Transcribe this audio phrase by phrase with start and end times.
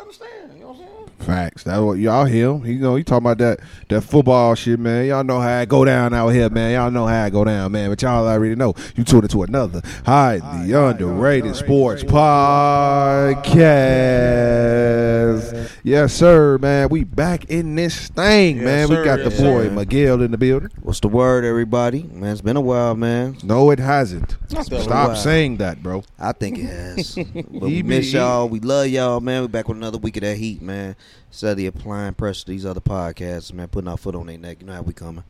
[0.00, 0.52] I understand.
[0.54, 0.96] You know what I'm saying?
[1.18, 1.64] Facts.
[1.64, 2.50] That's what y'all hear.
[2.52, 2.64] him.
[2.64, 5.04] He know he talking about that that football shit, man.
[5.06, 6.72] Y'all know how it go down out here, man.
[6.72, 7.90] Y'all know how it go down, man.
[7.90, 8.72] But y'all already know.
[8.96, 12.02] You tuned into another Highly Underrated Sports
[14.30, 15.70] Podcast.
[15.82, 16.88] Yes, sir, man.
[16.90, 18.88] We back in this thing, Yes, man.
[18.88, 19.04] we sir.
[19.04, 19.70] got the boy sir.
[19.70, 20.70] Miguel in the building.
[20.82, 22.02] What's the word, everybody?
[22.12, 23.36] Man, it's been a while, man.
[23.42, 24.36] No, it hasn't.
[24.48, 26.02] Stop saying that, bro.
[26.18, 27.14] I think it has.
[27.34, 28.48] but we be- miss y'all.
[28.48, 29.42] We love y'all, man.
[29.42, 30.96] We back with another week of that heat, man.
[31.30, 33.68] Steady applying pressure to these other podcasts, man.
[33.68, 34.58] Putting our foot on their neck.
[34.60, 35.24] You know how we coming.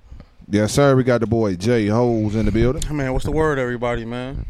[0.49, 0.97] Yes, sir.
[0.97, 2.83] We got the boy Jay Holes in the building.
[2.97, 4.45] Man, what's the word, everybody, man?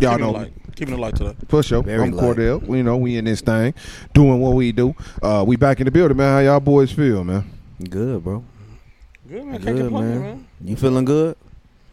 [0.00, 0.30] Y'all Keeping know.
[0.30, 0.52] it light.
[0.76, 1.34] Keeping it light today.
[1.48, 1.82] For sure.
[1.82, 2.36] Very I'm light.
[2.36, 2.62] Cordell.
[2.66, 3.74] We know we in this thing,
[4.14, 4.94] doing what we do.
[5.22, 6.32] Uh, we back in the building, man.
[6.32, 7.50] How y'all boys feel, man?
[7.90, 8.44] Good, bro.
[9.28, 9.62] Good, man.
[9.62, 10.20] Can't Good, complain, man.
[10.20, 10.46] man.
[10.64, 11.36] You feeling good?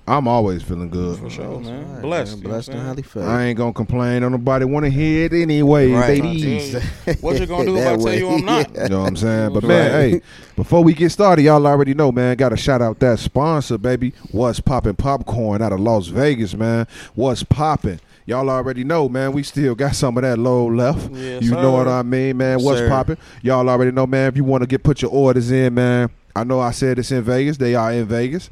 [0.08, 1.18] I'm always feeling good.
[1.18, 1.84] For sure, man.
[1.84, 2.38] All right, Blessed.
[2.38, 2.44] man.
[2.52, 3.28] Blessed what and I'm highly favored.
[3.28, 4.22] I ain't gonna complain.
[4.22, 6.06] Don't nobody want to hear it anyway, Right.
[6.08, 6.24] saying?
[6.24, 6.72] ladies.
[6.72, 7.20] Trying to tell you.
[7.22, 8.76] What you gonna do if I tell you I'm not?
[8.76, 9.54] You know what I'm saying?
[9.54, 9.68] But Right.
[9.70, 10.22] man, hey,
[10.56, 12.36] before we get started, y'all already know, man.
[12.38, 14.14] Got to shout out that sponsor, baby.
[14.32, 14.94] What's popping?
[14.94, 16.86] popcorn out of Las Vegas, man?
[17.16, 18.00] What's popping?
[18.28, 19.32] Y'all already know, man.
[19.34, 21.12] We still got some of that low left.
[21.14, 21.88] Yes, you know what.
[21.88, 22.62] I mean, man.
[22.62, 23.18] What's popping?
[23.42, 24.30] Y'all already know, man.
[24.30, 26.10] If you want to get put your orders in, man.
[26.36, 27.58] I know I said it's in Vegas.
[27.58, 28.50] They are in Vegas.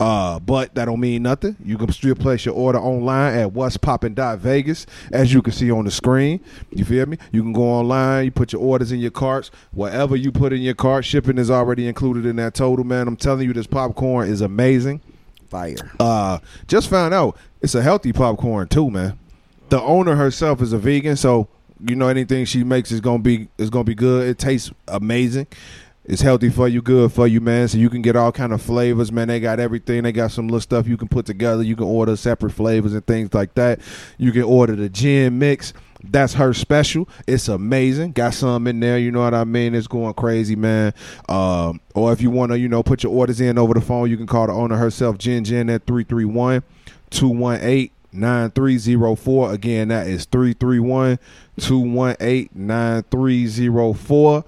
[0.00, 1.56] Uh, but that don't mean nothing.
[1.64, 5.52] You can still place your order online at what's poppin' dot Vegas, as you can
[5.52, 6.40] see on the screen.
[6.70, 7.18] You feel me?
[7.32, 9.50] You can go online, you put your orders in your carts.
[9.72, 13.08] Whatever you put in your cart, shipping is already included in that total, man.
[13.08, 15.00] I'm telling you, this popcorn is amazing.
[15.48, 15.76] Fire.
[16.00, 19.18] Uh, just found out it's a healthy popcorn too, man.
[19.68, 21.48] The owner herself is a vegan, so
[21.86, 24.28] you know anything she makes is gonna be is gonna be good.
[24.28, 25.46] It tastes amazing.
[26.06, 27.66] It's healthy for you, good for you, man.
[27.68, 29.28] So you can get all kind of flavors, man.
[29.28, 30.02] They got everything.
[30.02, 31.62] They got some little stuff you can put together.
[31.62, 33.80] You can order separate flavors and things like that.
[34.18, 35.72] You can order the gin mix.
[36.02, 37.08] That's her special.
[37.26, 38.12] It's amazing.
[38.12, 38.98] Got some in there.
[38.98, 39.74] You know what I mean?
[39.74, 40.92] It's going crazy, man.
[41.30, 44.10] Um, or if you want to, you know, put your orders in over the phone,
[44.10, 46.62] you can call the owner herself, Jen Jen, at 331
[47.08, 49.52] 218 9304.
[49.52, 51.18] Again, that is 331
[51.58, 54.44] 218 9304.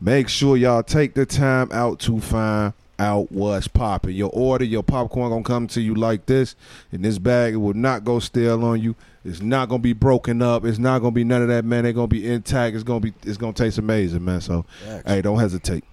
[0.00, 4.14] Make sure y'all take the time out to find out what's popping.
[4.14, 6.54] Your order, your popcorn gonna come to you like this.
[6.92, 8.94] In this bag, it will not go stale on you.
[9.24, 10.64] It's not gonna be broken up.
[10.64, 11.84] It's not gonna be none of that, man.
[11.84, 12.74] They're gonna be intact.
[12.74, 14.40] It's gonna be it's gonna taste amazing, man.
[14.40, 15.08] So Facts.
[15.08, 15.84] hey, don't hesitate.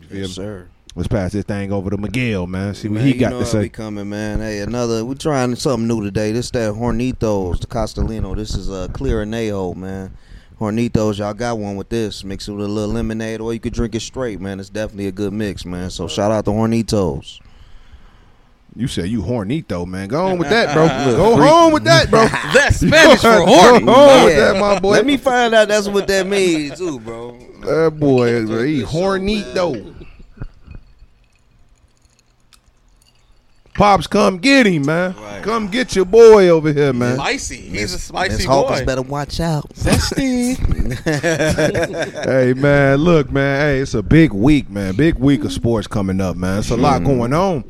[0.00, 0.68] You feel Yes, sir.
[0.94, 2.74] Let's pass this thing over to Miguel, man.
[2.74, 3.70] See what Man, he got to say.
[3.70, 4.40] coming, man.
[4.40, 5.06] Hey, another.
[5.06, 6.32] We're trying something new today.
[6.32, 8.36] This that Hornitos, the Cristalino.
[8.36, 10.14] This is a clear anejo, man.
[10.62, 12.22] Hornitos, y'all got one with this.
[12.22, 14.60] Mix it with a little lemonade, or you could drink it straight, man.
[14.60, 15.90] It's definitely a good mix, man.
[15.90, 17.40] So shout out to Hornitos.
[18.74, 20.08] You said you hornito, man.
[20.08, 20.84] Go on with that, bro.
[21.06, 21.48] Look, Go freak.
[21.50, 22.26] home with that, bro.
[22.54, 23.84] That's Spanish for Go horny.
[23.84, 24.92] home with that, my boy.
[24.92, 27.38] Let me find out that's what that means too, bro.
[27.60, 29.91] That boy, is he hornito.
[33.82, 35.12] Pops, come get him, man.
[35.16, 35.42] Right.
[35.42, 37.16] Come get your boy over here, man.
[37.16, 37.56] Spicy.
[37.56, 38.86] He's a Miss- spicy Miss Hawkins boy.
[38.86, 39.68] better watch out.
[39.70, 40.56] Zesty.
[42.24, 43.60] hey, man, look, man.
[43.60, 44.94] Hey, it's a big week, man.
[44.94, 46.60] Big week of sports coming up, man.
[46.60, 47.18] It's a lot mm-hmm.
[47.18, 47.64] going on.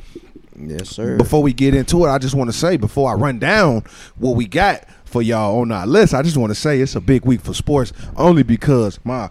[0.55, 1.17] yes, sir.
[1.17, 3.83] Before we get into it, I just want to say, before I run down
[4.19, 7.01] what we got for y'all on our list, I just want to say it's a
[7.01, 9.31] big week for sports only because my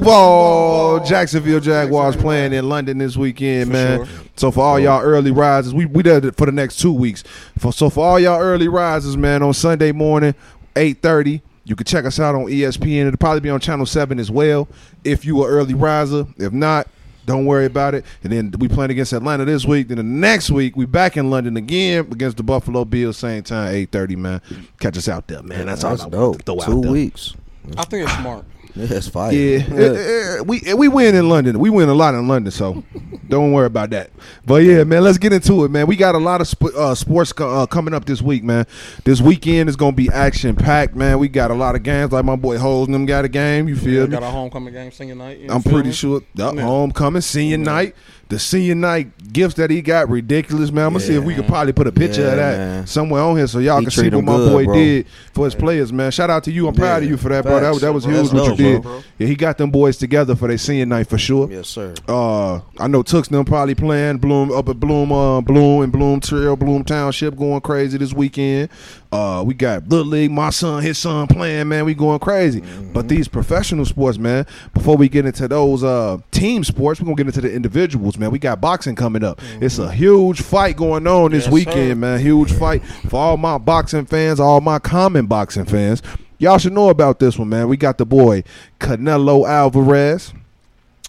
[0.00, 4.06] Duval Jacksonville Jaguars playing in London this weekend, For man.
[4.06, 4.24] sure.
[4.36, 7.22] So for all y'all early risers, we we did it for the next two weeks.
[7.58, 10.34] For so for all y'all early risers, man, on Sunday morning,
[10.76, 11.42] eight thirty.
[11.64, 13.06] You can check us out on ESPN.
[13.06, 14.66] It'll probably be on Channel Seven as well.
[15.04, 16.88] If you are early riser, if not,
[17.26, 18.04] don't worry about it.
[18.24, 19.88] And then we playing against Atlanta this week.
[19.88, 23.18] Then the next week we back in London again against the Buffalo Bills.
[23.18, 24.16] Same time, eight thirty.
[24.16, 24.40] Man,
[24.80, 25.66] catch us out there, man.
[25.66, 26.64] That's, that's all I want to dope.
[26.64, 27.34] Two weeks.
[27.76, 28.44] I think it's smart.
[28.76, 29.32] That's it's fire.
[29.32, 31.58] Yeah, Eh, eh, we we win in London.
[31.58, 32.84] We win a lot in London, so
[33.28, 34.10] don't worry about that.
[34.46, 35.88] But yeah, man, let's get into it, man.
[35.88, 38.66] We got a lot of sp- uh, sports co- uh, coming up this week, man.
[39.04, 41.18] This weekend is gonna be action packed, man.
[41.18, 42.12] We got a lot of games.
[42.12, 43.66] Like my boy Holes and them got a game.
[43.66, 44.12] You feel We me?
[44.12, 45.40] got a homecoming game senior night.
[45.40, 45.94] you I'm feel pretty me?
[45.94, 46.62] sure the Yeah.
[46.62, 47.64] homecoming senior Yeah.
[47.64, 47.94] night,
[48.30, 50.86] the senior night gifts that he got ridiculous, man.
[50.86, 51.40] I'm gonna see if we Yeah.
[51.40, 52.86] could probably put a picture Yeah, of that man.
[52.86, 54.74] somewhere on here so y'all He can see what my good, boy bro.
[54.74, 56.10] did for his players, man.
[56.10, 56.66] Shout out to you.
[56.66, 57.60] I'm proud of you for that, bro.
[57.60, 58.40] That, was- that was Facts, huge bro.
[58.40, 58.82] what you That's did.
[58.82, 59.02] bro.
[59.18, 61.48] Yeah, he got them boys together for their senior night for sure.
[61.50, 61.92] Yes, sir.
[62.08, 65.92] Uh, I know Tux and them probably playing Bloom up at Bloom, uh, Bloom and
[65.92, 68.68] Bloom Trail, Bloom Township going crazy this weekend.
[69.12, 71.84] Uh, we got Little League, my son, his son playing, man.
[71.84, 72.60] We going crazy.
[72.92, 74.46] But these professional sports, man.
[74.72, 78.30] Before we get into those uh team sports, we're gonna get into the individuals, man.
[78.30, 79.40] We got boxing coming up.
[79.60, 81.94] It's a huge fight going on this Yes, weekend, sir.
[81.96, 82.20] man.
[82.20, 86.02] Huge fight for all my boxing fans, all my common boxing fans.
[86.38, 87.66] y'all should know about this one, man.
[87.68, 88.44] We got the boy
[88.78, 90.32] Canelo Alvarez,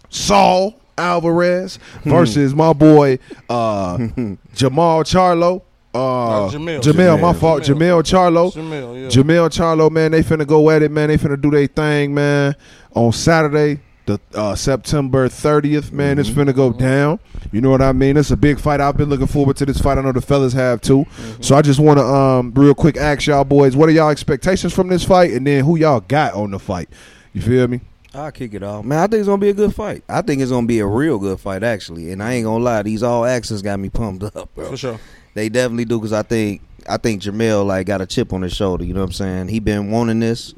[0.10, 3.20] Saul Alvarez versus my boy
[3.50, 3.98] uh,
[4.56, 5.62] Jamal Charlo.
[5.94, 6.82] Uh, Jamil.
[6.82, 7.40] Jamil, my Jamil.
[7.40, 7.64] fault.
[7.64, 8.54] Jamil Charlo.
[8.54, 9.08] Jamil, yeah.
[9.10, 11.10] Jamil Charlo, man, they finna go at it, man.
[11.10, 12.56] They finna do their thing, man.
[12.94, 17.20] On Saturday, the uh, September 30th, man, it's finna go down.
[17.52, 18.16] You know what I mean?
[18.18, 18.80] It's a big fight.
[18.80, 19.98] I've been looking forward to this fight.
[19.98, 21.06] I know the fellas have too.
[21.42, 24.74] So I just want to um real quick ask y'all boys, what are y'all expectations
[24.74, 26.90] from this fight, and then who y'all got on the fight?
[27.34, 27.82] You feel me?
[28.14, 28.84] I'll kick it off.
[28.84, 30.04] Man, I think it's gonna be a good fight.
[30.10, 32.12] I think it's gonna be a real good fight, actually.
[32.12, 34.70] And I ain't gonna lie, these all accents got me pumped up, bro.
[34.72, 35.00] For sure.
[35.34, 38.54] They definitely do because I think I think Jamel like got a chip on his
[38.54, 38.84] shoulder.
[38.84, 39.48] You know what I'm saying?
[39.50, 40.54] He been wanting this.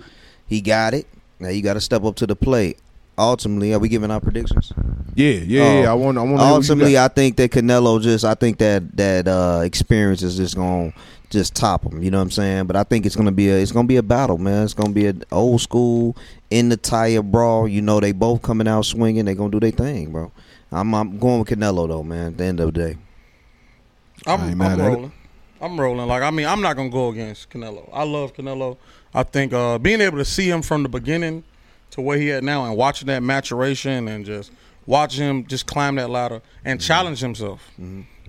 [0.48, 1.08] He got it.
[1.40, 2.78] Now you got to step up to the plate.
[3.18, 4.74] Ultimately, are we giving our predictions?
[5.14, 5.92] Yeah, yeah, yeah.
[5.92, 6.42] I want, I want.
[6.42, 10.94] Ultimately, I think that Canelo just I think that that uh, experience is just gonna
[11.30, 12.02] just top him.
[12.02, 12.66] You know what I'm saying?
[12.66, 14.64] But I think it's gonna be a it's gonna be a battle, man.
[14.64, 16.18] It's gonna be an old school
[16.50, 17.68] in the tire brawl.
[17.68, 19.26] You know, they both coming out swinging.
[19.26, 20.32] They gonna do their thing, bro.
[20.72, 22.28] I'm I'm going with Canelo though, man.
[22.28, 22.98] At the end of the day,
[24.28, 24.88] I'm, I'm mad at it.
[24.96, 25.12] rolling.
[25.62, 26.08] I'm rolling.
[26.08, 27.90] Like I mean, I'm not gonna go against Canelo.
[27.94, 28.78] I love Canelo.
[29.14, 31.44] I think uh, being able to see him from the beginning
[31.92, 34.52] to where he at now, and watching that maturation, and just
[34.86, 36.88] watching him just climb that ladder and Mm-hmm.
[36.88, 37.62] challenge himself.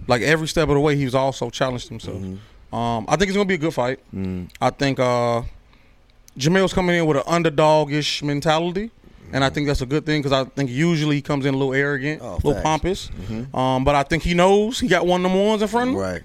[0.07, 2.19] Like every step of the way, he's also challenged himself.
[2.19, 2.75] Mm-hmm.
[2.75, 4.01] Um, I think it's gonna be a good fight.
[4.15, 4.51] Mm.
[4.61, 5.43] I think uh,
[6.37, 8.91] Jamel's coming in with an underdog-ish mentality.
[9.33, 11.57] And I think that's a good thing because I think usually he comes in a
[11.57, 12.63] little arrogant, Oh, a little facts.
[12.65, 13.11] pompous.
[13.53, 15.95] Um, but I think he knows he got one of them ones in front of
[15.97, 16.01] him.
[16.01, 16.23] right?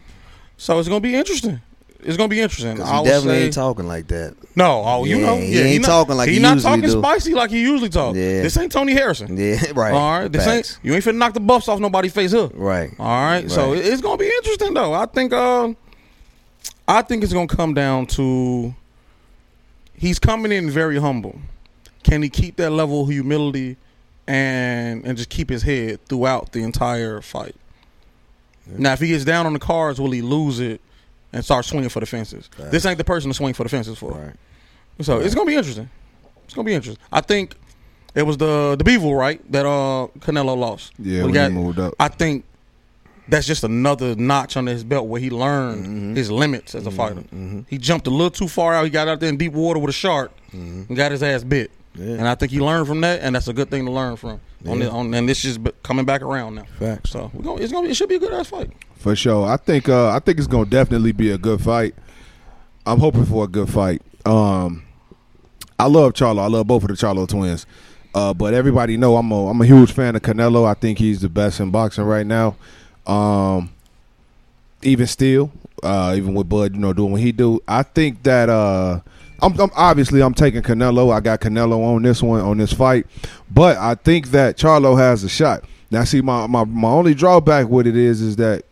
[0.57, 1.59] So it's gonna be interesting.
[2.01, 2.75] It's gonna be interesting.
[2.75, 4.35] Because I he definitely say ain't talking like that.
[4.55, 4.83] no.
[4.85, 6.99] Oh, you Yeah, know, he yeah, ain't not, talking like he not usually talking do.
[7.01, 8.15] spicy like he usually talk.
[8.15, 8.41] Yeah.
[8.43, 9.35] This ain't Tony Harrison.
[9.35, 9.93] Yeah, right.
[9.93, 10.75] All right, this Facts.
[10.75, 12.49] ain't you ain't finna knock the buffs off nobody's face here.
[12.53, 12.91] right.
[12.99, 13.79] All right, so Right.
[13.79, 14.93] it- it's gonna be interesting though.
[14.93, 15.73] I think, uh,
[16.87, 18.73] I think it's gonna come down to
[19.93, 21.37] he's coming in very humble.
[22.03, 23.77] Can he keep that level of humility
[24.27, 27.55] and and just keep his head throughout the entire fight?
[28.67, 30.79] Now, if he gets down on the cards, will he lose it
[31.33, 32.49] and start swinging for the fences?
[32.57, 34.11] This ain't the person to swing for the fences for.
[34.11, 34.35] Right.
[35.01, 35.89] So it's gonna be interesting.
[36.45, 37.03] It's gonna be interesting.
[37.11, 37.55] I think
[38.15, 40.93] it was the the Bivol right that uh Canelo lost.
[40.99, 41.93] Yeah, When he moved up.
[41.99, 42.45] I think
[43.27, 46.15] that's just another notch under his belt where he learned Mm-hmm.
[46.15, 47.23] his limits as a fighter.
[47.67, 48.83] He jumped a little too far out.
[48.85, 51.71] He got out there in deep water with a shark and got his ass bit.
[51.99, 52.13] Yeah.
[52.15, 54.39] And I think he learned from that, and that's a good thing to learn from.
[54.65, 56.63] On the, on, and this is coming back around now.
[56.79, 57.11] Facts.
[57.11, 58.71] So we're gonna, it's gonna be, it should be a good ass fight.
[58.95, 59.45] For sure.
[59.47, 61.95] I think uh I think it's gonna definitely be a good fight.
[62.85, 64.01] I'm hoping for a good fight.
[64.25, 64.83] Um
[65.79, 66.39] I love Charlo.
[66.39, 67.65] I love both of the Charlo twins.
[68.13, 70.65] Uh but everybody know I'm a I'm a huge fan of Canelo.
[70.65, 72.57] I think he's the best in boxing right now.
[73.07, 73.71] Um
[74.83, 75.51] even still,
[75.83, 77.61] uh even with Bud, you know, doing what he do.
[77.67, 78.99] I think that uh
[79.41, 81.13] I'm, I'm obviously I'm taking Canelo.
[81.13, 83.07] I got Canelo on this one on this fight,
[83.49, 85.63] but I think that Charlo has a shot.
[85.91, 88.63] Now, see, my, my my only drawback with it is is that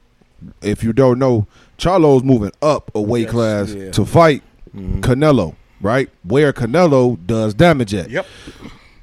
[0.62, 1.48] if you don't know,
[1.78, 3.92] Charlo's moving up a weight Yes, class yeah.
[3.92, 4.44] to fight
[4.76, 5.02] mm-hmm.
[5.02, 6.10] Canelo, right?
[6.24, 8.10] Where Canelo does damage at.
[8.10, 8.26] Yep.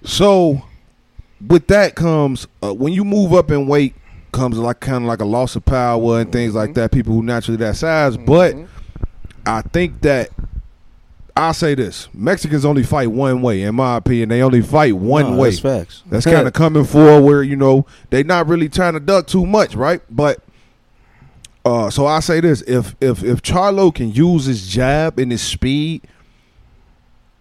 [0.05, 0.63] So,
[1.47, 3.95] with that comes uh, when you move up in weight
[4.33, 6.81] comes like kind of like a loss of power and things like mm-hmm.
[6.81, 6.93] that.
[6.93, 8.27] People who naturally that size, mm-hmm.
[8.27, 8.55] but
[9.47, 10.31] I think that
[11.37, 13.63] I'll say this: Mexicans only fight one way.
[13.63, 15.51] In my opinion, they only fight one No, way.
[15.51, 16.03] That's facts.
[16.07, 19.45] That's kind of coming for where you know they not really trying to duck too
[19.45, 20.01] much, right?
[20.09, 20.41] But
[21.65, 25.43] uh, so I say this: if if if Charlo can use his jab and his
[25.43, 26.03] speed,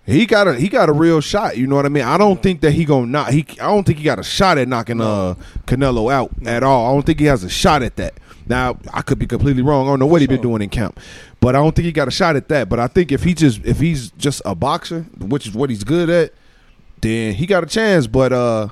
[0.06, 1.56] he got a he got a real shot.
[1.58, 2.04] You know what I mean?
[2.04, 3.30] I don't think that he gonna knock.
[3.30, 5.36] He I don't think he got a shot at knocking uh
[5.68, 6.90] Canelo out at all.
[6.90, 8.16] I don't think he has a shot at that.
[8.48, 9.88] Now I could be completely wrong.
[9.88, 11.00] I don't know what he been doing in camp,
[11.44, 12.70] but I don't think he got a shot at that.
[12.70, 15.84] But I think if he just if he's just a boxer, which is what he's
[15.84, 16.34] good at,
[17.02, 18.08] then he got a chance.
[18.08, 18.70] But uh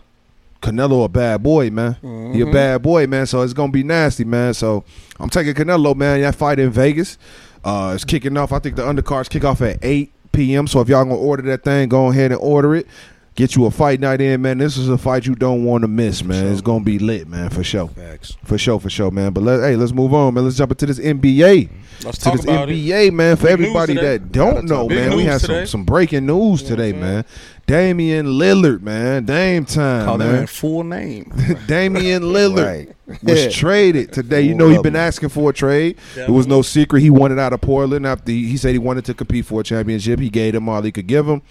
[0.61, 1.97] Canelo a bad boy, man.
[2.33, 3.25] He a bad boy, man.
[3.25, 4.53] So it's gonna be nasty, man.
[4.53, 4.85] So
[5.19, 6.21] I'm taking Canelo, man.
[6.21, 7.17] That fight in Vegas.
[7.61, 8.53] Uh it's kicking off.
[8.53, 10.65] I think the undercards kick off at eight PM.
[10.65, 12.87] So if y'all gonna order that thing, go ahead and order it.
[13.35, 14.57] Get you a fight night in, man.
[14.57, 16.47] This is a fight you don't want to miss, man.
[16.51, 17.87] It's gonna be lit, man, for sure.
[17.87, 18.35] Facts.
[18.43, 19.31] For sure, for sure, man.
[19.31, 20.43] But let hey, let's move on, man.
[20.43, 21.69] Let's jump into this NBA.
[22.03, 22.73] Let's To talk this about it.
[22.73, 23.37] NBA, man.
[23.37, 24.89] For Big everybody that don't know.
[24.89, 27.23] Man, we have some, some breaking news today, man.
[27.67, 29.23] Damian Lillard, man.
[29.23, 30.31] Dame time, Call man.
[30.33, 31.31] man full name.
[31.67, 32.65] Damian Lillard
[33.07, 33.23] Right.
[33.23, 33.49] was Yeah.
[33.51, 34.41] traded today.
[34.41, 35.95] You know he of been asking for a trade.
[36.17, 36.99] It was no secret.
[36.99, 39.63] He wanted out of Portland after he, he said he wanted to compete for a
[39.63, 40.19] championship.
[40.19, 41.41] He gave them all he could give him.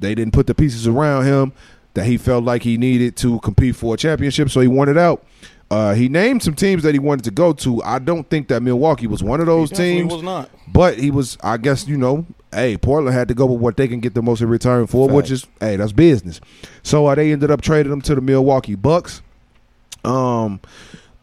[0.00, 1.52] They didn't put the pieces around him
[1.94, 5.24] that he felt like he needed to compete for a championship, so he wanted out.
[5.70, 7.80] Uh, he named some teams that he wanted to go to.
[7.84, 10.50] I don't think that Milwaukee was one of those teams, was not.
[10.66, 11.38] but he was.
[11.42, 14.22] I guess you know hey, Portland had to go with what they can get the
[14.22, 16.40] most in return for, which is hey, that's business.
[16.82, 19.22] So uh, they ended up trading them to the Milwaukee Bucks.
[20.04, 20.60] Um,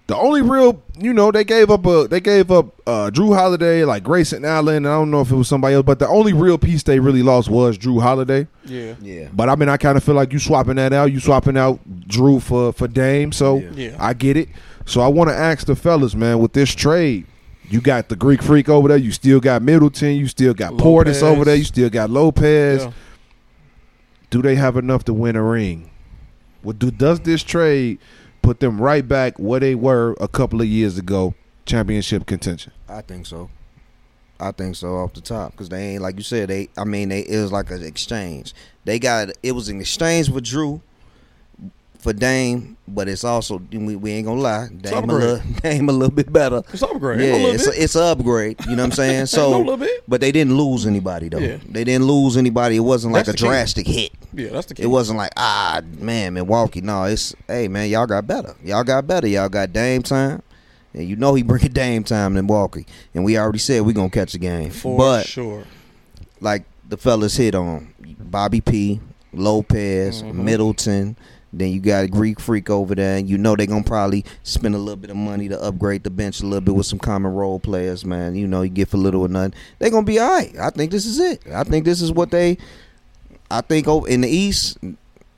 [0.08, 3.84] the only real, you know, they gave up a they gave up uh, Jrue Holiday,
[3.84, 4.78] like Grayson Allen.
[4.78, 7.00] and I don't know if it was somebody else, but the only real piece they
[7.00, 8.48] really lost was Jrue Holiday.
[8.66, 8.96] Yeah.
[9.02, 9.28] Yeah.
[9.34, 11.12] But I mean, I kind of feel like you swapping that out.
[11.12, 13.32] You swapping out Jrue for for Dame.
[13.34, 13.70] So Yeah.
[13.76, 13.96] Yeah.
[14.00, 14.48] I get it.
[14.86, 17.26] So I want to ask the fellas, man, with this trade,
[17.70, 18.96] you got the Greek Freak over there.
[18.96, 20.16] You still got Middleton.
[20.16, 21.58] You still got Portis over there.
[21.58, 22.86] You still got Lopez.
[22.86, 22.92] Yeah.
[24.30, 25.90] Do they have enough to win a ring?
[26.62, 28.00] What do does this trade
[28.48, 31.36] put them right back where they were a couple of years ago,
[31.66, 32.72] championship contention?
[32.88, 33.50] I think so.
[34.40, 36.48] I think so off the top because they ain't like you said.
[36.48, 38.54] They, I mean, they it was like an exchange.
[38.86, 40.80] They got it was an exchange with Jrue
[42.00, 45.92] for Dame, but it's also we, we ain't gonna lie, Dame a little, Dame a
[45.92, 46.62] little bit better.
[46.72, 47.20] It's upgrade.
[47.20, 48.60] Yeah, Ain't no little it's a, it's an upgrade.
[48.66, 49.20] You know what I'm saying?
[49.22, 50.04] No So, little bit.
[50.08, 51.40] but they didn't lose anybody though.
[51.40, 51.58] Yeah.
[51.68, 52.78] They didn't lose anybody.
[52.78, 53.52] It wasn't like That's a the key.
[53.52, 54.12] drastic hit.
[54.34, 54.84] Yeah, that's the key.
[54.84, 56.82] It wasn't like ah man, Milwaukee.
[56.82, 58.56] No, it's hey man, y'all got better.
[58.64, 59.28] Y'all got better.
[59.28, 60.42] Y'all got Dame time,
[60.94, 62.86] and you know he bring bringing Dame time in Milwaukee.
[63.16, 64.70] And we already said we gonna catch the game.
[64.70, 65.64] for but sure.
[66.42, 69.00] like the fellas hit on Bobby P,
[69.34, 70.34] Lopez, Mhm.
[70.36, 71.18] Middleton.
[71.54, 74.76] Then you got a Greek freak over there, and you know they're gonna probably spend
[74.76, 77.34] a little bit of money to upgrade the bench a little bit with some common
[77.34, 78.36] role players, man.
[78.36, 79.54] You know, you get for little or nothing.
[79.80, 80.54] They're gonna be all right.
[80.60, 81.42] I think this is it.
[81.54, 82.58] I think this is what they.
[83.50, 84.78] I think over in the East,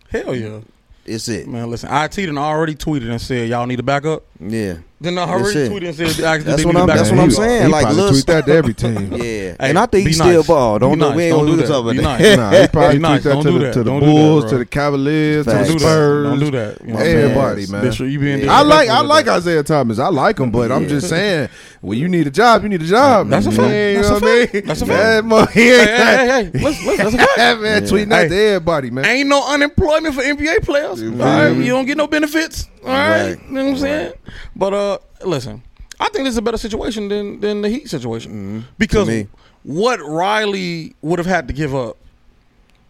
[0.09, 0.61] Hell yeah.
[1.05, 1.47] it's it.
[1.47, 4.23] Man, listen, IT done already tweeted and said y'all need a backup.
[4.39, 4.77] Yeah.
[5.01, 6.97] Then I already tweeted and said That's what need a I'm- backup.
[7.05, 9.13] that's what I'm he- saying, He like, probably tweet that to every team.
[9.13, 10.47] Yeah, Hey, and I think be he still nice.
[10.47, 10.77] ball.
[10.79, 11.07] Don't Be know.
[11.09, 11.15] nice.
[11.15, 11.75] We ain't Don't gonna do do this that.
[11.75, 12.03] over Be there.
[12.19, 12.37] nice.
[12.37, 13.23] Nah, he probably Be tweet nice.
[13.23, 13.73] that Don't to do the, that.
[13.73, 14.51] to the Don't do that, Bulls, bro.
[14.51, 15.67] to the Cavaliers, to Facts.
[15.67, 15.89] the Don't do that.
[15.89, 16.25] Spurs.
[16.25, 16.81] Don't do that.
[16.81, 17.71] You know what I'm Everybody, saying?
[17.71, 17.81] man.
[17.89, 18.51] Bishop, you being Yeah.
[18.51, 19.99] I like I disrespectful like with Isaiah Thomas.
[19.99, 20.89] I like him, but I'm Yeah.
[20.89, 23.29] just saying, when you need a job, you need a job.
[23.29, 23.57] That's a man.
[23.57, 23.69] fact.
[23.71, 24.53] You That's know a what I fact.
[24.53, 24.65] mean?
[24.65, 25.25] That's a Man, fact.
[25.25, 25.79] mo- he that.
[25.79, 26.63] ain't Hey, hey, hey, hey.
[26.65, 27.37] Listen, listen, that's a fact.
[27.37, 27.89] that man Yeah.
[27.89, 28.27] tweeting out Hey.
[28.27, 29.05] to everybody, man.
[29.05, 31.01] Ain't no unemployment for NBA players.
[31.01, 31.65] You all feel right, me?
[31.65, 32.67] you don't get no benefits.
[32.85, 33.39] All right, Right.
[33.47, 34.11] you know what I'm saying.
[34.55, 34.88] But uh,
[35.23, 35.63] listen,
[35.99, 39.25] I think this is a better situation than than the Heat situation because
[39.63, 41.97] what Riley would have had to give up,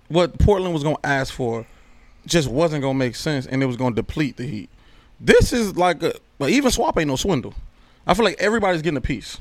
[0.08, 1.65] what Portland was going to ask for,
[2.25, 4.70] just wasn't going to make sense, and it was going to deplete the Heat.
[5.20, 7.53] This is like a like even swap ain't no swindle.
[8.06, 9.39] I feel like everybody's getting a piece.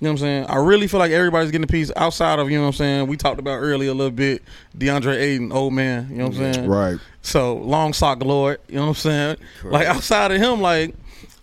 [0.00, 0.44] You know what I'm saying?
[0.50, 3.06] I really feel like everybody's getting a piece outside of, you know what I'm saying?
[3.06, 4.42] We talked about earlier a little bit,
[4.76, 6.68] DeAndre Ayton, old man, you know what I'm saying?
[6.68, 6.98] Right.
[7.22, 9.36] So long sock Lord, you know what I'm saying?
[9.64, 10.94] Like outside of him, like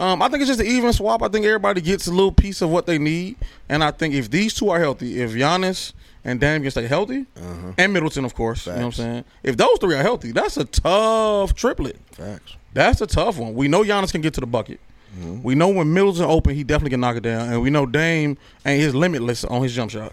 [0.04, 1.22] um, I think it's just an even swap.
[1.24, 3.38] I think everybody gets a little piece of what they need,
[3.70, 5.94] and I think if these two are healthy, if Giannis
[6.26, 7.26] and Dame can stay healthy,
[7.78, 9.24] and Middleton, of course, you know what I'm saying?
[9.44, 11.98] If those three are healthy, that's a tough triplet.
[12.12, 12.56] Facts.
[12.74, 13.54] That's a tough one.
[13.54, 14.80] We know Giannis can get to the bucket.
[15.44, 18.36] We know when Middleton open, he definitely can knock it down, and we know Dame
[18.66, 20.12] ain't his limitless on his jump shot.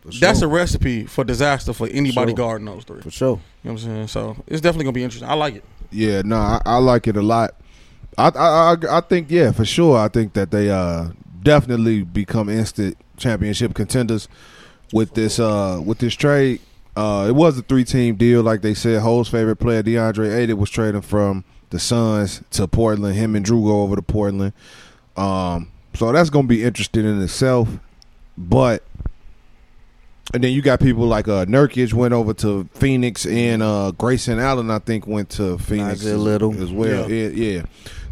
[0.00, 2.36] For That's a recipe for disaster for anybody Sure.
[2.36, 3.02] guarding those three.
[3.02, 3.38] for sure.
[3.62, 4.08] You know what I'm saying?
[4.08, 5.28] So it's definitely gonna be interesting.
[5.28, 5.64] I like it.
[5.92, 7.54] Yeah, no, I, I like it a lot.
[8.18, 9.98] I, I I I think yeah, for sure.
[9.98, 11.08] I think that they uh
[11.42, 14.28] definitely become instant championship contenders
[14.92, 16.60] with this uh with this trade.
[16.94, 19.00] Uh, it was a three team deal, like they said.
[19.00, 23.14] Ho's favorite player, DeAndre Ayton, was trading from the Suns to Portland.
[23.16, 24.52] Him and Jrue go over to Portland.
[25.16, 27.68] Um, so that's gonna be interesting in itself.
[28.36, 28.82] But
[30.34, 34.38] and then you got people like uh Nurkic went over to Phoenix and uh Grayson
[34.38, 36.60] Allen I think went to Phoenix as, Little.
[36.62, 37.10] as well.
[37.10, 37.62] Yeah, yeah.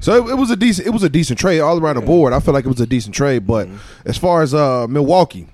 [0.00, 2.33] So it, it was a decent it was a decent trade all around the board.
[2.33, 3.69] I feel like it was a decent trade, but
[4.04, 5.47] as far as uh Milwaukee,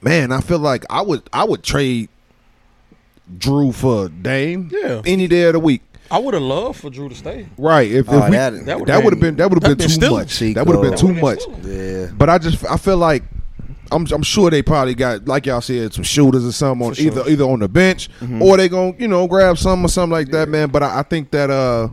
[0.00, 2.08] man, I feel like I would I would trade
[3.38, 5.02] Jrue for Dame Yeah.
[5.04, 5.82] any day of the week.
[6.10, 7.46] I would have loved for Jrue to stay.
[7.58, 7.90] Right.
[7.90, 9.76] If, Oh, if we, that- that, that would would've have been that would have been
[9.76, 10.18] been too stealing.
[10.20, 10.38] much.
[10.38, 11.40] That would have been too That much.
[11.40, 11.62] stealing.
[11.64, 12.06] Yeah.
[12.16, 13.24] But I just I feel like
[13.90, 17.06] I'm I'm sure they probably got like y'all said some shooters or something on sure.
[17.06, 18.40] either either on the bench Mm-hmm.
[18.42, 20.68] or they gonna you know grab some or something like that, man.
[20.70, 21.88] But I, I think that uh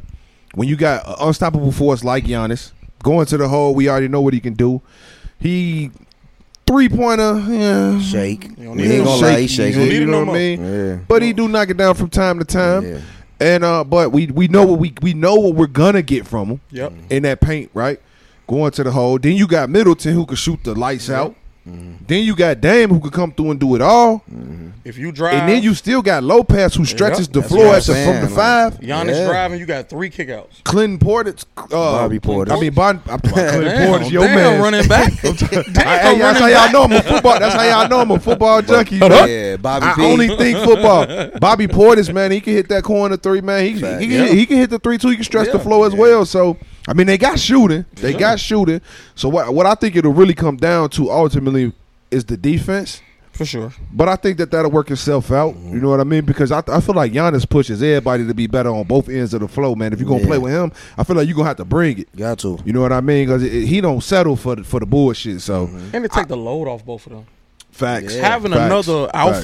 [0.56, 2.72] when you got an unstoppable force like Giannis
[3.04, 4.82] going to the hole, we already know what he can do.
[5.40, 5.92] He
[6.66, 8.46] three pointer, yeah, Shake.
[8.46, 9.90] You You don't ain't gonna no lie, he shaky, shaking.
[9.90, 10.36] need You know no what.
[10.36, 10.66] I mean?
[10.90, 10.96] Yeah.
[11.08, 12.84] But he do knock it down from time to time.
[12.86, 13.00] Yeah.
[13.40, 16.48] And uh, but we we know what we we know what we're gonna get from
[16.50, 16.94] him Yep.
[17.10, 18.00] in that paint, right?
[18.48, 19.20] Going to the hole.
[19.20, 21.36] Then you got Middleton who could shoot the lights out.
[21.66, 24.24] Then you got Dame who could come through and do it all.
[24.84, 27.94] If you drive, And then you still got Lopez who stretches the floor at the,
[27.94, 28.80] I'm from saying, the like- five.
[28.80, 29.26] Giannis Yeah.
[29.28, 30.64] driving, you got three kickouts.
[30.64, 32.52] Clinton Portis, uh, Bobby Portis.
[32.56, 34.62] I mean, bon, I'm Clinton Damn, Portis, your damn, man.
[34.62, 35.12] running back.
[35.24, 36.74] damn, I- hey, running that's how y'all back.
[36.74, 37.40] know I'm a football.
[37.40, 39.00] That's how y'all know I'm a football junkie.
[39.00, 39.28] man.
[39.28, 40.06] Yeah, Bobby I P.
[40.06, 41.08] only think football.
[41.40, 43.64] Bobby Portis, man, he can hit that corner three, man.
[43.66, 44.02] He, he, Fact.
[44.02, 44.26] can, Yeah.
[44.28, 45.10] he can hit the three, two.
[45.10, 46.26] He can stretch the floor as well.
[46.28, 47.86] So, I mean, they got shooting.
[47.96, 48.20] They Yeah.
[48.20, 48.82] got shooting.
[49.16, 51.74] So, what what I think it'll really come down to ultimately
[52.12, 53.02] is the defense
[53.32, 53.74] for sure.
[53.92, 55.56] But I think that that'll work itself out.
[55.58, 56.24] You know what I mean?
[56.24, 59.42] Because I, I feel like Giannis pushes everybody to be better on both ends of
[59.42, 59.92] the flow, man.
[59.92, 60.28] If you're gonna Yeah.
[60.28, 62.16] play with him, I feel like you're gonna have to bring it.
[62.16, 62.60] Got to.
[62.64, 63.28] You know what I mean?
[63.28, 65.42] Because he don't settle for the, for the bullshit.
[65.42, 65.90] So mm-hmm.
[65.96, 67.26] And to take the load off both of them.
[67.72, 68.30] facts, Yeah.
[68.30, 68.88] Having Facts.
[68.88, 69.44] another Facts.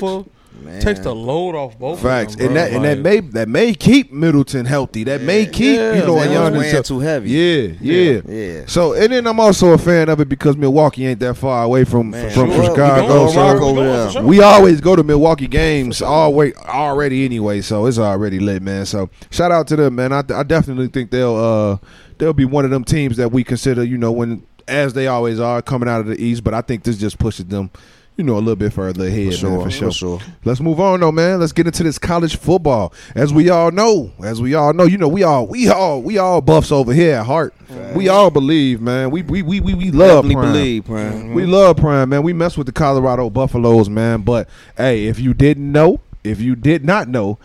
[0.63, 0.79] Man.
[0.81, 2.47] takes the load off both Facts, of them.
[2.49, 5.03] and that and that may that may keep Middleton healthy.
[5.03, 6.85] That may keep Yeah, you know Giannis.
[6.85, 7.29] too heavy.
[7.31, 8.63] Yeah, yeah, Yeah.
[8.67, 11.83] So and then I'm also a fan of it because Milwaukee ain't that far away
[11.83, 12.55] from Man, from, sure.
[12.55, 13.07] from We Chicago.
[13.07, 14.21] going so sure.
[14.23, 18.85] we always go to Milwaukee games always already anyway, so it's already lit, man.
[18.85, 20.13] So shout out to them, man.
[20.13, 21.77] I, I definitely think they'll uh
[22.19, 25.39] they'll be one of them teams that we consider, you know, when as they always
[25.39, 26.43] are coming out of the East.
[26.43, 27.71] But I think this just pushes them,
[28.17, 29.49] you know, a little bit further ahead, For sure.
[29.51, 29.87] man, for sure.
[29.89, 30.19] For sure.
[30.43, 31.39] Let's move on though, man.
[31.39, 32.93] Let's get into this college football.
[33.15, 36.17] As we all know, as we all know, you know, we all we all we
[36.17, 37.53] all buffs over here at heart.
[37.95, 39.11] We all believe, man.
[39.11, 40.51] We we we we, we love Definitely Prime.
[40.53, 41.13] believe, Prime.
[41.13, 41.33] Mm-hmm.
[41.33, 42.21] We love Prime, man.
[42.23, 44.21] We mess with the Colorado Buffaloes, man.
[44.21, 47.39] But hey, if you didn't know, if you did not know,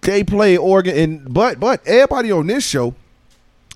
[0.00, 2.94] they play Oregon and but but everybody on this show,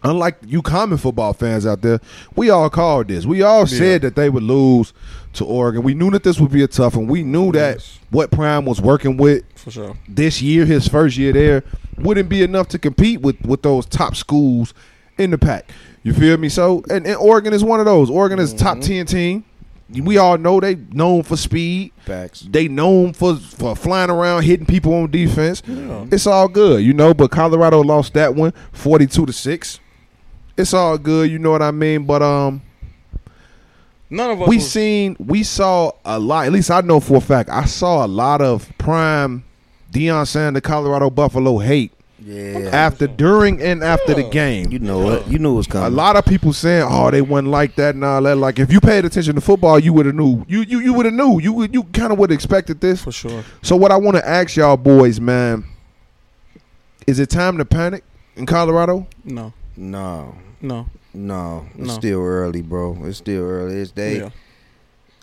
[0.03, 2.01] unlike you common football fans out there,
[2.35, 3.27] we all called this.
[3.27, 4.93] We all said that they would lose
[5.35, 5.83] to Oregon.
[5.83, 7.07] We knew that this would be a tough one.
[7.07, 7.99] We knew that Yes.
[8.11, 9.97] what Prime was working with for sure.
[10.09, 11.65] this year, his first year there,
[11.97, 14.75] wouldn't be enough to compete with with those top schools
[15.19, 15.71] in the pack.
[16.03, 16.49] You feel me?
[16.49, 18.11] So, and, and Oregon is one of those.
[18.11, 18.87] Oregon is a top mm-hmm.
[18.87, 19.45] ten team.
[19.95, 21.93] We all know they known for speed.
[22.07, 22.41] Facts.
[22.49, 25.63] They known for for flying around, hitting people on defense.
[25.67, 26.07] Yeah.
[26.11, 27.13] It's all good, you know.
[27.13, 29.81] But Colorado lost that one, forty two to six.
[30.57, 32.05] It's all good, you know what I mean.
[32.05, 32.63] But um,
[34.11, 34.49] None of us.
[34.49, 36.47] we was- seen we saw a lot.
[36.47, 37.49] At least I know for a fact.
[37.51, 39.45] I saw a lot of prime
[39.93, 41.93] Deion Sanders, Colorado Buffalo hate
[42.25, 42.71] Yeah.
[42.73, 44.71] after, during, and after the game.
[44.71, 45.27] You know it.
[45.27, 45.87] You knew it was coming.
[45.87, 48.71] A lot of people saying, "Oh, they wasn't like that and all that." Like, if
[48.73, 50.45] you paid attention to football, you would have knew.
[50.49, 51.41] You you you would have knew.
[51.41, 53.03] You would- you kind of would have expected this.
[53.03, 53.43] for sure.
[53.63, 55.65] So, what I want to ask y'all boys, man,
[57.07, 58.05] is it time to panic
[58.37, 59.07] in Colorado?
[59.25, 60.35] No, No.
[60.61, 60.87] no.
[61.15, 61.67] No.
[61.79, 61.95] It's No.
[61.95, 62.97] still early, bro.
[63.05, 63.77] It's still early.
[63.77, 64.19] It's day.
[64.19, 64.31] yeah.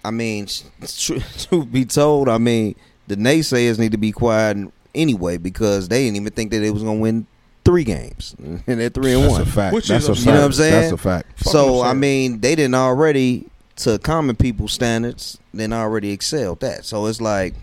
[0.04, 2.76] I mean, tr- truth be told, I mean,
[3.08, 4.58] the naysayers need to be quiet
[4.96, 7.28] anyway because they didn't even think that they was gonna win
[7.66, 9.42] three games, and they're three and That's one.
[9.42, 9.74] a fact.
[9.76, 10.26] Which That's is a fact.
[10.26, 10.72] You know what I'm saying?
[10.82, 11.44] That's a fact.
[11.46, 15.38] So I mean, they didn't already to common people standards.
[15.54, 16.86] Then already excelled that.
[16.86, 17.54] So it's like,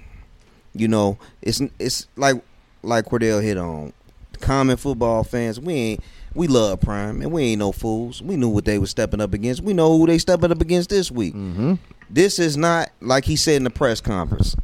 [0.74, 2.36] you know, it's it's like
[2.82, 3.92] like Cordell hit on.
[4.40, 6.00] Common football fans, we ain't
[6.36, 8.22] we love Prime and we ain't no fools.
[8.22, 9.62] We knew what they were stepping up against.
[9.62, 11.34] We know who they stepping up against this week.
[11.34, 11.74] Mm-hmm.
[12.10, 14.54] This is not like he said in the press conference.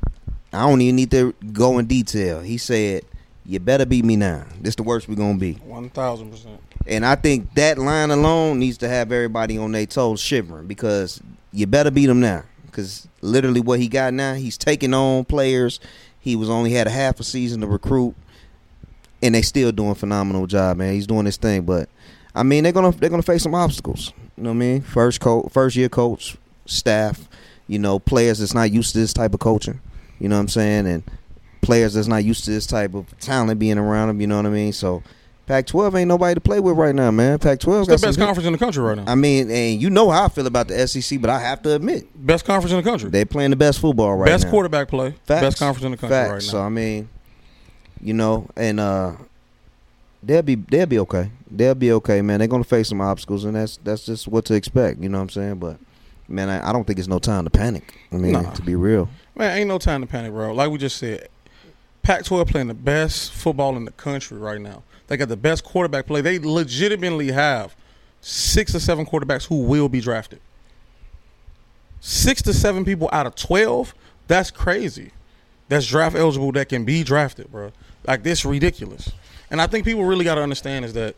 [0.53, 2.41] I don't even need to go in detail.
[2.41, 3.05] He said,
[3.47, 4.45] "You better beat me now.
[4.61, 6.61] This the worst we're gonna be." One thousand percent.
[6.87, 11.21] And I think that line alone needs to have everybody on their toes shivering because
[11.53, 12.45] you better beat him now.
[12.67, 15.81] Because literally, what he got now, he's taking on players.
[16.21, 18.15] He was only had a half a season to recruit,
[19.23, 20.95] and they still doing a phenomenal job, man.
[20.95, 21.89] He's doing his thing, but
[22.35, 24.13] I mean, they're gonna they're gonna face some obstacles.
[24.37, 24.81] You know what I mean?
[24.81, 27.29] First coach, first year coach, staff,
[27.69, 29.81] you know, players that's not used to this type of coaching.
[30.19, 30.87] You know what I'm saying?
[30.87, 31.03] And
[31.61, 34.21] players that's not used to this type of talent being around them.
[34.21, 34.73] You know what I mean?
[34.73, 35.03] So.
[35.45, 37.37] Pac-12 ain't nobody to play with right now, man.
[37.41, 39.05] Pac-12 It's got the best conference in the country right now.
[39.09, 41.75] I mean, and you know how I feel about the SEC, but I have to
[41.75, 43.11] admit best conference in the country.
[43.11, 44.47] they playing the best football right best now.
[44.47, 45.11] Best quarterback play.
[45.25, 45.43] Facts.
[45.43, 46.33] Best conference in the country Facts.
[46.33, 46.63] right So.
[46.63, 47.09] I mean,
[48.03, 49.13] you know, and uh,
[50.23, 51.31] they'll be they'll be okay.
[51.51, 52.39] They'll be okay, man.
[52.39, 55.01] They're gonna face some obstacles, and that's that's just what to expect.
[55.01, 55.55] You know what I'm saying?
[55.57, 55.79] But
[56.29, 57.95] man, I, I don't think it's no time to panic.
[58.11, 58.51] I mean, Nah.
[58.53, 60.53] to be real, Man, ain't no time to panic, bro.
[60.53, 61.29] Like we just said,
[62.03, 64.83] Pac-12 playing the best football in the country right now.
[65.07, 66.21] They got the best quarterback play.
[66.21, 67.75] They legitimately have
[68.21, 70.41] six or seven quarterbacks who will be drafted.
[72.01, 73.95] Six to seven people out of twelve.
[74.27, 75.13] That's crazy.
[75.69, 76.53] That's draft eligible.
[76.53, 77.73] That can be drafted, bro.
[78.07, 79.13] Like this, ridiculous.
[79.51, 81.15] And I think people really got to understand is that,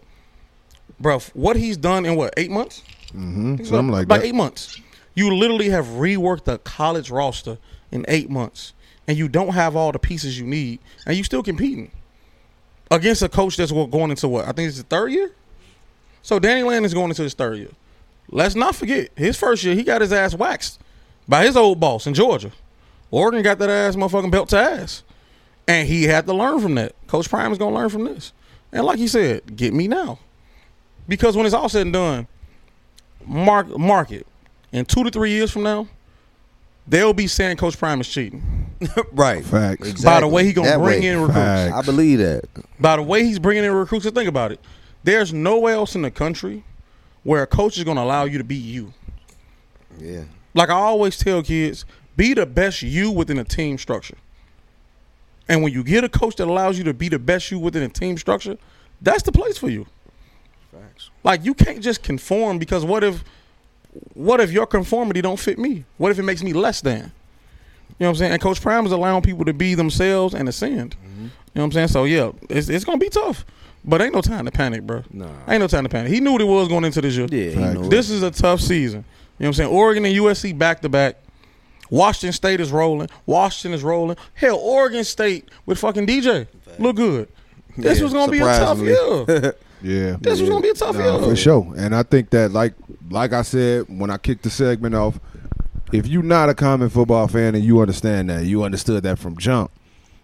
[1.00, 2.82] bro, what he's done in what eight months?
[3.08, 3.64] Mm-hmm.
[3.64, 4.26] Something like about that.
[4.26, 4.80] eight months.
[5.14, 7.58] You literally have reworked the college roster
[7.92, 8.72] in eight months,
[9.06, 11.92] and you don't have all the pieces you need, and you still competing
[12.90, 15.30] against a coach that's go- going into what I think it's the third year.
[16.22, 17.70] So Dan Lanning is going into his third year.
[18.30, 20.80] Let's not forget his first year he got his ass waxed
[21.28, 22.50] by his old boss in Georgia.
[23.10, 25.04] Oregon got that ass motherfucking belt to ass,
[25.68, 26.94] and he had to learn from that.
[27.06, 28.32] Coach Prime is gonna learn from this,
[28.72, 30.18] and like he said, get me now,
[31.08, 32.26] because when it's all said and done,
[33.26, 34.26] mark market.
[34.72, 35.86] In two to three years from now,
[36.88, 38.42] they'll be saying Coach Prime is cheating.
[39.12, 39.44] right?
[39.44, 39.88] Facts.
[39.88, 40.04] Exactly.
[40.04, 41.06] By the way, he gonna That bring way.
[41.08, 41.36] in recruits.
[41.38, 41.74] Facts.
[41.74, 42.44] I believe that.
[42.80, 44.04] By the way, he's bringing in recruits.
[44.04, 44.58] And think about it.
[45.04, 46.64] There's nowhere else in the country
[47.22, 48.92] where a coach is gonna allow you to be you.
[50.00, 50.24] Yeah,
[50.54, 51.84] Like I always tell kids,
[52.16, 54.16] Be the best you within a team structure.
[55.48, 57.82] And when you get a coach that allows you to be the best you within
[57.82, 58.56] a team structure,
[59.00, 59.86] that's the place for you.
[60.72, 61.10] Facts.
[61.22, 63.22] Like you can't just conform because what if
[64.14, 65.84] what if your conformity don't fit me?
[65.98, 67.12] What if it makes me less than?
[67.98, 68.32] You know what I'm saying?
[68.32, 70.96] And Coach Prime is allowing people to be themselves and ascend.
[70.96, 71.22] Mm-hmm.
[71.22, 71.88] You know what I'm saying?
[71.88, 73.44] So yeah, it's it's gonna be tough.
[73.84, 75.04] But ain't no time to panic, bro.
[75.10, 75.28] Nah.
[75.46, 76.10] Ain't no time to panic.
[76.10, 77.26] He knew what it was going into this year.
[77.30, 77.88] Yeah, he Facts.
[77.88, 79.04] This is a tough season.
[79.38, 79.70] You know what I'm saying?
[79.70, 81.16] Oregon and USC back to back.
[81.94, 83.08] Washington State is rolling.
[83.26, 84.16] Washington is rolling.
[84.34, 86.46] Hell, Oregon State with fucking DJ
[86.78, 87.28] look good.
[87.76, 89.54] This Yeah, was gonna be a tough year.
[89.82, 91.28] Yeah, This was gonna be a tough Nah, year.
[91.28, 91.74] for sure.
[91.76, 92.72] And I think that, like,
[93.10, 95.18] like I said when I kicked the segment off,
[95.92, 99.36] if you're not a common football fan and you understand that, you understood that from
[99.36, 99.70] jump.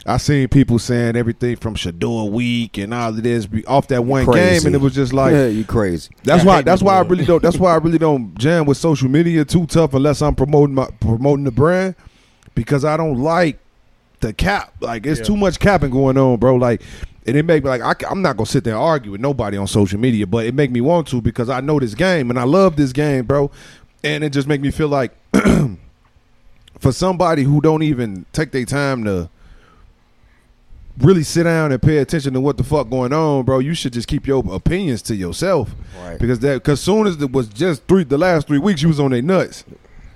[0.07, 4.03] I seen people saying everything from Shedeur week and all of this be off that
[4.05, 4.61] one Crazy.
[4.61, 6.11] game, and it was just like yeah, you crazy.
[6.25, 8.65] that's I why that's that why I really don't that's why I really don't jam
[8.65, 11.97] with social media too tough unless I'm promoting my promoting the brand
[12.55, 13.59] because I don't like
[14.21, 14.73] the cap.
[14.81, 15.27] Like it's Yeah.
[15.27, 16.57] too much capping going on, bro.
[16.57, 16.83] Like
[17.27, 19.59] and it make me like I, am not gonna sit there and argue with nobody
[19.59, 22.39] on social media, but it make me want to because I know this game and
[22.39, 23.51] I love this game, bro.
[24.03, 25.13] And it just make me feel like
[26.79, 29.29] for somebody who don't even take their time to
[31.01, 33.93] really sit down and pay attention to what the fuck going on, bro, you should
[33.93, 35.71] just keep your opinions to yourself.
[36.03, 36.19] Right.
[36.19, 39.01] Because that because soon as it was just three the last three weeks you was
[39.01, 39.65] on their nuts.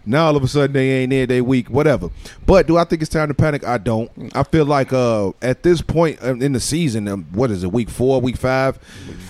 [0.06, 2.10] Now all of a sudden they ain't there, they weak, whatever.
[2.44, 3.64] But do I think it's time to panic?
[3.66, 4.10] I don't.
[4.36, 7.72] I feel like uh at this point um, in the season, um, what is it,
[7.72, 8.78] week four, week five?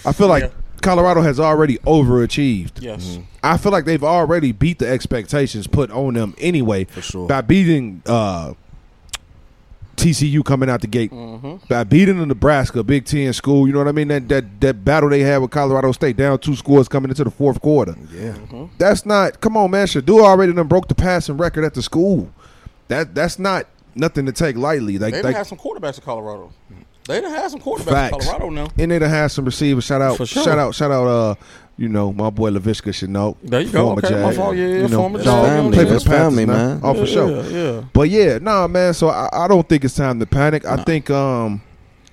[0.05, 0.51] I feel like Yeah.
[0.83, 2.83] Colorado has already overachieved.
[2.83, 3.19] Yes.
[3.43, 6.85] I feel like they've already beat the expectations put on them anyway.
[6.85, 7.27] For sure.
[7.29, 8.53] By beating uh,
[9.97, 11.67] TCU coming out the gate, Mm-hmm.
[11.69, 14.09] by beating the Nebraska Big Ten school, you know what I mean?
[14.09, 17.31] That that that battle they had with Colorado State down two scores coming into the
[17.31, 17.95] fourth quarter.
[18.13, 18.35] Yeah.
[18.79, 19.41] That's not.
[19.41, 19.87] Come on, man.
[19.87, 22.31] Shedeur already done broke the passing record at the school.
[22.89, 24.99] That that's not nothing to take lightly.
[24.99, 26.53] Like, They done like had some quarterbacks in Colorado.
[27.07, 28.15] They done had some quarterbacks Facts.
[28.17, 28.69] in Colorado now.
[28.79, 29.85] and they done had some receivers.
[29.85, 30.27] Shout out, sure.
[30.27, 31.07] shout out, shout out.
[31.07, 31.35] Uh,
[31.77, 33.37] you know, my boy Laviska Shenault.
[33.43, 33.87] There you go.
[33.87, 34.57] Former Okay, my fault.
[34.57, 35.47] Yeah, yeah, You know, former no, Jag.
[35.47, 35.73] family.
[35.73, 36.53] play for the That's family, now.
[36.53, 36.81] man.
[36.83, 37.43] Oh, for sure.
[37.45, 37.85] Yeah.
[37.93, 38.95] But yeah, nah, man.
[38.95, 40.65] So I, I don't think it's time to panic.
[40.65, 41.63] I think um,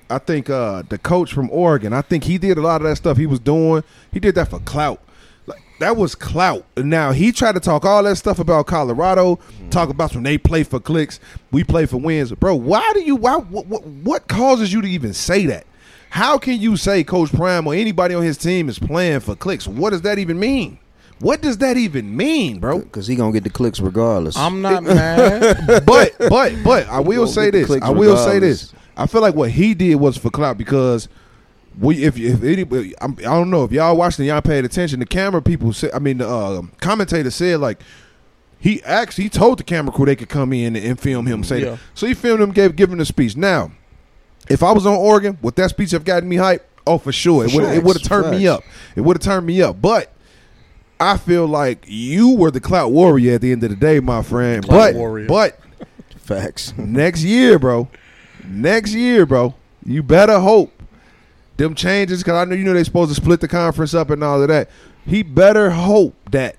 [0.10, 1.94] I think uh, the coach from Oregon.
[1.94, 3.84] I think he did a lot of that stuff he was doing.
[4.12, 5.00] He did that for clout.
[5.46, 6.66] Like that was clout.
[6.78, 9.40] Now he tried to talk all that stuff about Colorado.
[9.70, 11.20] Talk about when they play for clicks,
[11.52, 12.56] we play for wins, bro.
[12.56, 13.16] Why do you?
[13.16, 13.38] Why?
[13.38, 15.66] What, what, what causes you to even say that?
[16.12, 19.66] How can you say Coach Prime or anybody on his team is playing for clicks?
[19.66, 20.78] What does that even mean?
[21.20, 22.80] What does that even mean, bro?
[22.80, 24.36] Because he gonna get the clicks regardless.
[24.36, 25.84] I'm not mad.
[25.86, 27.72] but but but I will say this.
[27.82, 28.74] I will say this.
[28.98, 31.08] I feel like what he did was for clout because
[31.80, 35.00] we if if anybody I'm, I don't know if y'all watching y'all paid attention.
[35.00, 37.82] The camera people said I mean the uh, commentator said like
[38.60, 41.64] he actually he told the camera crew they could come in and, film him say
[41.64, 41.78] Yeah.
[41.94, 43.38] So he filmed him gave give him the speech.
[43.38, 43.72] Now,
[44.50, 46.68] if I was on Oregon, would that speech have gotten me hype?
[46.86, 47.46] Oh, for sure.
[47.46, 48.64] It would it would have turned me up.
[48.96, 49.82] It would have turned me up.
[49.82, 50.12] But
[51.00, 54.22] I feel like you were the clout warrior at the end of the day, my
[54.22, 54.64] friend.
[54.64, 55.28] Clout but warrior.
[55.28, 55.60] but
[56.18, 56.74] Facts.
[56.78, 57.88] next year, bro.
[58.44, 59.56] Next year, bro.
[59.86, 60.72] You better hope
[61.58, 64.24] them changes because I know you know they're supposed to split the conference up and
[64.24, 64.70] all of that.
[65.06, 66.56] He better hope that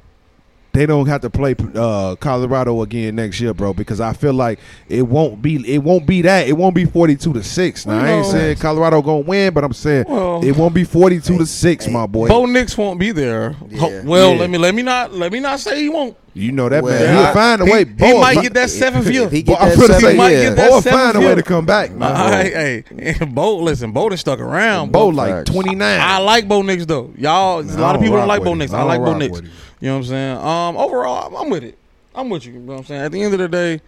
[0.72, 3.74] they don't have to play uh, Colorado again next year, bro.
[3.74, 4.58] Because I feel like
[4.88, 7.86] it won't be it won't be that it won't be forty two to six.
[7.86, 11.20] Now I ain't saying Colorado gonna win, but I'm saying Well- it won't be forty
[11.20, 12.28] two to six, my boy.
[12.28, 13.54] Bo Nix won't be there.
[13.68, 14.02] Yeah.
[14.04, 14.40] well, Yeah.
[14.40, 16.16] let me let me not let me not say he won't.
[16.34, 17.24] You know that Well, man.
[17.24, 17.84] He'll find a he, way.
[17.84, 19.28] he might get that seventh year.
[19.28, 20.42] He get that finna seven, say, might yeah.
[20.44, 21.90] get that seventh find a way to come back.
[21.92, 22.16] man.
[22.16, 24.92] All right, hey, Bo, listen, Bo stuck around.
[24.92, 26.00] Bo Bo, like twenty nine.
[26.00, 27.12] I like Bo Nix though.
[27.18, 28.54] Y'all, a lot of people don't like Bo.
[28.54, 28.72] Nix.
[28.72, 29.40] I I like Bo Nix.
[29.80, 30.36] You know what I'm saying?
[30.38, 31.76] Um, overall, I'm, I'm with it.
[32.14, 32.52] I'm with you.
[32.52, 33.00] You know what I'm saying?
[33.02, 33.80] At the end of the day,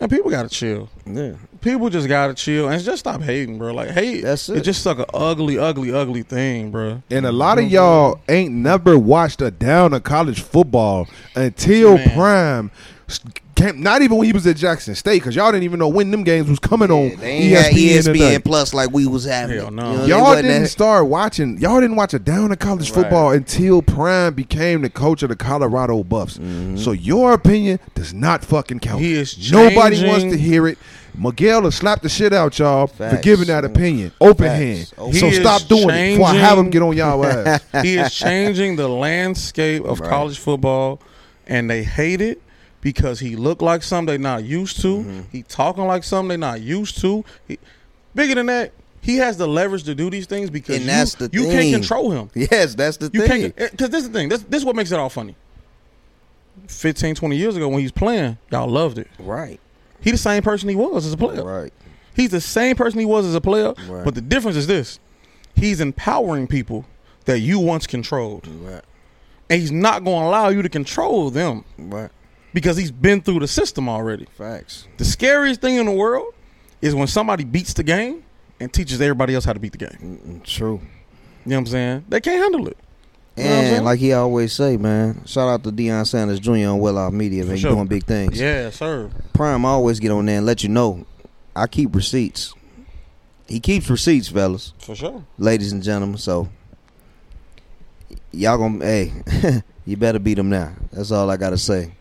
[0.00, 0.88] man, people gotta chill.
[1.06, 1.34] Yeah.
[1.60, 3.72] People just gotta chill and just stop hating, bro.
[3.74, 4.58] Like hate, That's it.
[4.58, 7.02] It's just like an ugly, ugly, ugly thing, bro.
[7.10, 12.10] And a lot of y'all ain't never watched a down of college football until Man.
[12.14, 12.70] Prime.
[13.10, 13.20] S-
[13.56, 16.10] Came, not even when he was at Jackson State, because y'all didn't even know when
[16.10, 18.14] them games was coming on They ain't had ESPN.
[18.16, 19.58] ESPN plus like we was having.
[19.58, 19.90] Hell no.
[19.90, 21.58] you know, y'all wasn't didn't that- start watching.
[21.58, 23.02] Y'all didn't watch a down of college Right.
[23.02, 26.38] football until Prime became the coach of the Colorado Buffs.
[26.38, 26.78] Mm-hmm.
[26.78, 29.02] So your opinion does not fucking count.
[29.02, 30.78] He is Nobody wants to hear it.
[31.14, 34.12] Miguel will slap the shit out y'all for giving that opinion.
[34.22, 34.58] Open Facts.
[34.58, 34.92] hand.
[34.96, 37.60] Open- So stop is doing it before I have him get on y'all ass.
[37.82, 40.08] he is changing the landscape of Right.
[40.08, 40.98] college football,
[41.46, 42.40] and they hate it
[42.80, 44.98] because he look like something they not used to.
[44.98, 45.20] Mm-hmm.
[45.32, 47.24] He talking like something they not used to.
[47.46, 47.58] He,
[48.14, 51.30] bigger than that, he has the leverage to do these things because And you, the
[51.32, 51.70] you thing.
[51.72, 52.30] can't control him.
[52.34, 53.52] Yes, that's the You thing.
[53.56, 54.28] because this is the thing.
[54.28, 55.34] This, this is what makes it all funny.
[56.68, 59.08] 15, 20 years ago when he's playing, y'all loved it.
[59.18, 59.58] Right.
[60.00, 61.42] He the same person he was as a player.
[61.44, 61.72] Right.
[62.14, 64.04] He's the same person he was as a player, Right.
[64.04, 64.98] but the difference is this:
[65.54, 66.84] he's empowering people
[67.24, 68.82] that you once controlled, Right.
[69.48, 72.10] and he's not going to allow you to control them Right.
[72.52, 74.26] Because he's been through the system already.
[74.36, 74.86] Facts.
[74.96, 76.34] The scariest thing in the world
[76.82, 78.24] is when somebody beats the game
[78.58, 80.40] and teaches everybody else how to beat the game.
[80.44, 80.80] True.
[81.44, 82.04] You know what I'm saying?
[82.08, 82.76] They can't handle it.
[83.36, 83.76] You know what I'm saying?
[83.76, 86.52] And like he always say, man, shout out to Deion Sanders Jr.
[86.68, 87.56] on Well Off Media, man.
[87.56, 87.70] Sure.
[87.72, 88.38] doing big things.
[88.38, 89.10] Yeah, sir.
[89.32, 91.06] Prime always get on there and let you know.
[91.56, 92.54] I keep receipts.
[93.48, 95.24] He keeps receipts, fellas, For sure.
[95.38, 96.18] ladies and gentlemen.
[96.18, 96.48] So
[98.32, 99.12] y'all gonna hey,
[99.86, 100.72] you better beat him now.
[100.92, 101.92] That's all I gotta say.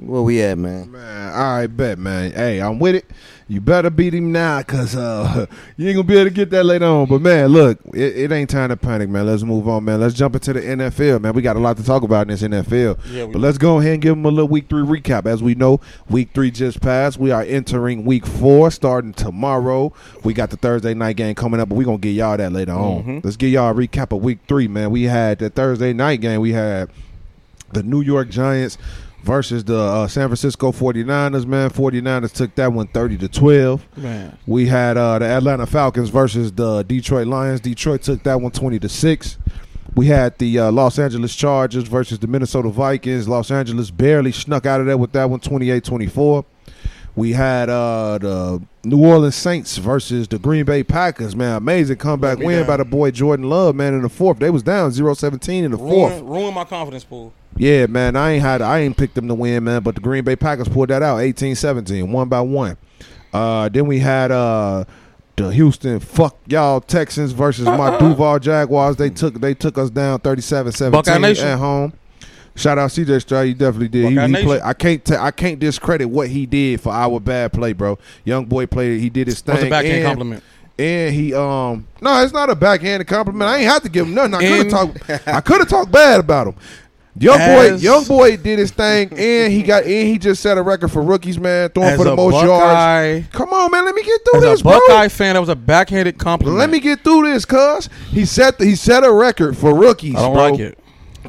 [0.00, 0.90] Where we at, man?
[0.90, 2.32] Man, all right, bet, man.
[2.32, 3.04] Hey, I'm with it.
[3.48, 5.44] You better beat him now, cause uh,
[5.76, 7.06] you ain't gonna be able to get that later on.
[7.06, 9.26] But man, look, it, it ain't time to panic, man.
[9.26, 10.00] Let's move on, man.
[10.00, 11.32] Let's jump into the NFL, man.
[11.34, 12.98] We got a lot to talk about in this NFL.
[13.10, 15.26] Yeah, But let's go ahead and give them a little week three recap.
[15.26, 17.18] As we know, week three just passed.
[17.18, 19.92] We are entering week four, starting tomorrow.
[20.22, 22.72] We got the Thursday night game coming up, but we're gonna get y'all that later
[22.72, 23.02] on.
[23.02, 23.24] Mhm.
[23.24, 24.92] Let's get y'all a recap of week three, man.
[24.92, 26.40] We had the Thursday night game.
[26.40, 26.88] We had
[27.72, 28.78] the New York Giants
[29.22, 31.70] versus the uh, San Francisco 49ers, man.
[31.70, 33.98] 49ers took that one 30 to 12.
[33.98, 34.38] Man.
[34.46, 37.60] We had uh, the Atlanta Falcons versus the Detroit Lions.
[37.60, 39.38] Detroit took that one 20 to 6.
[39.94, 43.28] We had the uh, Los Angeles Chargers versus the Minnesota Vikings.
[43.28, 46.44] Los Angeles barely snuck out of there with that one 28-24.
[47.20, 51.56] We had uh, the New Orleans Saints versus the Green Bay Packers, man.
[51.56, 52.66] Amazing comeback win down.
[52.66, 54.38] by the boy Jordan Love, man, in the fourth.
[54.38, 56.14] They was down 0-17 in the fourth.
[56.14, 57.34] Ruin, ruin my confidence pool.
[57.58, 60.24] Yeah, man, I ain't had I ain't picked them to win, man, but the Green
[60.24, 62.78] Bay Packers pulled that out 18-17, one by one.
[63.34, 64.84] Uh, then we had uh
[65.36, 68.96] the Houston fuck y'all Texans versus my Duval Jaguars.
[68.96, 71.92] They took they took us down 37-17 at home.
[72.56, 74.10] Shout out CJ Stroud, he definitely did.
[74.10, 74.60] He, he played.
[74.62, 77.98] I can't ta- I can't discredit what he did for our bad play, bro.
[78.24, 79.00] Young boy played.
[79.00, 79.54] He did his thing.
[79.54, 80.42] What's the backhand and- compliment?
[80.78, 83.48] and he um no, it's not a backhanded compliment.
[83.50, 84.34] I ain't have to give him nothing.
[84.34, 86.54] I could have talked I could have talked bad about him.
[87.18, 90.56] Young As- boy, young boy did his thing, and he got and he just set
[90.56, 93.26] a record for rookies, man, throwing for the a most yards.
[93.32, 94.72] Come on, man, let me get through as this, a bro.
[94.86, 96.58] Buckeye fan, that was a backhanded compliment.
[96.58, 100.16] Let me get through this, cuz he set the, he set a record for rookies.
[100.16, 100.50] I don't bro.
[100.50, 100.78] like it.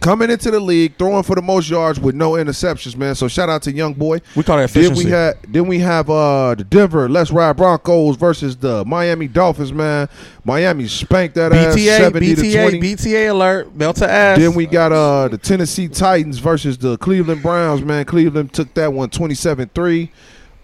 [0.01, 3.13] Coming into the league, throwing for the most yards with no interceptions, man.
[3.13, 4.19] So shout out to young boy.
[4.35, 5.05] We call that Then efficiency.
[5.05, 9.71] we had then we have uh the Denver Let's Ride Broncos versus the Miami Dolphins,
[9.71, 10.09] man.
[10.43, 12.79] Miami spanked that ass BTA, seventy to BTA, twenty.
[12.95, 13.77] BTA alert.
[13.77, 14.39] Belt to ass.
[14.39, 18.03] Then we got uh the Tennessee Titans versus the Cleveland Browns, man.
[18.05, 20.09] Cleveland took that one 27-3.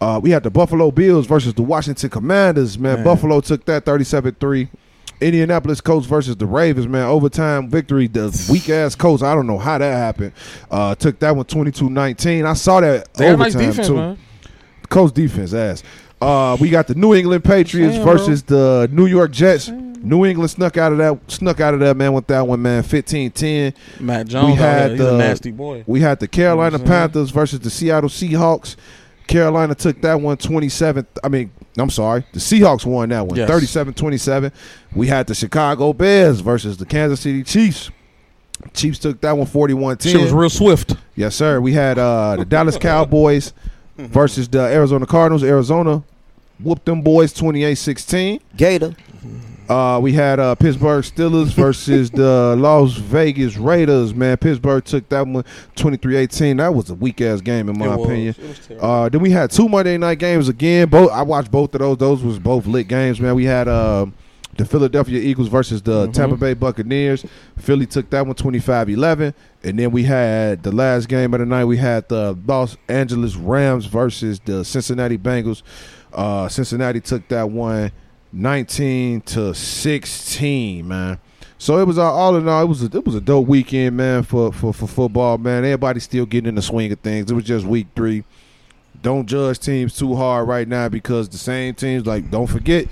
[0.02, 2.96] Uh, we had the Buffalo Bills versus the Washington Commanders, man.
[2.96, 3.04] Man.
[3.04, 4.68] Buffalo took that 37-3.
[5.20, 7.06] Indianapolis Colts versus the Ravens, man.
[7.08, 8.08] Overtime victory.
[8.08, 10.34] The weak ass Colts, I don't know how that happened.
[10.70, 12.46] Uh, took that one 22-19.
[12.46, 13.96] I saw that they got nice overtime defense, too.
[13.96, 14.18] man.
[14.90, 15.84] Colts defense ass.
[16.22, 18.14] Uh, we got the New England Patriots Damn, bro.
[18.18, 19.70] versus the New York Jets.
[19.70, 22.84] New England snuck out of that, snuck out of that man with that one, man.
[22.84, 23.74] 15-10.
[24.00, 25.84] Mac Jones, We had he's the- a nasty boy.
[25.88, 27.00] We had the Carolina You know what I'm saying?
[27.10, 28.76] Panthers versus the Seattle Seahawks.
[29.28, 31.06] Carolina took that one 27.
[31.24, 32.26] I mean, I'm sorry.
[32.34, 33.48] The Seahawks won that one Yes.
[33.50, 34.52] 37 27.
[34.96, 37.92] We had the Chicago Bears versus the Kansas City Chiefs.
[38.74, 40.96] Chiefs took that one 41 Shit was real swift.
[41.16, 41.62] Yes, sir.
[41.62, 43.54] We had uh, the Dallas Cowboys
[43.98, 45.44] versus the Arizona Cardinals.
[45.44, 46.04] Arizona
[46.60, 48.40] whooped them boys 28 16.
[48.56, 48.96] Gator.
[49.70, 54.14] Uh, we had uh, Pittsburgh Steelers versus the Las Vegas Raiders.
[54.14, 55.44] Man, Pittsburgh took that one
[55.76, 56.58] 23-18.
[56.58, 58.36] That was a weak ass game in my It opinion.
[58.80, 60.88] Uh, then we had two Monday night games again.
[60.90, 61.98] Both I watched both of those.
[61.98, 63.36] Those was both lit games, man.
[63.36, 64.06] We had uh,
[64.56, 66.14] the Philadelphia Eagles versus the Mhm.
[66.14, 67.26] Tampa Bay Buccaneers.
[67.58, 69.34] Philly took that one 25-11.
[69.64, 71.66] And then we had the last game of the night.
[71.66, 75.62] We had the Los Angeles Rams versus the Cincinnati Bengals.
[76.14, 77.92] Uh, Cincinnati took that one
[78.34, 81.20] 19 to 16, man.
[81.60, 83.98] So it was uh, all in all, it was a, it was a dope weekend,
[83.98, 85.64] man, for, for for football, man.
[85.66, 87.32] Everybody still getting in the swing of things.
[87.32, 88.24] It was just week three.
[89.02, 92.88] Don't judge teams too hard right now because the same teams, like, don't forget,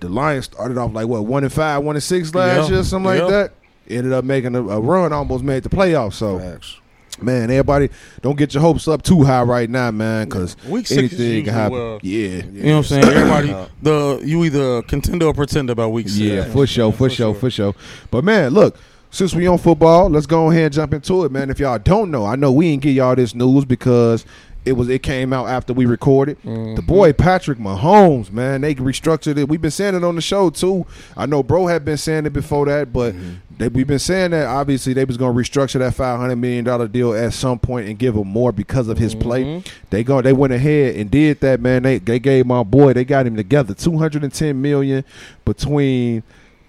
[0.00, 2.84] the Lions started off like what one and five, one and six last Yeah, year,
[2.84, 3.22] something yeah.
[3.22, 3.52] like that.
[3.88, 6.14] Ended up making a, a run, almost made the playoffs.
[6.14, 6.78] So, Facts.
[7.20, 7.90] Man, everybody
[8.22, 11.18] don't get your hopes up too high right now, man, because Week six is anything
[11.26, 11.72] usually can happen.
[11.78, 13.04] well- yeah, You know what I'm saying?
[13.04, 16.18] Everybody, the you either contender or pretender about week six.
[16.20, 17.74] Yeah, for sure, for sure, for sure.
[18.10, 18.76] But man, look,
[19.10, 21.50] since we on football, let's go ahead and jump into it, man.
[21.50, 24.24] If y'all don't know, I know we ain't get y'all this news because
[24.64, 26.40] it was it came out after we recorded.
[26.44, 26.76] Mhm.
[26.76, 29.48] The boy Patrick Mahomes, man, they restructured it.
[29.48, 30.86] We've been saying it on the show too.
[31.16, 33.14] I know bro had been saying it before that, but
[33.58, 36.64] They, we've been saying that obviously they was going to restructure that five hundred million
[36.64, 39.44] dollar deal at some point and give him more because of his play.
[39.44, 39.66] Mhm.
[39.90, 40.20] They go.
[40.22, 41.82] They went ahead and did that, man.
[41.82, 42.92] They they gave my boy.
[42.92, 43.74] They got him together.
[43.74, 45.04] Two hundred and ten million
[45.44, 46.22] between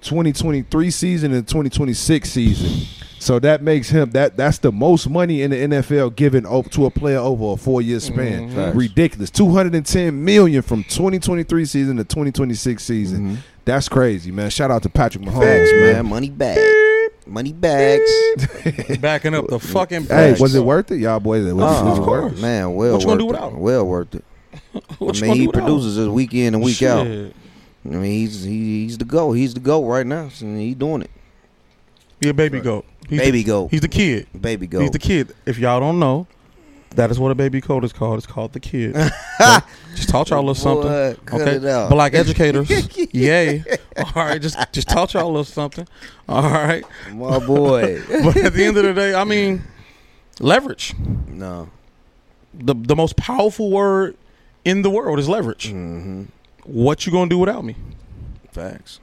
[0.03, 2.87] twenty twenty three season and twenty twenty six season.
[3.19, 6.85] So that makes him that that's the most money in the NFL given o- to
[6.85, 8.51] a player over a four year span.
[8.51, 8.75] Mhm.
[8.75, 9.29] Ridiculous.
[9.29, 13.35] Two hundred and ten million from twenty twenty three season to twenty twenty six season.
[13.35, 13.37] Mhm.
[13.65, 14.49] That's crazy, man.
[14.49, 15.93] Shout out to Patrick Mahomes, Facts, man.
[15.93, 16.05] man.
[16.07, 16.59] Money bag.
[17.25, 18.11] Money bags.
[18.99, 20.07] Backing up the fucking.
[20.07, 21.45] Hey, was it worth it, y'all boys?
[21.53, 22.41] Was, Oh, was it worth it?
[22.41, 23.53] Man, well What you gonna do worth without it.
[23.53, 23.59] him?
[23.61, 24.25] Well worth it.
[24.99, 25.59] What I gonna mean, he do without?
[25.65, 27.07] produces this week in and week out.
[27.85, 29.33] I mean, he's he, he's the go.
[29.33, 30.29] He's the go right now.
[30.39, 31.11] And he doing it.
[32.21, 32.85] He a baby goat.
[33.09, 33.71] He's Baby the, goat.
[33.71, 34.27] He's the kid.
[34.39, 34.79] Baby go.
[34.79, 35.35] He's the kid.
[35.45, 36.25] If y'all don't know,
[36.91, 38.17] that is what a baby goat is called.
[38.17, 38.93] It's called the kid.
[39.95, 40.89] just taught y'all a little something.
[40.89, 42.69] Boy, okay, black educators.
[43.13, 43.63] Yay!
[43.97, 45.87] All right, just just taught y'all a little something.
[46.29, 48.01] All right, My boy.
[48.23, 49.63] but at the end of the day, I mean,
[50.39, 50.95] leverage.
[51.27, 51.69] no.
[52.53, 54.15] the The most powerful word
[54.63, 55.67] in the world is leverage.
[55.67, 56.23] Mm-hmm.
[56.65, 57.75] What you gonna do without me?
[58.51, 58.99] Facts.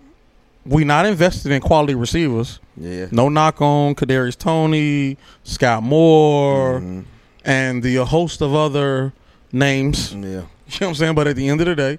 [0.66, 2.60] We not invested in quality receivers.
[2.76, 3.06] Yeah.
[3.10, 7.04] No knock on Kadarius Toney, Scott Moore, Mhm.
[7.44, 9.12] and the host of other
[9.52, 10.12] names.
[10.14, 10.20] Yeah.
[10.22, 11.14] You know what I'm saying?
[11.16, 11.98] But at the end of the day,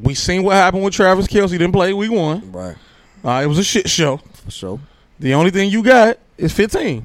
[0.00, 1.50] we seen what happened with Travis Kelce.
[1.50, 2.50] Didn't play week one.
[2.52, 2.76] Right.
[3.22, 4.16] Uh, it was a shit show.
[4.44, 4.80] For sure.
[5.18, 7.02] The only thing you got is 15.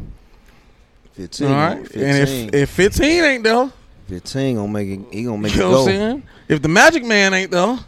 [1.13, 1.47] 15.
[1.47, 2.03] all right, 15.
[2.03, 3.69] and if if 15 ain't there,
[4.08, 5.00] 15 gonna make it.
[5.12, 5.91] He gonna make you it know what I'm go.
[5.91, 6.24] saying?
[6.48, 7.80] If the Magic Man ain't though,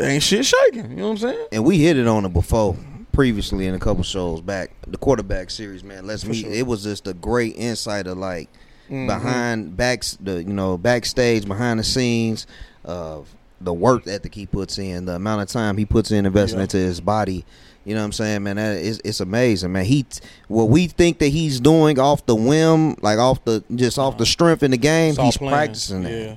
[0.00, 0.90] ain't shit shaking.
[0.90, 1.46] You know what I'm saying?
[1.52, 2.76] And we hit it on it before,
[3.12, 4.70] previously in a couple shows back.
[4.86, 6.06] The quarterback series, man.
[6.06, 6.42] Let's For me.
[6.42, 6.52] sure.
[6.52, 8.48] It was just a great insight of like
[8.90, 9.06] Mhm.
[9.06, 12.46] behind backs the you know backstage behind the scenes
[12.84, 13.28] of
[13.60, 16.64] the work ethic he puts in the amount of time he puts in investing Yeah.
[16.64, 17.44] into his body
[17.84, 20.04] you know what i'm saying man that is it's amazing man he
[20.48, 24.26] what we think that he's doing off the whim like off the just off the
[24.26, 25.52] strength in the game It's he's planned.
[25.54, 26.36] practicing that Yeah.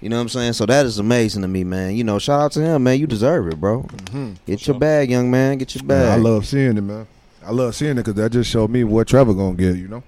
[0.00, 2.40] you know what i'm saying so that is amazing to me man you know shout
[2.40, 4.32] out to him man you deserve it bro mm-hmm.
[4.46, 4.78] get your sure.
[4.78, 7.06] bag young man get your Man, bag I love seeing it, man.
[7.44, 9.76] I love seeing it because that just showed me what Trevor gonna get.
[9.76, 10.02] You know,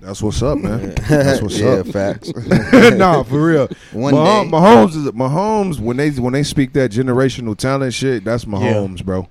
[0.00, 0.94] that's what's up, man.
[1.08, 1.86] That's what's yeah up.
[1.88, 2.32] facts
[2.96, 3.68] nah, for real.
[3.92, 8.24] one Mahom- day Mahomes is Mahomes when they when they speak that generational talent shit.
[8.24, 9.28] That's Mahomes, bro.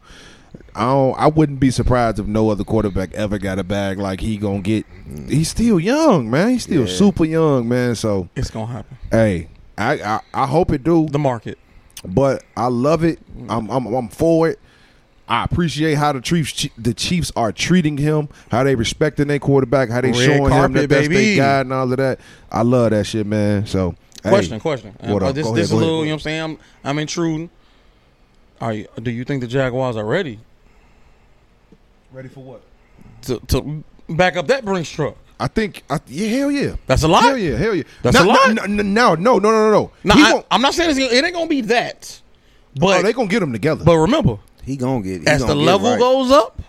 [0.76, 1.20] I don't.
[1.20, 4.62] I wouldn't be surprised if no other quarterback ever got a bag like he gonna
[4.62, 4.86] get.
[5.10, 5.30] Mm.
[5.30, 6.50] He's still young, man.
[6.50, 6.94] He's still Yeah.
[6.96, 7.96] super young, man.
[7.96, 8.98] So It's gonna happen.
[9.12, 11.08] hey, I I, I hope it do.
[11.10, 11.58] The market.
[12.06, 13.20] but I love it.
[13.38, 13.48] Mm.
[13.50, 14.60] I'm I'm, I'm for it.
[15.30, 19.90] I appreciate how the Chiefs the Chiefs are treating him, how they respecting their quarterback,
[19.90, 22.20] how they Red showing him carpet, that that's their guy and all of that.
[22.52, 23.66] I love that shit, man.
[23.68, 24.96] So hey, Question, question.
[25.02, 26.06] what Uh, this Go this ahead, a little, ahead.
[26.08, 26.42] you know what I'm saying?
[26.42, 27.50] I'm I'm intruding.
[28.60, 30.40] Are you, do you think the Jaguars are ready
[32.12, 32.62] ready for what?
[33.24, 35.16] to, to back up that Brinks truck?
[35.40, 37.24] I think, I, yeah, hell yeah, That's a lot.
[37.24, 37.84] hell yeah, hell yeah.
[38.02, 38.54] That's no, a lot?
[38.56, 39.92] No, no, no, no, no, no, no.
[40.04, 42.20] No, He I, I'm not saying it's, it ain't gonna be that.
[42.76, 43.86] But oh, they gonna get them together.
[43.86, 46.00] but remember, he gonna get he as gonna the get level right.
[46.00, 46.62] goes up,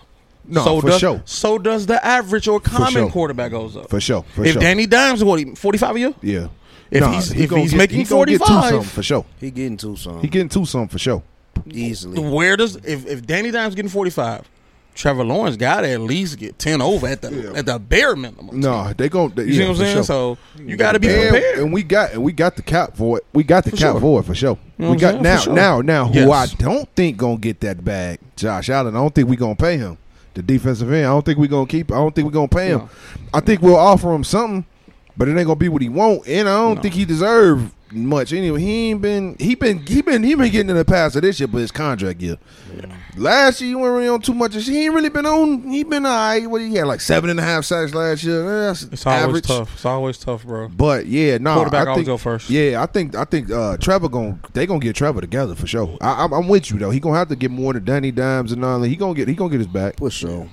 [0.47, 3.11] no, so for does sure, so does the average or common sure.
[3.11, 3.89] quarterback goes up.
[3.91, 4.61] for sure, for if sure.
[4.63, 6.15] Danny Dimes what 45 a year?
[6.23, 6.49] yeah,
[6.91, 8.89] If Nah, he's he if gonna he's get- making he gonna get two 45, something
[8.91, 9.25] for sure.
[9.41, 11.23] he getting two some He getting two something for sure.
[11.71, 14.43] easily where does if if Danny Dimes getting 45,
[14.95, 17.59] Trevor Lawrence got to at least get 10 over at the Yeah.
[17.59, 18.61] at the bare minimum.
[18.61, 19.95] No, they gon' They, You see what I'm saying?
[19.97, 20.03] sure.
[20.05, 21.59] So you got to be and, prepared.
[21.61, 23.27] and we got and we got the cap for it.
[23.33, 24.01] We got the For cap sure.
[24.01, 24.59] for it for sure.
[24.79, 25.23] You know we got saying?
[25.23, 25.53] now sure.
[25.55, 26.53] now now who Yes.
[26.53, 28.95] I don't think gonna get that bag, Josh Allen.
[28.95, 29.97] I don't think we gonna pay him.
[30.35, 31.07] The defensive end.
[31.07, 31.91] I don't think we gonna keep.
[31.91, 32.79] I don't think we gonna pay him.
[32.81, 32.89] No.
[33.35, 34.65] I think we'll offer him something,
[35.17, 36.27] but it ain't gonna be what he want.
[36.29, 36.83] And I don't No.
[36.83, 38.61] think he deserve much anyway.
[38.61, 39.37] He ain't been.
[39.39, 39.85] He been.
[39.87, 40.23] He been.
[40.23, 42.37] He been getting in the past of this year, but his contract year.
[43.17, 44.55] Last year, he wasn't really on too much.
[44.55, 45.63] He ain't really been on.
[45.69, 46.49] He been alright.
[46.49, 48.43] What he had like seven and a half sacks last year.
[48.67, 49.47] That's It's always average.
[49.47, 49.75] tough.
[49.75, 50.69] It's always tough, bro.
[50.69, 52.49] But yeah, no, Quarterback I always think, go first.
[52.51, 55.99] Yeah, I think I think uh, Trevor going they gonna get Trevor together for sure.
[56.01, 56.91] I, I'm, I'm with you though.
[56.91, 58.89] He gonna have to get more than Danny Dimes and all that.
[58.89, 59.99] He gonna get he gonna get his back.
[59.99, 60.49] for sure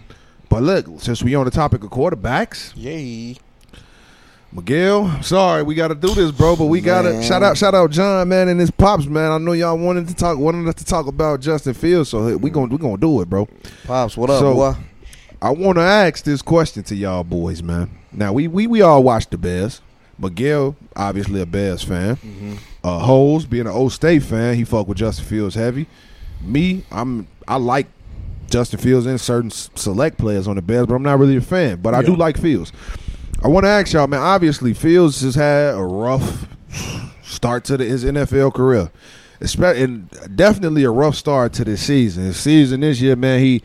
[0.50, 3.38] But look, since we on the topic of quarterbacks, Yay.
[4.58, 6.55] Miguel, sorry we got to do this, bro.
[6.55, 9.32] But we got to shout out shout out John man and his pops man.
[9.32, 12.49] I know y'all wanted to talk wanted us to talk about Justin Fields, so we
[12.49, 13.47] gonna we gonna do it, bro.
[13.86, 14.76] pops what up So- boy
[15.39, 17.91] I want to ask this question to y'all boys, man.
[18.12, 19.80] Now we we we all watch the Bears.
[20.18, 22.18] Miguel, obviously a Bears fan.
[22.84, 25.86] Uh, Holes, being an Ohio State fan, he fuck with Justin Fields heavy.
[26.41, 27.86] Me, I'm I like
[28.49, 31.80] Justin Fields and certain select players on the Bears, but I'm not really a fan.
[31.80, 32.72] But I do like Fields.
[33.44, 34.20] I want to ask y'all, man.
[34.20, 36.48] Obviously, Fields has had a rough
[37.24, 38.92] start to the, his NFL career,
[39.42, 42.24] Espe- and definitely a rough start to this season.
[42.26, 43.62] His season this year, man, he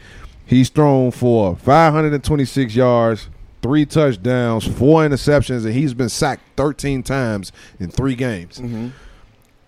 [0.52, 3.28] He's thrown for 526 yards,
[3.62, 8.58] three touchdowns, four interceptions, and he's been sacked 13 times in three games.
[8.58, 8.88] Mm-hmm.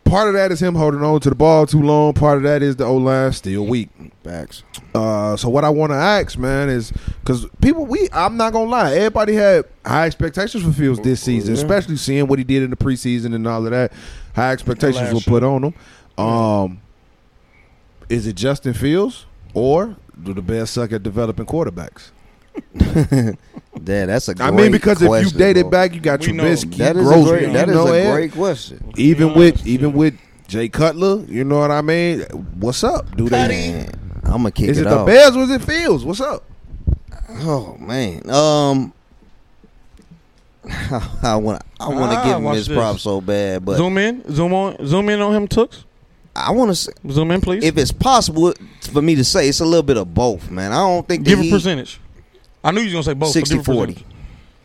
[0.05, 2.13] Part of that is him holding on to the ball too long.
[2.13, 3.89] Part of that is the O line still weak.
[4.23, 4.63] Facts.
[4.95, 8.71] Uh, so what I want to ask, man, is because people, we, I'm not gonna
[8.71, 11.61] lie, everybody had high expectations for Fields this season, Yeah.
[11.63, 13.93] especially seeing what he did in the preseason and all of that.
[14.37, 15.75] High expectations were put on him.
[16.23, 16.81] Um,
[18.09, 22.11] is it Justin Fields or do the Bears suck at developing quarterbacks?
[23.83, 25.71] Damn, that's a great I mean, because if you dated bro.
[25.71, 26.45] back, you got We know.
[26.45, 28.13] Trubisky, that is Grossman, a great, that you is know, a Ed.
[28.13, 28.93] great question.
[28.97, 29.99] even Yeah, with even true.
[29.99, 32.21] with Jay Cutler, you know what I mean?
[32.61, 33.15] What's up?
[33.17, 33.87] Do they?
[34.25, 35.05] I'm gonna kick Is it, it the.
[35.05, 36.05] Bears or is it Fields?
[36.05, 36.45] What's up?
[37.41, 38.93] Oh man, um,
[41.23, 42.77] I want I want to Ah, give him his this.
[42.77, 45.85] props so bad, but zoom in, zoom on, zoom in on him, Tooks.
[46.37, 47.63] I want to Zoom in, please.
[47.63, 48.53] if it's possible
[48.93, 50.73] for me to say it's a little bit of both, man.
[50.73, 52.01] I don't think give that a he, percentage.
[52.65, 53.29] I knew you was gonna say both.
[53.29, 53.93] so 60 40.
[53.93, 54.05] percentage.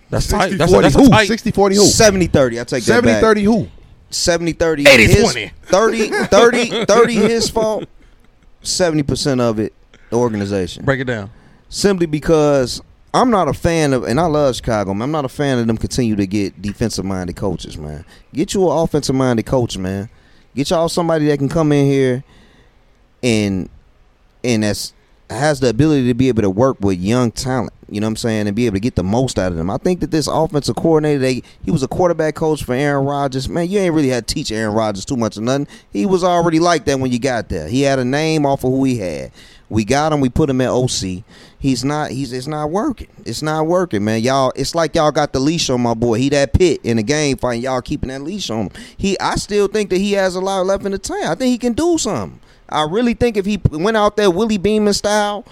[0.10, 0.50] That's tight.
[0.50, 1.10] 60 That's a, 40 that's who?
[1.10, 1.28] tight.
[1.28, 1.86] 60 40 who?
[1.86, 2.60] 70 30.
[2.60, 3.22] I take that 70 back.
[3.22, 3.68] 30 who?
[4.10, 4.88] 70 30.
[4.90, 5.52] 80 his, 20.
[5.66, 7.86] 30 30 30 his fault.
[8.64, 9.74] 70% of it
[10.10, 10.84] the organization.
[10.84, 11.30] Break it down.
[11.70, 12.82] Simply because
[13.14, 14.94] I'm not a fan of, and I love Chicago.
[14.94, 18.06] Man, I'm not a fan of them continue to get defensive minded coaches, man.
[18.34, 20.10] Get you an offensive minded coach, man.
[20.56, 22.24] Get y'all somebody that can come in here
[23.22, 23.70] and
[24.44, 24.94] and that's
[25.30, 27.74] has the ability to be able to work with young talent.
[27.90, 29.70] You know what I'm saying, and be able to get the most out of them.
[29.70, 33.50] I think that this offensive coordinator, they, he was a quarterback coach for Aaron Rodgers.
[33.50, 35.68] Man, you ain't really had to teach Aaron Rodgers too much of nothing.
[35.92, 37.68] He was already like that when you got there.
[37.68, 39.32] He had a name off of who he had.
[39.70, 40.20] We got him.
[40.20, 41.24] We put him at OC.
[41.60, 42.10] He's not.
[42.10, 42.34] He's.
[42.34, 43.08] It's not working.
[43.26, 44.22] It's not working, man.
[44.22, 44.52] Y'all.
[44.56, 46.18] It's like y'all got the leash on my boy.
[46.18, 47.62] He that pit in the game fight.
[47.62, 48.72] Y'all keeping that leash on him.
[48.98, 49.20] He.
[49.20, 51.26] I still think that he has a lot left in the tank.
[51.26, 52.40] I think he can do something.
[52.70, 55.46] I really think if he went out there Willie Beamen style.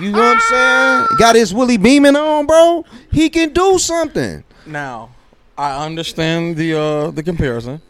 [0.00, 1.18] you know what I'm saying?
[1.18, 2.84] Got his Willie Beamen on, bro.
[3.10, 4.44] He can do something.
[4.66, 5.10] Now,
[5.58, 7.80] I understand the uh the comparison.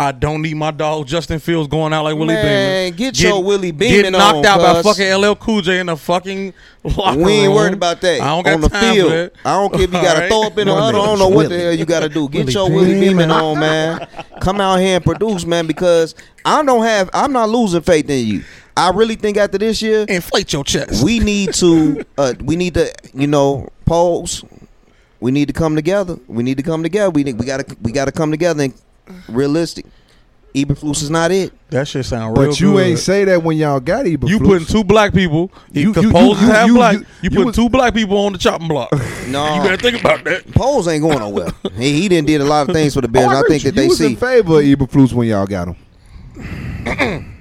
[0.00, 2.96] I don't need my dog Justin Fields going out like Willie Man, Beamen.
[2.96, 4.12] get your Willie Beamen on.
[4.12, 4.96] Get knocked on, out by cuz.
[4.98, 7.54] fucking LL Cool J in the fucking locker We ain't room.
[7.56, 8.22] worried about that.
[8.22, 9.10] I don't got on the time field.
[9.10, 9.32] for that.
[9.44, 11.02] I don't care if you got to throw up in the My huddle.
[11.02, 12.28] I don't nigga's know what the hell you got to do.
[12.30, 13.28] Get Willie your Willie Beamen.
[13.28, 14.08] Beamen on, man.
[14.40, 15.66] Come out here and produce, man.
[15.66, 16.14] Because
[16.46, 17.10] I don't have.
[17.12, 18.42] I'm not losing faith in you.
[18.78, 21.04] I really think after this year, Inflate your chest.
[21.04, 22.02] we need to.
[22.16, 22.90] Uh, we need to.
[23.12, 24.42] You know, pose.
[25.20, 26.16] We need to come together.
[26.26, 27.10] We need to come together.
[27.10, 28.72] We need, we gotta we gotta come together and
[29.28, 29.86] realistic.
[30.52, 31.52] Eberflus is not it.
[31.70, 32.84] that shit sound real But you good.
[32.84, 34.28] ain't say that when y'all got Eberflus.
[34.30, 35.52] You putting two black people.
[35.70, 36.94] You- You, you- you- supposed you- have you- black.
[36.94, 38.90] you- You, you put was- two black people on the chopping block.
[39.28, 40.50] No, You better think about that.
[40.52, 41.50] Poles ain't going nowhere.
[41.76, 43.28] he, he didn't did a lot of things for the Bears.
[43.30, 43.82] Oh, I agree think that you.
[43.82, 44.06] they was see.
[44.06, 45.76] in favor of Eberflus when y'all got him.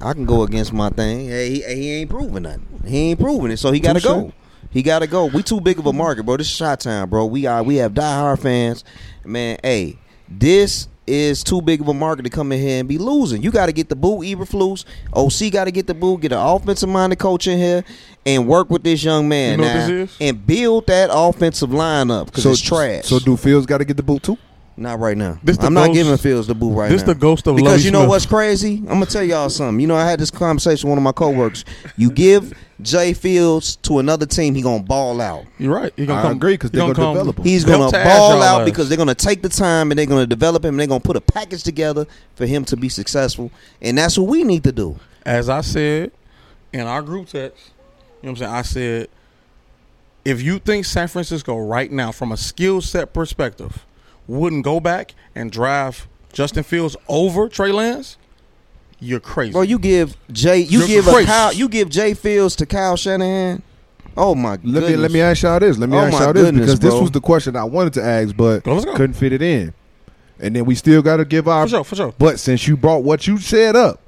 [0.00, 1.26] I can go against my thing.
[1.28, 2.64] Hey, he, he ain't proving nothing.
[2.86, 4.32] He ain't proving it, so he got to go.
[4.70, 5.24] He got to go.
[5.26, 6.36] We too big of a market, bro.
[6.36, 7.26] This is shot time, bro.
[7.26, 8.84] We are we have diehard fans,
[9.24, 9.58] man.
[9.64, 13.42] Hey, this is too big of a market to come in here and be losing.
[13.42, 14.84] You got to get the boo Eberflus.
[15.14, 16.18] OC got to get the boo.
[16.18, 17.82] Get an offensive minded coach in here
[18.26, 20.16] and work with this young man You know what now this is?
[20.20, 23.06] and build that offensive line up because it's trash.
[23.06, 24.36] So do Fields got to get the boot too?
[24.76, 25.40] Not right now.
[25.42, 27.06] This I'm not giving Fields the boot right this now.
[27.06, 27.56] This the ghost of love.
[27.56, 28.08] because Lovie you know Smith.
[28.10, 28.76] what's crazy?
[28.80, 29.80] I'm gonna tell y'all something.
[29.80, 31.64] You know, I had this conversation with one of my coworkers.
[31.96, 35.44] You give Jay Fields to another team, he gonna ball out.
[35.58, 35.92] You're right.
[35.96, 37.44] He gonna I come, agree, 'cause he they gonna come- develop him.
[37.44, 38.64] He's gonna to ball out ass.
[38.64, 40.70] because they're gonna take the time and they're gonna develop him.
[40.74, 42.06] and They're gonna put a package together
[42.36, 43.50] for him to be successful,
[43.82, 44.96] and that's what we need to do.
[45.26, 46.12] as I said
[46.72, 47.70] in our group text,
[48.22, 48.52] you know what I'm saying?
[48.52, 49.08] I said,
[50.24, 53.84] if you think San Francisco right now, from a skill set perspective,
[54.26, 58.16] wouldn't go back and drive Justin Fields over Trey Lance,
[59.00, 59.52] you're crazy.
[59.52, 61.26] Bro, you give Jay, you You're give a crazy.
[61.26, 63.62] Kyle, you give Jay Fields to Kyle Shanahan.
[64.16, 65.78] Oh my Let me let me ask y'all this.
[65.78, 67.92] Let me Oh ask my y'all this goodness, because this was the question I wanted
[67.94, 68.94] to ask, but Let's go.
[68.96, 69.72] couldn't fit it in.
[70.40, 71.64] And then we still got to give our.
[71.66, 72.14] for sure, for sure.
[72.18, 74.00] But since you brought what you said up,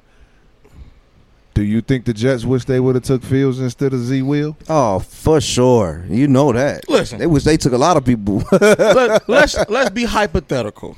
[1.53, 4.55] do you think the Jets wish they would have took Fields instead of Z Will?
[4.69, 6.05] Oh, for sure.
[6.09, 6.87] You know that.
[6.89, 7.19] Listen.
[7.19, 8.43] they wish they took a lot of people.
[8.51, 10.95] Let, let's let's be hypothetical.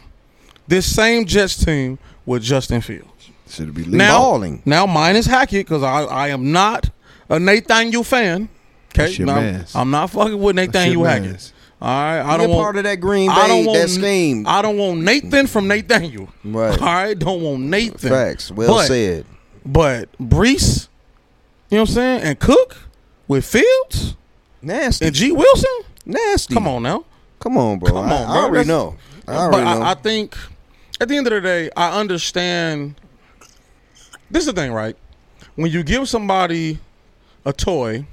[0.68, 3.10] This same Jets team with Justin Fields.
[3.50, 3.86] Should it be?
[3.86, 4.62] Now, balling.
[4.66, 6.90] now mine is Hackett because I, I am not
[7.30, 8.50] a Nathaniel fan.
[8.90, 9.64] Okay, That's your Now.
[9.76, 11.26] I'm not fucking with Nathaniel Hackett.
[11.32, 11.54] mans.
[11.82, 13.90] All right, I You're don't want part of that Green Bay, I don't want that
[13.90, 14.46] scheme.
[14.48, 16.30] I don't want Nathan from Nathaniel.
[16.46, 16.80] Right.
[16.82, 18.10] All right, don't want Nathan.
[18.10, 18.52] Facts.
[18.52, 19.26] Well But- said.
[19.66, 20.88] But Breece,
[21.70, 22.78] you know what I'm saying, and Cook
[23.28, 24.16] with Fields
[24.62, 25.06] Nasty.
[25.06, 25.70] and G Wilson.
[26.06, 26.54] Nasty.
[26.54, 27.06] Come on now.
[27.40, 27.90] Come on, bro.
[27.94, 28.36] Come I, on, I bro.
[28.42, 28.96] already That's- know.
[29.28, 29.82] I but know.
[29.84, 30.36] I, I think
[31.00, 32.96] at the end of the day, I understand.
[34.34, 34.98] This is the thing, right?
[35.56, 36.80] when you give somebody
[37.46, 38.06] a toy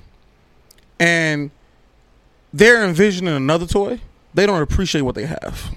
[0.98, 1.50] and
[2.52, 4.00] they're envisioning another toy,
[4.34, 5.74] they don't appreciate what they have.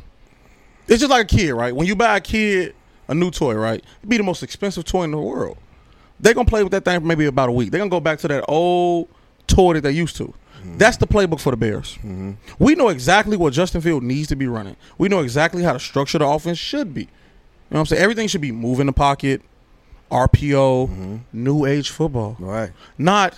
[0.87, 1.73] It's just like a kid, right?
[1.73, 2.75] When you buy a kid
[3.07, 3.83] a new toy, right?
[4.01, 5.57] It be the most expensive toy in the world.
[6.19, 7.71] They're gonna play with that thing for maybe about a week.
[7.71, 9.09] They're gonna go back to that old
[9.47, 10.25] toy that they used to.
[10.25, 10.77] Mm-hmm.
[10.77, 11.97] That's the playbook for the Bears.
[11.97, 12.31] Mm-hmm.
[12.59, 14.77] We know exactly what Justin Field needs to be running.
[14.97, 17.01] We know exactly how to structure the offense should be.
[17.01, 17.11] You know
[17.69, 18.01] what I'm saying?
[18.01, 19.41] Everything should be moving the pocket,
[20.13, 21.17] RPO, mm-hmm.
[21.33, 22.37] new age football.
[22.39, 22.71] Right.
[22.99, 23.37] Not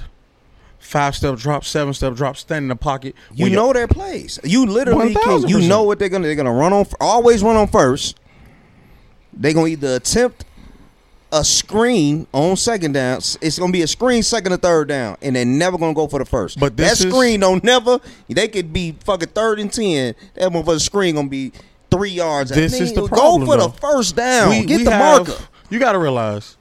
[0.78, 3.16] five step drop, seven step drop, stand in the pocket.
[3.34, 4.40] You know their plays.
[4.44, 5.48] You literally can.
[5.48, 6.28] You know what they're gonna.
[6.28, 6.86] They're gonna run on.
[7.00, 8.20] Always run on first.
[9.32, 10.44] They're gonna either attempt
[11.32, 13.18] a screen on second down.
[13.42, 16.20] It's gonna be a screen second or third down, and they're never gonna go for
[16.20, 16.60] the first.
[16.60, 18.00] But that is- screen don't never.
[18.28, 20.14] They could be fucking third and ten.
[20.34, 21.54] That motherfucker screen gonna be
[21.90, 22.52] three yards.
[22.52, 23.68] This is the problem, Go for though.
[23.68, 24.50] the first down.
[24.50, 25.42] we, Get we the have- marker.
[25.70, 26.58] You got to realize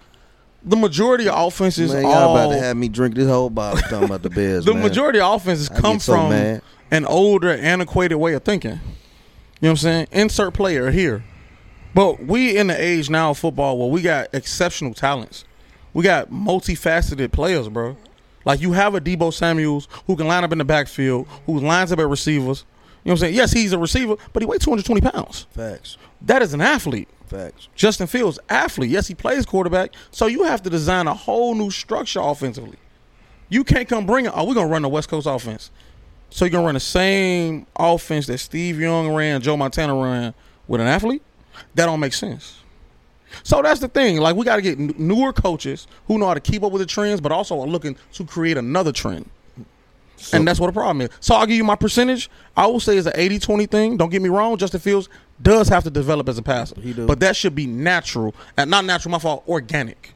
[0.64, 3.80] the majority of offenses Man, y'all all about to have me drink this whole bottle
[3.82, 4.64] talking about the Bears.
[4.66, 4.82] the man.
[4.82, 6.62] majority of offenses I come so from mad.
[6.90, 8.72] an older, antiquated way of thinking.
[8.72, 8.80] You know
[9.60, 10.06] what I'm saying?
[10.12, 11.24] Insert player here.
[11.94, 15.44] But we in the age now of football where we got exceptional talents.
[15.92, 17.96] We got multifaceted players, bro.
[18.44, 21.92] Like you have a Deebo Samuels who can line up in the backfield, who lines
[21.92, 22.64] up at receivers.
[23.04, 23.34] You know what I'm saying?
[23.34, 25.46] Yes, he's a receiver, but he weighs 220 pounds.
[25.50, 25.96] Facts.
[26.22, 27.08] That is an athlete.
[27.26, 27.68] Facts.
[27.74, 28.90] Justin Fields, athlete.
[28.90, 29.92] Yes, he plays quarterback.
[30.10, 32.78] So you have to design a whole new structure offensively.
[33.48, 34.32] You can't come bring it.
[34.34, 35.70] Oh, we're gonna run the West Coast offense.
[36.30, 40.34] So you're gonna run the same offense that Steve Young ran, Joe Montana ran
[40.68, 41.22] with an athlete?
[41.74, 42.60] That don't make sense.
[43.42, 44.18] So that's the thing.
[44.18, 46.86] Like we got to get newer coaches who know how to keep up with the
[46.86, 49.28] trends, but also are looking to create another trend.
[50.32, 51.10] and that's what the problem is.
[51.20, 52.30] So I'll give you my percentage.
[52.56, 53.96] I will say it's an 80-20 thing.
[53.96, 54.56] Don't get me wrong.
[54.56, 55.08] Justin Fields
[55.42, 56.80] does have to develop as a passer.
[56.80, 57.06] He do.
[57.06, 58.34] But that should be natural.
[58.56, 60.14] And not natural, my fault, organic.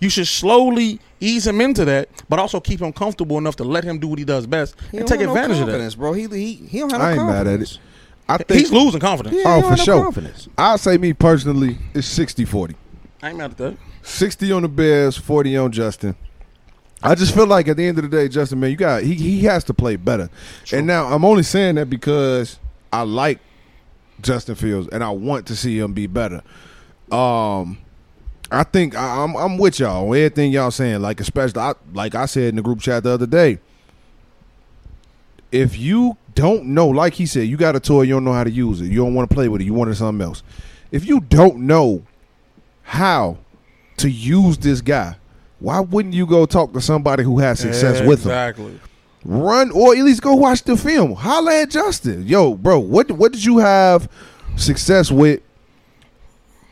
[0.00, 3.82] You should slowly ease him into that, but also keep him comfortable enough to let
[3.82, 5.96] him do what he does best He and take have no advantage of that.
[5.98, 6.12] bro.
[6.12, 7.78] He he he don't have No I no ain't mad at it.
[8.28, 9.34] I think He's losing confidence.
[9.36, 10.02] Yeah, Oh, for no sure.
[10.04, 10.48] confidence.
[10.56, 12.74] I'll say me personally, it's 60-40.
[13.22, 13.76] I ain't mad at that.
[14.02, 16.14] 60 on the Bears, 40 on Justin.
[17.02, 19.14] I just feel like at the end of the day, Justin, man, you got he
[19.14, 20.28] he has to play better.
[20.72, 22.58] And now I'm only saying that because
[22.92, 23.38] I like
[24.20, 26.42] Justin Fields and I want to see him be better.
[27.10, 27.78] Um
[28.50, 31.00] I think I, I'm I'm with y'all everything y'all saying.
[31.02, 33.58] Like especially I, like I said in the group chat the other day.
[35.50, 38.44] If you don't know, like he said, you got a toy, you don't know how
[38.44, 38.86] to use it.
[38.86, 39.64] You don't want to play with it.
[39.64, 40.42] You wanted something else.
[40.92, 42.02] If you don't know
[42.82, 43.38] how
[43.96, 45.16] to use this guy,
[45.58, 48.30] why wouldn't you go talk to somebody who has success with him?
[48.30, 48.80] Exactly.
[49.24, 51.14] Run or at least go watch the film.
[51.14, 52.26] Holla at Justin.
[52.26, 54.08] Yo, bro, what what did you have
[54.56, 55.40] success with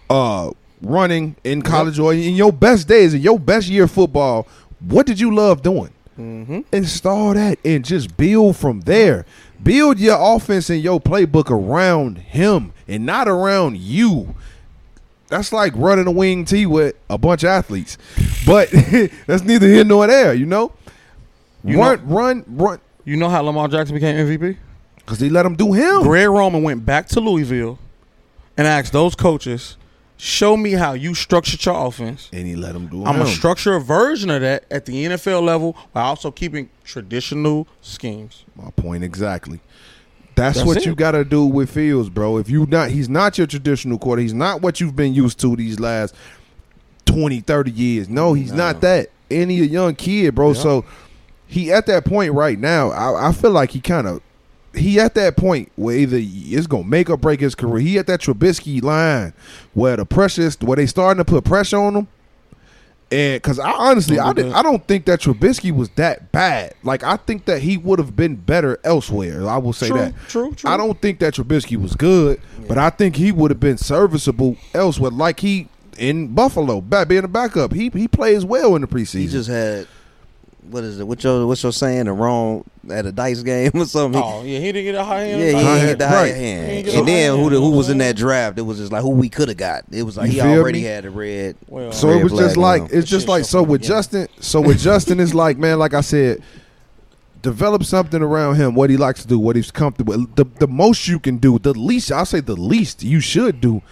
[0.09, 0.51] uh
[0.83, 4.47] running in college or in your best days, in your best year of football?
[4.81, 5.93] What did you love doing?
[6.19, 6.61] Mm-hmm.
[6.73, 9.27] Install that and just build from there.
[9.63, 14.35] Build your offense and your playbook around him and not around you.
[15.29, 17.99] That's like running a wing tee with a bunch of athletes.
[18.47, 18.71] But
[19.27, 20.73] that's neither here nor there, you know?
[21.67, 22.81] You run, run, run.
[23.05, 24.57] You know how Lamar Jackson became MVP?
[24.97, 26.03] Because they let him do him.
[26.03, 27.79] Greg Roman went back to Louisville
[28.57, 29.77] and asked those coaches,
[30.17, 32.29] "Show me how you structured your offense.
[32.33, 33.23] And he let him do I'm him.
[33.23, 38.45] gonna structure a version of that at the NFL level while also keeping traditional schemes."
[38.57, 39.61] My point exactly.
[40.35, 40.87] That's, That's what it.
[40.87, 42.37] you got to do with Fields, bro.
[42.37, 44.21] If you not, he's not your traditional quarter.
[44.21, 46.15] He's not what you've been used to these last
[47.07, 48.09] 20, 30 years.
[48.09, 48.59] No, he's No.
[48.59, 49.09] not that.
[49.31, 50.53] Any a young kid, bro.
[50.53, 50.85] So
[51.47, 52.91] he at that point right now.
[52.91, 54.23] I, I feel like he kind of
[54.75, 57.81] he at that point where either it's gonna make or break his career.
[57.81, 59.33] He at that Trubisky line
[59.75, 62.09] where the pressure is where they starting to put pressure on him.
[63.11, 64.53] And because I honestly, I, Don't did.
[64.53, 66.75] I don't think that Trubisky was that bad.
[66.83, 69.47] Like I think that he would have been better elsewhere.
[69.49, 70.15] I will say True, that.
[70.29, 70.69] true, true.
[70.69, 74.57] I don't think that Trubisky was good, but I think he would have been serviceable
[74.75, 75.13] elsewhere.
[75.13, 75.69] Like he
[75.99, 79.21] in Buffalo, back being a backup, he he plays well in the preseason.
[79.21, 79.87] He just had
[80.71, 81.07] what is it?
[81.07, 82.05] What your what's your saying?
[82.07, 84.21] The wrong at a dice game or something.
[84.23, 85.41] Oh yeah, he didn't get a high hand.
[85.41, 86.35] Yeah, he didn't get hit the high right.
[86.35, 86.89] Hand.
[86.89, 88.59] And then who the, who was in that draft?
[88.59, 89.85] It was just like who we could have got.
[89.91, 90.85] It was like You he already me?
[90.85, 91.57] had the red.
[91.69, 92.99] Well, So Red it was just flag like on.
[92.99, 93.99] it's just like so with together.
[93.99, 94.29] Justin.
[94.41, 96.43] So with Justin it's like man, like I said,
[97.43, 98.75] develop something around him.
[98.75, 100.17] What he likes to do, what he's comfortable.
[100.19, 100.35] with.
[100.37, 103.83] The the most you can do, the least I'll say, the least you should do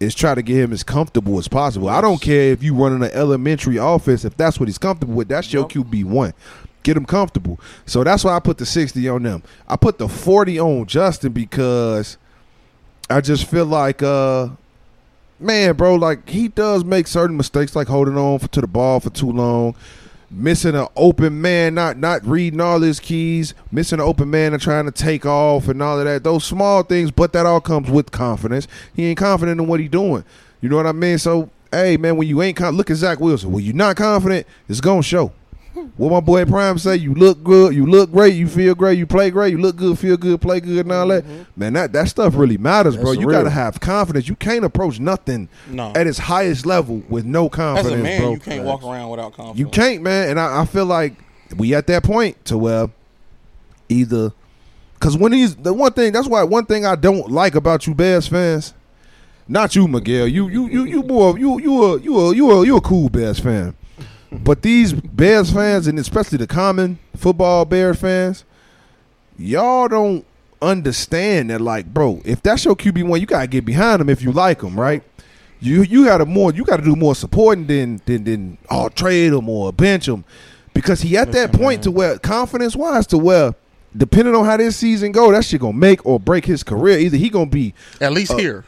[0.00, 1.88] is try to get him as comfortable as possible.
[1.88, 4.24] I don't care if you running an elementary offense.
[4.24, 6.34] If that's what he's comfortable with, that's your QB one.
[6.82, 7.58] Get him comfortable.
[7.86, 9.42] So that's why I put the sixty on them.
[9.66, 12.18] I put the forty on Justin because
[13.08, 14.48] I just feel like uh
[15.38, 19.00] man, bro, like he does make certain mistakes, like holding on for, to the ball
[19.00, 19.74] for too long,
[20.34, 24.60] missing an open man, not not reading all his keys, missing an open man and
[24.60, 26.24] trying to take off and all of that.
[26.24, 28.66] Those small things, but that all comes with confidence.
[28.94, 30.24] He ain't confident in what he doing.
[30.60, 31.18] You know what I mean?
[31.18, 33.52] So, hey, man, when you ain't con- look at Zach Wilson.
[33.52, 35.32] When you're not confident, it's gonna show.
[35.96, 39.06] What my boy Prime say, you look good, you look great, you feel great, you
[39.06, 41.24] play great, you look good, feel good, play good, and all that.
[41.24, 41.42] Mm-hmm.
[41.56, 43.06] Man, that, that stuff really matters, bro.
[43.06, 43.38] That's You real.
[43.40, 44.28] gotta have confidence.
[44.28, 45.92] You can't approach nothing No.
[45.96, 48.30] at its highest level with no As confidence, a man, bro.
[48.32, 49.58] you can't walk around without confidence.
[49.58, 50.30] You can't, man.
[50.30, 51.14] And I, I feel like
[51.56, 52.88] we at that point to where
[53.88, 54.32] either
[54.94, 57.94] because when he's the one thing that's why one thing I don't like about you
[57.94, 58.74] Bears fans,
[59.46, 60.26] not you Miguel.
[60.26, 63.08] You you you you more you you a you a you a you a cool
[63.08, 63.76] Bears fan.
[64.42, 68.44] But these Bears fans and especially the common football Bears fans,
[69.38, 70.24] y'all don't
[70.60, 74.22] understand that like, bro, if that's your QB one, you gotta get behind him if
[74.22, 75.02] you like him, right?
[75.60, 79.48] You you gotta more you gotta do more supporting than than than oh trade him
[79.48, 80.24] or bench him.
[80.74, 83.54] Because he at that point to where confidence wise to where
[83.96, 86.98] depending on how this season go, that shit gonna make or break his career.
[86.98, 88.64] Either he gonna be At least Uh, here.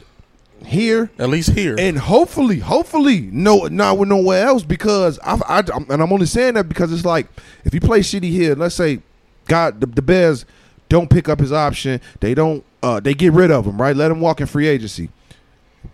[0.66, 1.76] Here At least here.
[1.78, 4.62] and hopefully, hopefully, no, not with nowhere else.
[4.62, 7.26] Because I, I, I'm- and I'm only saying that because it's like
[7.64, 9.00] if he plays shitty here, let's say,
[9.46, 10.44] God, the, the Bears
[10.88, 13.94] don't pick up his option, they don't, uh, they get rid of him, right?
[13.96, 15.10] Let him walk in free agency.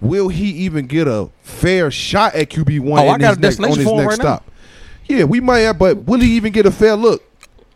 [0.01, 3.59] Will he even get a fair shot at QB one Oh, I got a next,
[3.61, 4.43] on destination his next right now.
[5.07, 7.23] Yeah, we might have, but will he even get a fair look?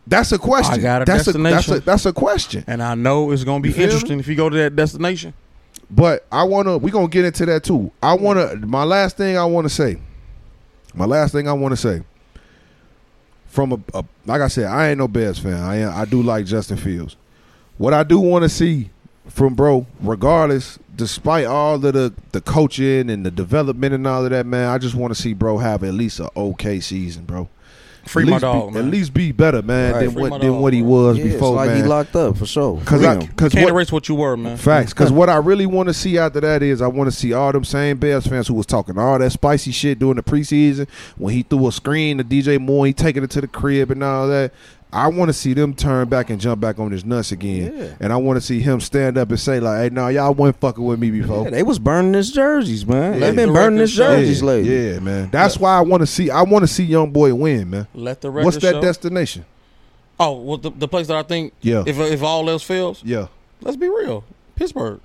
[0.07, 0.75] That's a question.
[0.75, 1.75] I got a that's A, that's destination.
[1.75, 2.65] a that's a question.
[2.69, 3.93] and I know it's gonna be You feel me?
[3.93, 5.35] interesting if you go to that destination.
[5.91, 7.93] But I wanna we gonna get into that too.
[8.03, 9.99] I wanna my last thing I wanna say.
[10.95, 12.03] My last thing I wanna say.
[13.47, 15.55] From a, a like I said, I ain't no Bears fan.
[15.55, 17.17] I am, I do like Justin Fields.
[17.79, 18.91] What I do want to see
[19.29, 24.31] from bro, regardless, despite all of the the coaching and the development and all of
[24.31, 27.49] that, man, I just want to see bro have at least an okay season, bro.
[28.07, 28.85] Free at my least dog, be, man.
[28.87, 30.01] At least be better, man, Right.
[30.05, 30.91] than Free what my than dog, what he bro.
[30.91, 31.77] was Yeah, it's before, like man.
[31.77, 32.77] he locked up for sure.
[32.77, 33.27] Because I him.
[33.27, 34.57] because Can't what erase what you were, man.
[34.57, 37.33] Facts, because what I really want to see after that is I want to see
[37.33, 40.89] all them same Bears fans who was talking all that spicy shit during the preseason
[41.17, 44.03] when he threw a screen to DJ Moore, he taking it to the crib and
[44.03, 44.53] all that.
[44.97, 47.89] I want to see them turn back and jump back on his nuts again, Yeah.
[48.01, 50.59] and I want to see him stand up and say like, "Hey, no, y'all wasn't
[50.61, 53.15] fucking with me before." Yeah, they was burning his jerseys, man.
[53.15, 53.19] Yeah.
[53.21, 54.91] They've been The burning his jerseys yeah, lately.
[54.93, 55.29] yeah, man.
[55.31, 56.31] That's why I want to see.
[56.31, 57.87] I want to see young boy win, man.
[57.95, 58.81] Let the record What's that show.
[58.81, 59.45] destination?
[60.19, 63.27] oh, well, the, the place that I think Yeah, if if all else fails, yeah,
[63.61, 64.25] let's be real,
[64.55, 65.01] Pittsburgh.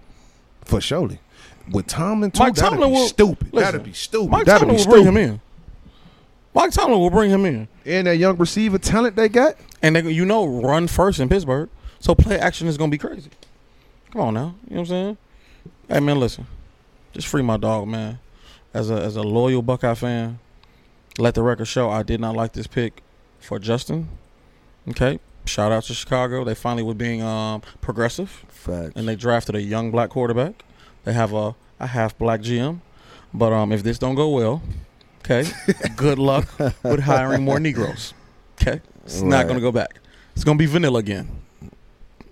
[0.64, 1.20] for surely.
[1.70, 3.48] With Tomlin, too, Mike that'd Tomlin be will- stupid.
[3.54, 4.32] listen, that'd be stupid.
[4.32, 5.42] Mike that'd Tomlin will bring him in.
[6.54, 9.56] Mike Tomlin will bring him in, And that young receiver talent they got.
[9.82, 11.70] And they, you know, run first in Pittsburgh,
[12.00, 13.30] so play action is gonna be crazy.
[14.12, 15.18] Come on now, you know what I'm saying?
[15.88, 16.48] Hey man, listen,
[17.14, 18.20] just free my dog, man.
[18.74, 20.40] As a as a loyal Buckeye fan,
[21.18, 23.04] let the record show I did not like this pick
[23.40, 24.10] for Justin.
[24.90, 26.44] Okay, shout out to Chicago.
[26.44, 28.46] They finally were being um, progressive.
[28.50, 28.94] Facts.
[28.96, 30.64] and they drafted a young black quarterback.
[31.04, 32.80] They have a, a half black GM,
[33.34, 34.62] but um, if this don't go well,
[35.20, 35.50] okay,
[35.96, 36.48] good luck
[36.84, 38.14] with hiring more Negroes.
[38.62, 38.82] Okay,
[39.14, 39.48] it's not Right.
[39.48, 40.00] gonna go back.
[40.36, 41.28] It's gonna be vanilla again.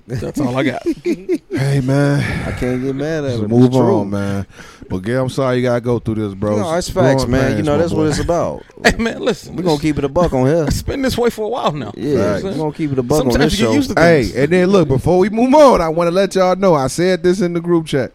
[0.07, 0.81] That's all I got.
[1.51, 3.47] Hey man, I can't get mad at Just it.
[3.49, 3.95] move It's true.
[3.99, 4.47] on, man.
[4.89, 6.57] But Gail, I'm sorry you gotta go through this, bro.
[6.57, 7.49] No, it's facts, Growing man.
[7.49, 7.97] You pains, know my that's boy.
[7.99, 8.63] what it's about.
[8.85, 10.63] hey man, listen, We're gonna keep it a buck on here.
[10.67, 11.91] It's been this way for a while now.
[11.95, 12.43] Yeah, Facts.
[12.43, 13.75] we're gonna keep it a buck on Sometimes this you get show.
[13.75, 14.35] used to Hey, things.
[14.35, 16.73] and then look, before we move on, I want to let y'all know.
[16.73, 18.11] I said this in the group chat.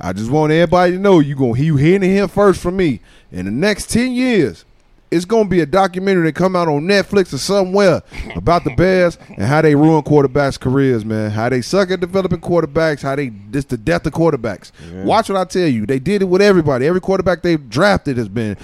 [0.00, 3.00] I just want everybody to know you gonna you hearing it here first from me.
[3.30, 4.64] In the next ten years,
[5.10, 8.02] it's gonna be a documentary that come out on Netflix or somewhere
[8.34, 11.30] about the Bears and how they ruin quarterbacks' careers, man.
[11.30, 13.02] How they suck at developing quarterbacks.
[13.02, 14.72] How they this the death of quarterbacks.
[15.04, 15.86] Watch what I tell you.
[15.86, 16.86] They did it with everybody.
[16.86, 18.56] Every quarterback they've drafted has been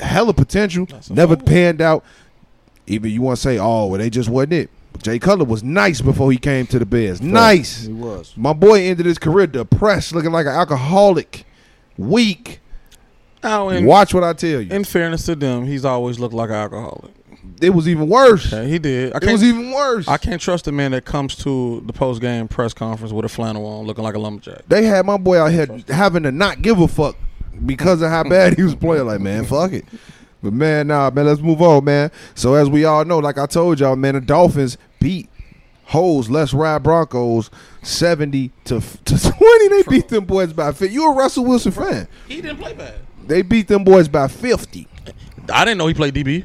[0.00, 2.04] hella potential, never panned out.
[2.86, 4.70] Even you want to say, oh, well, they just wasn't it.
[5.02, 7.20] Jay Cutler was nice before he came to the Bears.
[7.20, 7.82] Nice.
[7.84, 8.32] He was.
[8.36, 11.44] My boy ended his career depressed, looking like an alcoholic,
[11.96, 12.60] weak.
[13.42, 14.70] Oh, in, Watch what I tell you.
[14.70, 17.12] in fairness to them, he's always looked like an alcoholic.
[17.60, 18.52] It was even worse.
[18.52, 19.12] Okay, he did.
[19.14, 20.06] I It was even worse.
[20.06, 23.28] I can't trust a man that comes to the post game press conference with a
[23.28, 24.68] flannel on, looking like a lumberjack.
[24.68, 27.16] They had my boy out here having to not give a fuck
[27.64, 29.06] because of how bad he was playing.
[29.06, 29.84] Like, man, fuck it.
[30.42, 32.12] But man, nah, man, let's move on, man.
[32.34, 35.28] So as we all know, like I told y'all, man, the Dolphins beat
[35.86, 37.50] Hoes, Let's Ride Broncos,
[37.82, 39.68] seventy to to twenty.
[39.68, 40.94] They beat them boys by fifty.
[40.94, 42.06] You a Russell Wilson fan?
[42.28, 42.94] He didn't play bad.
[43.28, 44.88] They beat them boys by fifty.
[45.52, 46.44] I didn't know he played DB.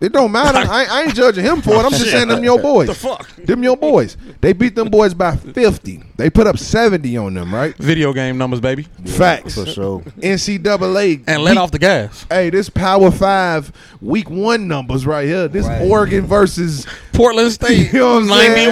[0.00, 0.58] It don't matter.
[0.70, 1.84] I, I ain't judging him for it.
[1.84, 2.88] I'm just saying them your boys.
[2.88, 3.28] The fuck?
[3.36, 4.16] Them your boys.
[4.40, 6.02] They beat them boys by 50.
[6.16, 7.76] They put up 70 on them, right?
[7.76, 9.54] Video game numbers, baby, Facts.
[9.54, 10.00] for sure.
[10.18, 11.22] NCAA.
[11.28, 12.26] and let week- off the gas.
[12.28, 13.70] Hey, this Power Five
[14.00, 15.46] week one numbers right here.
[15.46, 15.82] This Right.
[15.88, 18.70] Oregon versus Portland State, You know what I'm saying?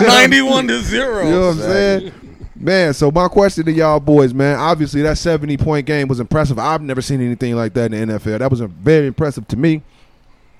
[0.00, 1.24] 91, 91 to zero.
[1.24, 2.12] You know what I'm saying?
[2.58, 4.58] Man, so my question to y'all boys, man.
[4.58, 6.58] Obviously, that 70 point game was impressive.
[6.58, 8.38] I've never seen anything like that in the NFL.
[8.38, 9.82] That was very impressive to me.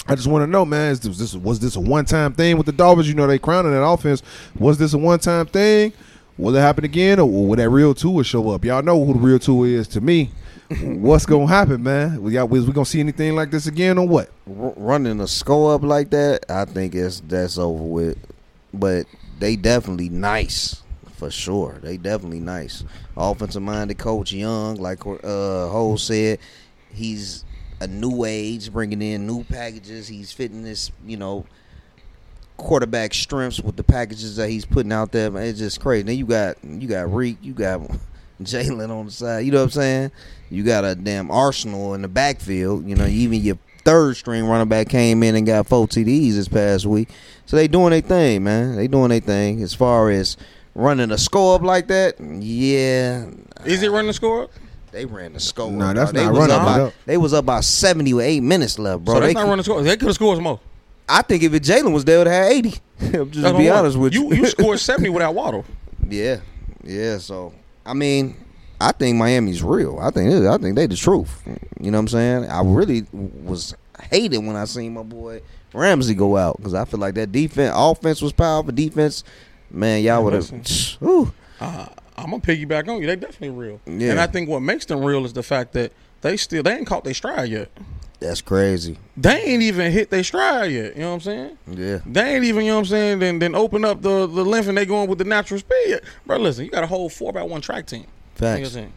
[0.06, 2.66] I just want to know, man, is this, was this a one time thing with
[2.66, 3.08] the Dolphins?
[3.08, 4.22] You know, they crowning that offense.
[4.58, 5.92] Was this a one time thing?
[6.36, 8.64] Will it happen again, or will that real Tua show up?
[8.64, 10.30] Y'all know who the real Tua is to me.
[10.82, 12.22] What's gonna happen, man?
[12.22, 14.28] We got, is we gonna see anything like this again, or what?
[14.46, 18.18] R- running a score up like that, I think it's that's over with.
[18.74, 19.06] But
[19.38, 20.82] they definitely nice
[21.16, 21.78] for sure.
[21.82, 22.84] They definitely nice.
[23.16, 26.38] Offensive minded coach, young, like uh Ho said,
[26.92, 27.44] he's
[27.80, 30.08] a new age, bringing in new packages.
[30.08, 31.46] He's fitting this, you know,
[32.56, 35.30] quarterback strengths with the packages that he's putting out there.
[35.30, 36.04] Man, it's just crazy.
[36.04, 37.80] Then you got you got Reek, you got
[38.42, 39.46] Jalen on the side.
[39.46, 40.10] You know what I'm saying?
[40.50, 42.86] You got a damn arsenal in the backfield.
[42.86, 46.48] You know, even your third string running back came in and got four TDs this
[46.48, 47.08] past week.
[47.46, 48.76] So they doing their thing, man.
[48.76, 49.62] They doing their thing.
[49.62, 50.36] As far as
[50.76, 53.26] running a score up like that, yeah,
[53.64, 54.44] Is it running the score?
[54.44, 54.50] Up?
[54.92, 55.70] They ran the score.
[55.70, 56.14] Nah, up, that's dog.
[56.16, 56.92] they not was running up by, up.
[57.04, 59.14] They was up by seventy with eight minutes left, bro.
[59.14, 59.82] so they that's not could- running the score.
[59.82, 60.60] They could have scored some more.
[61.08, 62.70] I think if it Jaylen was there, it would have had eighty.
[62.98, 65.64] Just That's to what be I'm honest with you, you, you scored seventy without Waddle.
[66.08, 66.40] Yeah,
[66.82, 67.18] yeah.
[67.18, 67.52] So
[67.84, 68.36] I mean,
[68.80, 69.98] I think Miami's real.
[70.00, 71.42] I think I think they the truth.
[71.80, 72.46] You know what I'm saying?
[72.50, 73.74] I really was
[74.10, 75.42] hated when I seen my boy
[75.74, 78.72] Ramsey go out because I feel like that defense, offense was powerful.
[78.72, 79.24] Defense,
[79.70, 80.50] man, y'all would have.
[81.60, 81.86] Uh,
[82.16, 83.06] I'm gonna piggyback on you.
[83.06, 83.80] They definitely real.
[83.86, 84.10] Yeah.
[84.12, 85.92] And I think what makes them real is the fact that
[86.22, 87.70] they still they ain't caught their stride yet.
[88.18, 88.98] That's crazy.
[89.16, 90.96] They ain't even hit their stride yet.
[90.96, 91.58] You know what I'm saying?
[91.68, 94.44] Yeah, They ain't even, you know what I'm saying, then then open up the, the
[94.44, 96.00] length and they going with the natural speed.
[96.24, 98.00] Bro, listen, you got a whole four by one track team.
[98.00, 98.92] You know what I'm saying?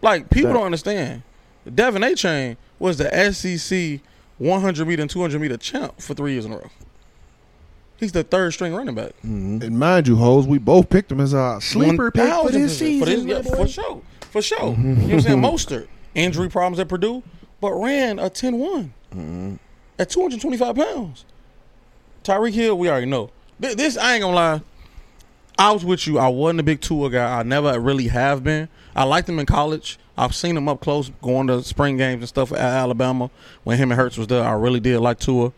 [0.00, 0.56] Like people Fact.
[0.58, 1.22] don't understand.
[1.68, 4.00] De'Von Achane was the SEC
[4.38, 6.70] 100 meter and 200 meter champ for three years in a row.
[8.02, 9.12] He's the third string running back.
[9.24, 9.62] Mhm.
[9.62, 12.98] And mind you, hoes, we both picked him as our sleeper pick for this season.
[12.98, 14.02] For, this, yeah, for sure.
[14.32, 14.72] For sure.
[14.72, 15.38] you know what I'm saying?
[15.40, 15.86] Mostert.
[16.16, 17.22] Injury problems at Purdue,
[17.60, 19.58] but ran a 10 1 Mhm.
[20.00, 21.24] at 225 pounds.
[22.24, 23.30] Tyreek Hill, we already know.
[23.60, 24.60] This, I ain't gonna lie.
[25.56, 26.18] I was with you.
[26.18, 27.38] I wasn't a big Tua guy.
[27.38, 28.68] I never really have been.
[28.96, 29.96] I liked him in college.
[30.18, 33.30] I've seen him up close going to spring games and stuff at Alabama
[33.62, 34.42] when him and Hurts was there.
[34.42, 35.52] I really did like Tua.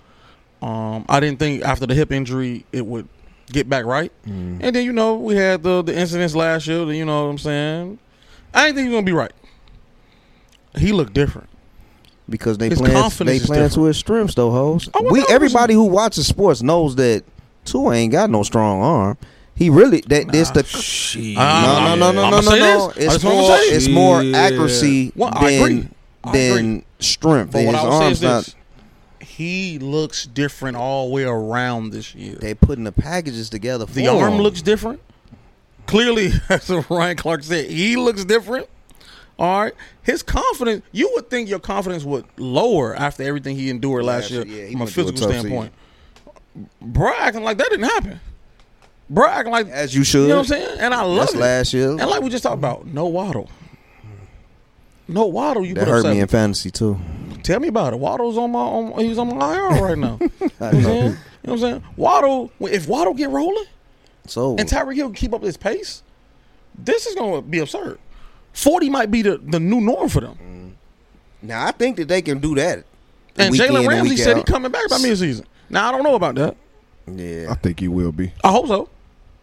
[0.65, 3.07] Um, I didn't think after the hip injury it would
[3.53, 4.11] get back right.
[4.27, 4.59] Mhm.
[4.63, 6.91] And then you know we had the the incidents last year.
[6.91, 7.99] You know what I'm saying?
[8.55, 9.33] I didn't think he was gonna be right.
[10.79, 11.49] He looked different.
[12.29, 14.89] Because they His playing, confidence they is playing to his strengths though, hoes.
[14.95, 17.23] Oh, we everybody who watches sports knows that
[17.67, 19.19] Tua ain't got no strong arm.
[19.55, 21.37] He really that this the Shit.
[21.37, 22.93] No, no, no, no, no, no, no.
[22.97, 25.95] It's more, it's more accuracy Well, than
[26.33, 27.53] than strength.
[27.53, 28.45] But His what I would say arms is not.
[28.45, 28.55] this:
[29.37, 32.37] he looks different all the way around this year.
[32.37, 33.87] They putting the packages together.
[33.87, 34.41] For The arm him.
[34.41, 35.01] looks different.
[35.87, 38.69] Clearly, as Ryan Clark said, he looks different.
[39.39, 40.85] All right, his confidence.
[40.93, 44.71] You would think your confidence would lower after everything he endured last Last year yeah,
[44.71, 45.73] from a a physical tough standpoint.
[46.81, 48.21] Bro, acting like that didn't happen.
[49.11, 50.23] Bro, acting like as you should.
[50.23, 50.79] you know what I'm saying.
[50.79, 51.39] And I love That's it.
[51.41, 51.91] last year.
[51.91, 53.51] And like we just talked about, no waddle.
[55.09, 55.67] No waddle.
[55.67, 56.17] You That put hurt seven.
[56.17, 56.97] me in fantasy too.
[57.45, 57.99] Tell me about it.
[58.01, 60.19] Waddle's on my on, he's on my IR right now.
[60.19, 60.83] you know what I'm saying?
[60.83, 61.05] know.
[61.05, 61.85] You know what I'm saying?
[61.97, 63.67] Waddle, if Waddle get rolling
[64.27, 66.03] So and Tyreek Hill keep up this pace,
[66.77, 67.99] this is gonna be absurd.
[68.55, 70.39] Forty might be the, the new norm for them.
[70.43, 71.47] Mm.
[71.47, 72.85] now I think that they can do that.
[73.37, 75.45] And Jalen Ramsey week said he's coming back by midseason.
[75.69, 76.57] Now I don't know about that.
[77.07, 77.49] Yeah.
[77.51, 78.33] I think he will be.
[78.43, 78.89] I hope so.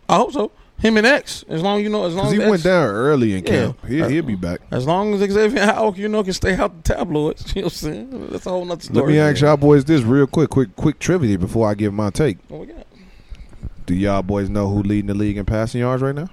[0.10, 0.52] I hope so.
[0.82, 2.88] Him and X, as long as you know, as long as he X, went down
[2.88, 3.50] early in Yeah.
[3.52, 3.86] camp.
[3.86, 4.62] He, he'll be back.
[4.72, 7.46] as long as Xavier Howard, you know, can stay out the tabloids.
[7.56, 8.28] You know what I'm saying?
[8.32, 9.00] That's a whole nother story.
[9.00, 12.10] Let me ask y'all boys this real quick, quick, quick trivia before I give my
[12.10, 12.38] take.
[12.48, 12.88] What we got?
[13.86, 16.30] Do y'all boys know who leading the league in passing yards right now?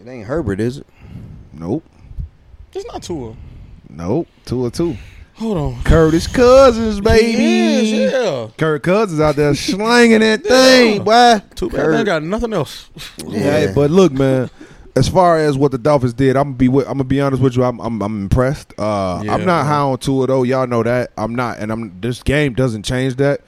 [0.00, 0.86] it ain't Herbert, is it?
[1.52, 1.84] Nope.
[2.72, 3.36] It's not Tua.
[3.88, 4.26] Nope.
[4.46, 4.96] Two or two.
[5.42, 5.82] Hold on.
[5.82, 7.32] Curtis Cousins, baby.
[7.32, 7.58] He
[8.04, 8.48] is, yeah.
[8.56, 11.42] Kirk Cousins out there slanging that thing, boy.
[11.56, 11.90] Too bad Kirk.
[11.92, 12.88] they ain't got nothing else.
[13.26, 13.38] Yeah.
[13.40, 14.48] Hey, but look, man.
[14.94, 17.42] As far as what the Dolphins did, I'm gonna be with, I'm gonna be honest
[17.42, 17.64] with you.
[17.64, 18.74] I'm I'm, I'm impressed.
[18.78, 19.66] Uh, Yeah, I'm not man.
[19.66, 20.42] high on Tua though.
[20.42, 21.12] Y'all know that.
[21.16, 21.98] I'm not, and I'm.
[22.00, 23.40] This game doesn't change that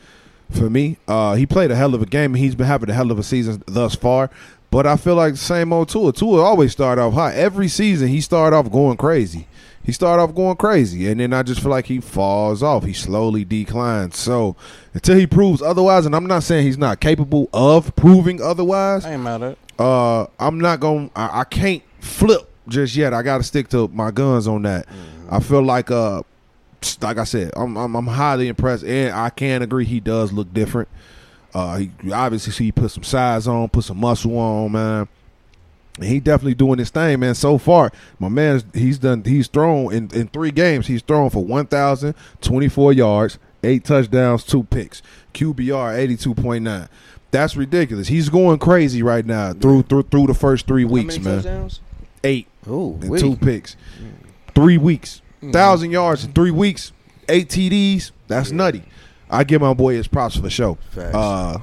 [0.51, 0.97] for me.
[1.07, 3.19] Uh, he played a hell of a game, and he's been having a hell of
[3.19, 4.31] a season thus far.
[4.71, 6.15] But I feel like the same old Tua.
[6.15, 7.35] Tua always start off hot.
[7.35, 9.47] Every season he start off going crazy.
[9.85, 12.85] He start off going crazy, and then I just feel like he falls off.
[12.85, 14.17] He slowly declines.
[14.17, 14.57] So
[14.95, 19.05] until he proves otherwise, and I'm not saying he's not capable of proving otherwise.
[19.05, 19.59] I ain't mad at.
[19.79, 21.11] Uh, I'm not going.
[21.11, 23.13] to I can't flip just yet.
[23.13, 24.87] I got to stick to my guns on that.
[25.31, 26.23] I feel like uh,
[27.01, 30.53] like I said, I'm, I'm I'm highly impressed, and I can agree he does look
[30.53, 30.89] different.
[31.53, 35.09] Uh, he obviously he put some size on, put some muscle on, man.
[35.97, 37.35] And he definitely doing his thing, man.
[37.37, 39.23] So far, my man, he's done.
[39.25, 40.89] He's thrown in, in three games.
[40.89, 45.03] He's thrown for one thousand twenty four yards, eight touchdowns, two picks,
[45.35, 46.89] QBR eighty two point nine.
[47.31, 48.09] That's ridiculous.
[48.09, 51.43] He's going crazy right now through through through the first three weeks, How many man.
[51.45, 51.81] touchdowns?
[52.25, 53.21] Eight Ooh, and wee.
[53.21, 53.77] two picks,
[54.55, 55.53] three weeks, Mm.
[55.53, 56.91] thousand yards in three weeks,
[57.29, 58.11] eight TDs.
[58.29, 58.83] That's nutty.
[59.31, 60.77] I give my boy his props for sure.
[60.91, 61.15] Facts.
[61.15, 61.59] Uh,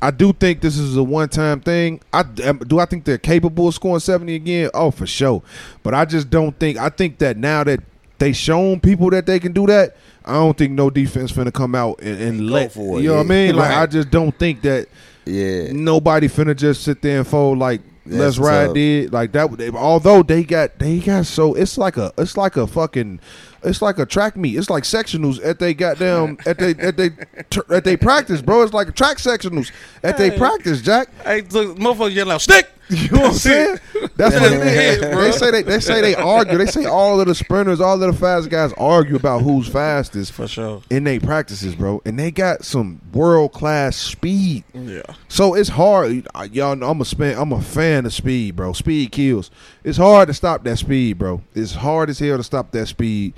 [0.00, 2.00] I do think this is a one time thing.
[2.12, 2.78] I do.
[2.78, 4.70] I think they're capable of scoring seventy again.
[4.72, 5.42] Oh, for sure.
[5.82, 6.78] But I just don't think.
[6.78, 7.80] I think that now that
[8.18, 11.74] they shown people that they can do that, I don't think no defense finna come
[11.74, 12.72] out and, and let.
[12.72, 13.56] for it, you know what I mean?
[13.56, 13.76] Like.
[13.76, 14.88] I just don't think that
[15.24, 15.72] yeah.
[15.72, 17.80] nobody finna just sit there and fold like
[18.10, 18.74] let's ride tough.
[18.74, 19.56] did like that.
[19.56, 23.20] They, although they got they got so it's like a it's like a fucking
[23.62, 24.56] it's like a track meet.
[24.56, 27.10] It's like sectionals at they goddamn at they at they
[27.74, 28.62] at they practice, bro.
[28.62, 31.08] It's like a track sectionals at they practice, Jack.
[31.24, 32.70] Hey, look, motherfuckers yelling out, stick!
[32.98, 33.78] You know what I'm saying?
[34.16, 35.02] That's what it is.
[35.02, 35.14] Yeah.
[35.16, 36.56] They say they, they say they argue.
[36.56, 40.32] They say all of the sprinters, all of the fast guys argue about who's fastest
[40.32, 40.82] For sure.
[40.88, 42.00] in their practices, bro.
[42.06, 44.64] And they got some world class speed.
[44.72, 45.02] Yeah.
[45.28, 46.76] So it's hard, y'all.
[46.76, 47.38] Know I'm a fan.
[47.38, 48.72] I'm a fan of speed, bro.
[48.72, 49.50] Speed kills.
[49.84, 51.42] It's hard to stop that speed, bro.
[51.54, 53.34] It's hard as hell to stop that speed.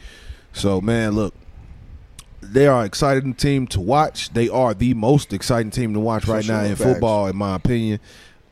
[0.53, 1.34] So man, look,
[2.40, 4.32] they are an exciting team to watch.
[4.32, 6.82] They are the most exciting team to watch right now in facts.
[6.92, 8.01] football, in my opinion.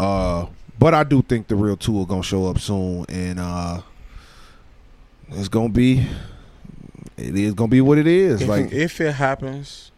[0.00, 0.46] Uh,
[0.78, 3.80] but I do think the real Tua gonna show up soon, and uh,
[5.30, 6.06] it's gonna be.
[7.16, 8.42] It is gonna be what it is.
[8.42, 9.90] If, Like if it happens,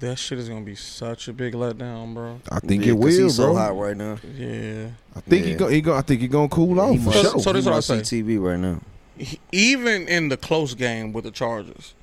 [0.00, 2.40] that shit is gonna be such a big letdown, bro.
[2.50, 3.54] I think Yeah, it 'cause will, he's so bro.
[3.56, 4.16] hot right now.
[4.36, 4.88] Yeah.
[5.14, 5.56] I think he Yeah.
[5.56, 5.68] go.
[5.68, 5.94] He go.
[5.94, 7.40] I think he gonna cool off for So- sure.
[7.40, 8.22] so this he what I must say.
[8.22, 8.80] TV right now.
[9.18, 11.94] He- even in the close game with the Chargers,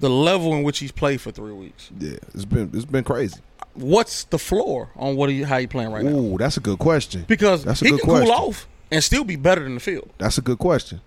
[0.00, 3.40] the level in which he's played for three weeks, Yeah, it's been it's been crazy.
[3.74, 6.10] What's the floor on what he how you playing right now?
[6.12, 7.24] Ooh, that's a good question.
[7.26, 10.10] Because That's a he good can cool off and still be better than the field.
[10.18, 11.00] That's a good question.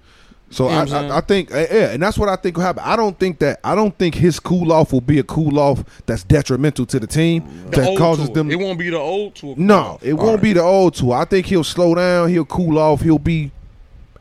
[0.49, 1.07] So You know I?
[1.07, 2.81] I, I think eh, yeah, and that's what I think will happen.
[2.85, 5.83] I don't think that I don't think his cool off will be a cool off
[6.05, 8.35] that's detrimental to the team The that causes tour.
[8.35, 8.51] them.
[8.51, 9.55] It won't be the old Tua.
[9.57, 11.17] no, it won't be the old Tua.
[11.17, 12.29] I think he'll slow down.
[12.29, 13.01] He'll cool off.
[13.01, 13.51] He'll be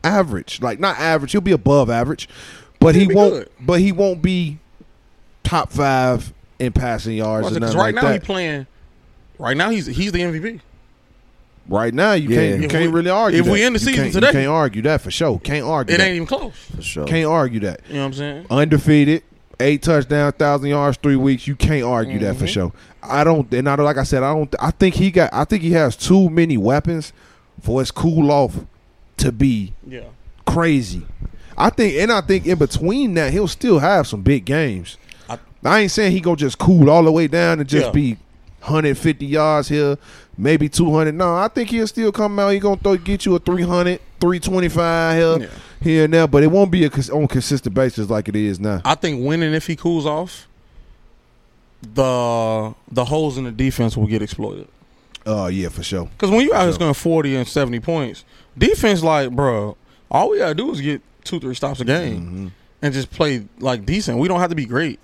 [0.03, 1.31] average, like not average.
[1.31, 2.27] He'll be above average,
[2.79, 3.33] but He'll he won't.
[3.33, 3.49] good.
[3.61, 4.59] But he won't be
[5.43, 8.21] top five in passing yards or Because nothing right like now that.
[8.21, 8.67] he playing.
[9.39, 10.61] Right now he's he's the MVP.
[11.69, 12.35] right now, you Yeah.
[12.37, 13.39] can't you If can't we- really argue.
[13.39, 13.67] if we that.
[13.67, 15.39] in the You season can't- today- you can't argue that for sure.
[15.43, 15.93] Can't argue.
[15.95, 16.07] It that.
[16.07, 16.53] ain't even close.
[16.75, 17.05] For sure.
[17.05, 17.81] Can't argue that.
[17.89, 18.45] You know what I'm saying?
[18.49, 19.23] undefeated,
[19.59, 21.45] eight touchdown, thousand yards, three weeks.
[21.45, 22.49] You can't argue that for Mhm.
[22.49, 22.71] sure.
[23.03, 24.53] I don't, and I like I said, I don't.
[24.59, 25.29] I think he got.
[25.33, 27.13] I think he has too many weapons
[27.61, 28.55] for his cool off
[29.17, 30.01] to be Yeah.
[30.45, 31.03] crazy.
[31.57, 34.95] I think, and I think in between that, he'll still have some big games.
[35.29, 37.91] I, I- ain't saying he gonna just cool all the way down and just Yeah.
[37.91, 38.17] be
[38.61, 39.97] 150 yards here,
[40.37, 41.13] maybe 200.
[41.15, 42.49] No, I think he'll still come out.
[42.49, 45.47] He gonna throw, get you a 300, 325 here, Yeah.
[45.81, 48.81] here and there, but it won't be a on consistent basis like it is now.
[48.83, 50.47] I think winning if he cools off,
[51.81, 54.67] the the holes in the defense will get exploited.
[55.25, 56.05] Oh yeah, for sure.
[56.05, 56.73] Because when you out here Sure.
[56.73, 58.23] scoring forty and seventy points,
[58.57, 59.77] defense like, bro,
[60.09, 62.51] all we gotta do is get two, three stops a game Mhm.
[62.81, 64.17] and just play like decent.
[64.17, 64.99] We don't have to be great,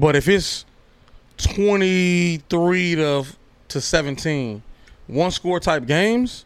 [0.00, 0.64] but if it's
[1.36, 3.24] twenty three to
[3.68, 4.62] to seventeen,
[5.06, 6.44] one score type games,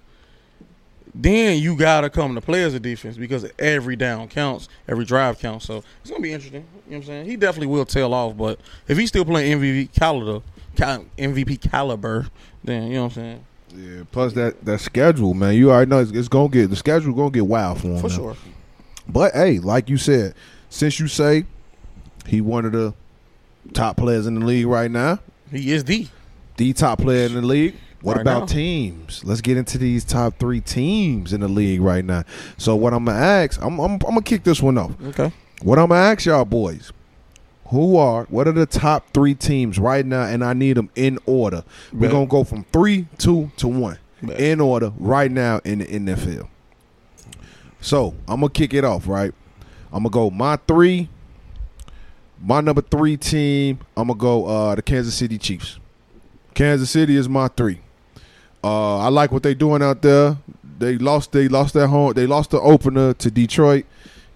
[1.14, 5.38] then you gotta come to play as a defense because every down counts, every drive
[5.38, 5.66] counts.
[5.66, 6.64] So it's gonna be interesting.
[6.86, 7.26] You know what I'm saying?
[7.26, 10.42] He definitely will tail off, but if he's still playing MVP caliber,
[10.76, 12.28] cal- MVP caliber,
[12.62, 13.44] then you know what I'm saying.
[13.76, 14.02] Yeah.
[14.10, 15.54] Plus that that schedule, man.
[15.54, 18.00] You already know it's, it's gonna get the schedule gonna get wild for him.
[18.00, 18.14] For now.
[18.14, 18.36] sure.
[19.08, 20.34] But hey, like you said,
[20.68, 21.44] since you say
[22.26, 22.94] he wanted the
[23.72, 25.18] top players in the league right now,
[25.50, 26.08] He is the.
[26.56, 27.74] the top player in the league.
[28.02, 28.46] What Right about now.
[28.46, 29.22] teams?
[29.24, 32.24] Let's get into these top three teams in the league right now.
[32.56, 34.92] So what I'm gonna ask, I'm I'm, I'm gonna kick this one off.
[35.08, 35.30] Okay.
[35.62, 36.92] What I'm gonna ask y'all boys,
[37.66, 40.22] who are what are the top three teams right now?
[40.22, 41.62] And I need them in order.
[41.92, 42.10] We're Bet.
[42.12, 44.40] gonna go from three, two to one Bet.
[44.40, 46.48] in order right now in the NFL.
[47.82, 49.06] So I'm gonna kick it off.
[49.08, 49.34] Right,
[49.92, 51.10] I'm gonna go my three.
[52.40, 53.80] My number three team.
[53.96, 55.78] I'm gonna go uh, the Kansas City Chiefs.
[56.54, 57.80] Kansas City is my three.
[58.62, 60.36] Uh, I like what they're doing out there.
[60.78, 61.32] They lost.
[61.32, 62.14] They lost their home.
[62.14, 63.84] They lost the opener to Detroit.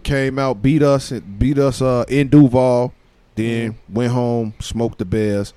[0.03, 2.93] Came out, beat us, beat us uh, in Duval.
[3.37, 5.55] Then went home, smoked the Bears.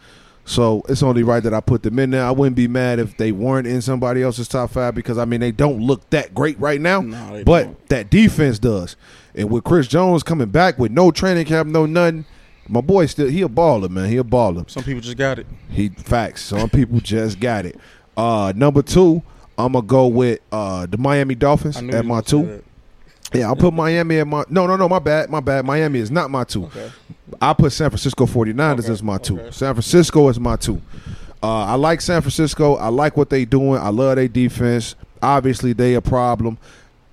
[0.48, 2.24] So it's only right that I put them in there.
[2.24, 5.42] I wouldn't be mad if they weren't in somebody else's top five because I mean
[5.42, 7.02] they don't look that great right now.
[7.02, 7.90] No, but don't.
[7.90, 8.96] that defense does.
[9.36, 12.26] And with Chris Jones coming back with no training camp, no nothing,
[12.68, 14.10] my boy still he a baller, man.
[14.10, 14.70] He a baller.
[14.70, 15.48] Some people just got it.
[15.70, 16.42] He facts.
[16.44, 17.80] Some people just got it.
[18.16, 19.22] Uh number two,
[19.58, 22.64] I'm gonna go with uh the Miami Dolphins at my two.
[23.34, 25.66] Yeah, I'll put Miami at my no no no my bad, my bad.
[25.66, 26.66] Miami is not my two.
[26.66, 26.92] Okay.
[27.42, 29.40] I put San Francisco 49ers Okay, as my two.
[29.40, 29.52] okay.
[29.52, 30.82] San Francisco is my two.
[31.44, 32.76] Uh, I like San Francisco.
[32.76, 33.80] I like what they doing.
[33.82, 34.96] I love their defense.
[35.22, 36.58] Obviously, they a problem.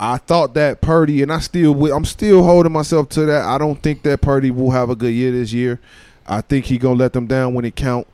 [0.01, 3.45] I thought that Purdy, and I still, I'm still holding myself to that.
[3.45, 5.80] I don't think that Purdy will have a good year this year.
[6.26, 8.07] I think he gonna let them down when it count.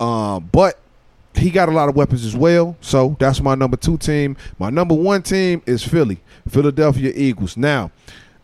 [0.00, 0.78] Um, but
[1.34, 2.76] he got a lot of weapons as well.
[2.80, 4.36] So that's my number two team.
[4.58, 7.56] My number one team is Philly, Philadelphia Eagles.
[7.56, 7.90] Now,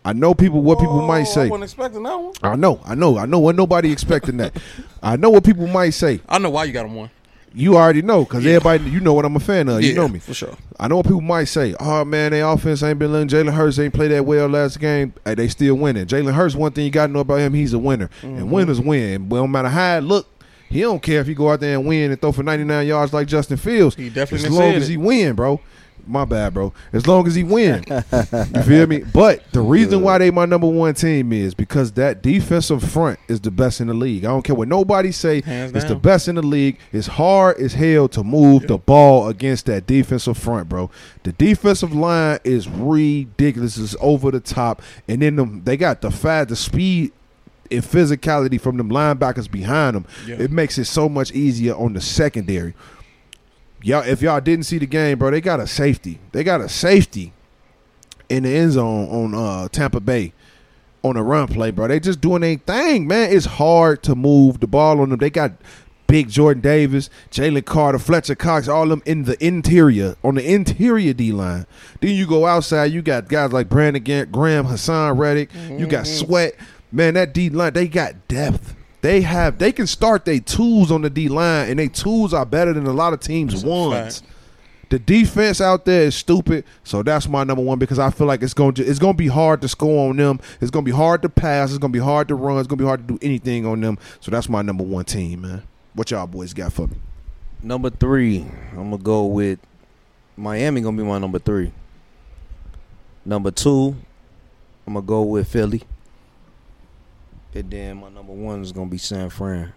[0.04, 1.48] I know people what people Oh, might I say.
[1.48, 2.32] wasn't expecting that one.
[2.42, 4.56] I know, I know, I know what nobody expecting that.
[5.02, 6.20] I know what people might say.
[6.28, 7.10] I know why you got him one.
[7.58, 8.56] You already know because Yeah.
[8.56, 9.82] everybody, you know what I'm a fan of.
[9.82, 10.18] You know me.
[10.18, 10.54] for sure.
[10.78, 11.74] I know what people might say.
[11.80, 15.14] Oh man, their offense ain't been letting Jalen Hurts ain't play that well last game.
[15.24, 16.04] Hey, they still winning.
[16.04, 18.36] Jalen Hurts, one thing you got to know about him, he's a winner, Mm-hmm.
[18.36, 19.30] and winners win.
[19.30, 20.26] Well, no matter how it look,
[20.68, 23.14] he don't care if he go out there and win and throw for 99 yards
[23.14, 23.96] like Justin Fields.
[23.96, 25.58] He definitely as long said as he win, bro.
[26.06, 26.72] My bad, bro.
[26.92, 28.98] As long as he win, you feel me?
[28.98, 33.40] But the reason why they my number one team is because that defensive front is
[33.40, 34.24] the best in the league.
[34.24, 35.42] I don't care what nobody say.
[35.42, 36.78] Hands it's the best in the league.
[36.92, 40.90] It's hard as hell to move the ball against that defensive front, bro.
[41.24, 43.76] The defensive line is ridiculous.
[43.78, 47.12] It's over the top, and then them, they got the fast, the speed.
[47.68, 50.36] And physicality from them linebackers behind them, Yeah.
[50.36, 52.74] it makes it so much easier on the secondary.
[53.82, 56.18] Y'all, if y'all didn't see the game, bro, they got a safety.
[56.32, 57.32] They got a safety
[58.28, 60.32] in the end zone on uh, Tampa Bay
[61.02, 61.88] on a run play, bro.
[61.88, 63.30] They just doing their thing, man.
[63.32, 65.18] It's hard to move the ball on them.
[65.18, 65.52] They got
[66.06, 70.52] big Jordan Davis, Jalen Carter, Fletcher Cox, all of them in the interior, on the
[70.52, 71.66] interior D line.
[72.00, 76.54] Then you go outside, you got guys like Brandon Graham, Haason Reddick, you got Sweat.
[76.92, 78.75] Man, that D line, they got depth.
[79.06, 82.44] They have they can start their tools on the D line, and their tools are
[82.44, 84.20] better than a lot of teams' ones.
[84.88, 88.42] The defense out there is stupid, so that's my number one because I feel like
[88.42, 90.40] it's going to it's going to be hard to score on them.
[90.60, 91.70] It's going to be hard to pass.
[91.70, 92.58] It's going to be hard to run.
[92.58, 93.96] It's going to be hard to do anything on them.
[94.18, 95.62] So that's my number one team, man.
[95.94, 96.96] What y'all boys got for me?
[97.62, 99.60] Number three, I'm gonna go with
[100.36, 100.80] Miami.
[100.80, 101.70] Gonna be my number three.
[103.24, 103.94] Number two,
[104.84, 105.82] I'm gonna go with Philly.
[107.56, 109.72] And then my number one is gonna be San Fran.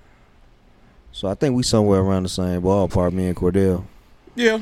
[1.13, 3.85] So I think we somewhere around the same ballpark, me and Cordell.
[4.35, 4.59] Yeah.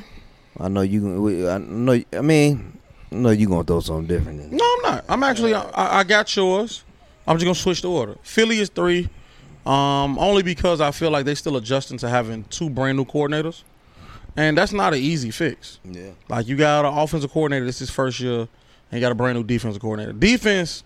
[0.60, 1.50] I know you.
[1.50, 2.00] I know.
[2.14, 2.78] I mean,
[3.12, 4.52] I know you gonna throw something different.
[4.52, 5.06] No, I'm not.
[5.10, 5.56] I'm actually.
[5.56, 6.84] I, I got yours.
[7.26, 8.18] I'm just gonna switch the order.
[8.22, 9.10] Philly is three,
[9.66, 13.64] um, only because I feel like they still adjusting to having two brand new coordinators,
[14.36, 15.80] and that's not an easy fix.
[15.84, 16.12] Yeah.
[16.30, 17.66] Like you got an offensive coordinator.
[17.66, 18.48] This is first year, and
[18.92, 20.14] you got a brand new defensive coordinator.
[20.14, 20.84] Defense,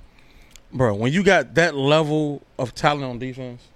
[0.73, 0.93] bro.
[0.93, 3.67] When you got that level of talent on defense,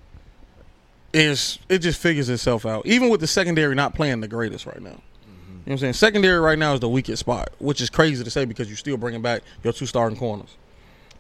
[1.14, 2.86] is it just figures itself out.
[2.86, 4.90] Even with the secondary not playing the greatest right now.
[4.90, 5.94] You know what I'm saying?
[5.94, 8.98] Secondary right now is the weakest spot, which is crazy to say because you're still
[8.98, 10.56] bringing back your two starting corners.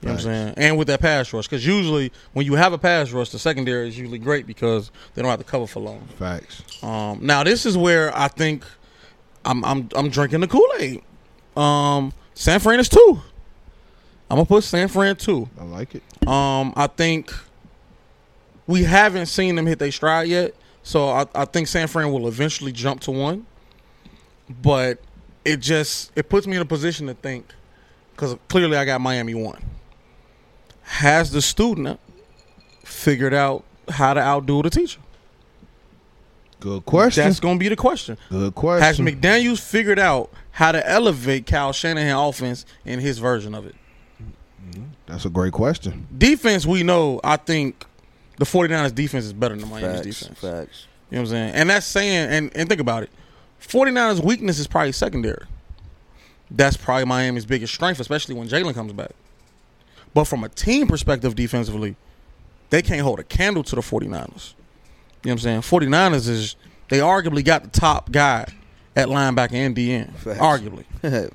[0.01, 0.53] You know what I'm saying?
[0.57, 3.87] And with that pass rush, because usually when you have a pass rush, the secondary
[3.87, 6.05] is usually great because they don't have to cover for long.
[6.19, 6.61] Facts.
[6.83, 8.63] Um, now this is where I think
[9.45, 11.01] I'm I'm I'm drinking the Kool Aid.
[11.55, 13.21] Um, San Fran is two.
[14.29, 15.49] I'm gonna put San Fran two.
[15.59, 16.03] I like it.
[16.27, 17.31] Um, I think
[18.67, 22.27] we haven't seen them hit their stride yet, so I, I think San Fran will
[22.27, 23.45] eventually jump to one.
[24.61, 24.99] But
[25.43, 27.53] it just it puts me in a position to think
[28.11, 29.63] because clearly I got Miami one.
[30.83, 31.99] Has the student
[32.83, 34.99] figured out how to outdo the teacher?
[36.59, 37.23] Good question.
[37.25, 38.17] That's going to be the question.
[38.29, 38.83] Good question.
[38.83, 43.75] Has McDaniels figured out how to elevate Kyle Shanahan offense in his version of it?
[45.05, 46.07] That's a great question.
[46.17, 47.85] Defense, we know, I think
[48.37, 50.19] the 49ers defense is better than Miami's Facts.
[50.19, 50.39] defense.
[50.39, 50.87] Facts.
[51.09, 51.53] You know what I'm saying?
[51.53, 53.09] And that's saying, and, and think about it
[53.61, 55.45] 49ers' weakness is probably secondary.
[56.51, 59.11] That's probably Miami's biggest strength, especially when Jalen comes back.
[60.13, 61.95] But from a team perspective, defensively,
[62.69, 64.03] they can't hold a candle to the 49ers.
[64.03, 65.61] You know what I'm saying?
[65.61, 66.55] 49ers is,
[66.89, 68.45] they arguably got the top guy
[68.95, 70.13] at linebacker and DN.
[70.15, 70.39] Facts.
[70.39, 70.85] Arguably.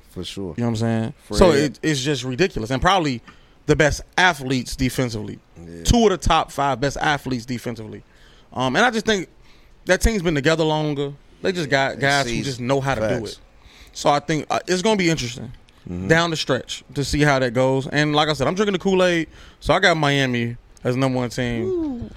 [0.09, 0.53] For sure.
[0.57, 1.13] You know what I'm saying?
[1.25, 1.37] Fred.
[1.37, 2.71] So it, it's just ridiculous.
[2.71, 3.21] And probably
[3.67, 5.39] the best athletes defensively.
[5.63, 5.83] Yeah.
[5.83, 8.03] Two of the top five best athletes defensively.
[8.53, 9.29] Um, and I just think
[9.85, 11.13] that team's been together longer.
[11.41, 13.39] They just got guys who just know how to do it.
[13.93, 15.51] So I think uh, it's going to be interesting
[15.89, 16.09] Mm-hmm.
[16.09, 17.87] down the stretch to see how that goes.
[17.87, 19.27] And like I said, I'm drinking the Kool Aid,
[19.59, 22.11] so I got Miami as number one team.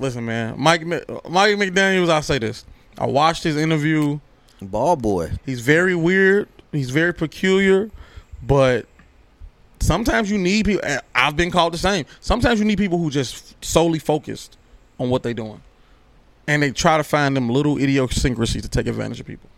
[0.00, 2.08] Listen, man, Mike Mc- Mike McDaniel's.
[2.08, 2.64] I say this.
[2.98, 4.18] I watched his interview.
[4.60, 5.32] Ball boy.
[5.44, 6.48] He's very weird.
[6.72, 7.90] He's very peculiar,
[8.42, 8.86] but
[9.80, 10.88] sometimes you need people.
[11.14, 12.04] I've been called the same.
[12.20, 14.56] Sometimes you need people who just solely focused
[14.98, 15.60] on what they're doing,
[16.46, 19.48] and they try to find them little idiosyncrasies to take advantage of people.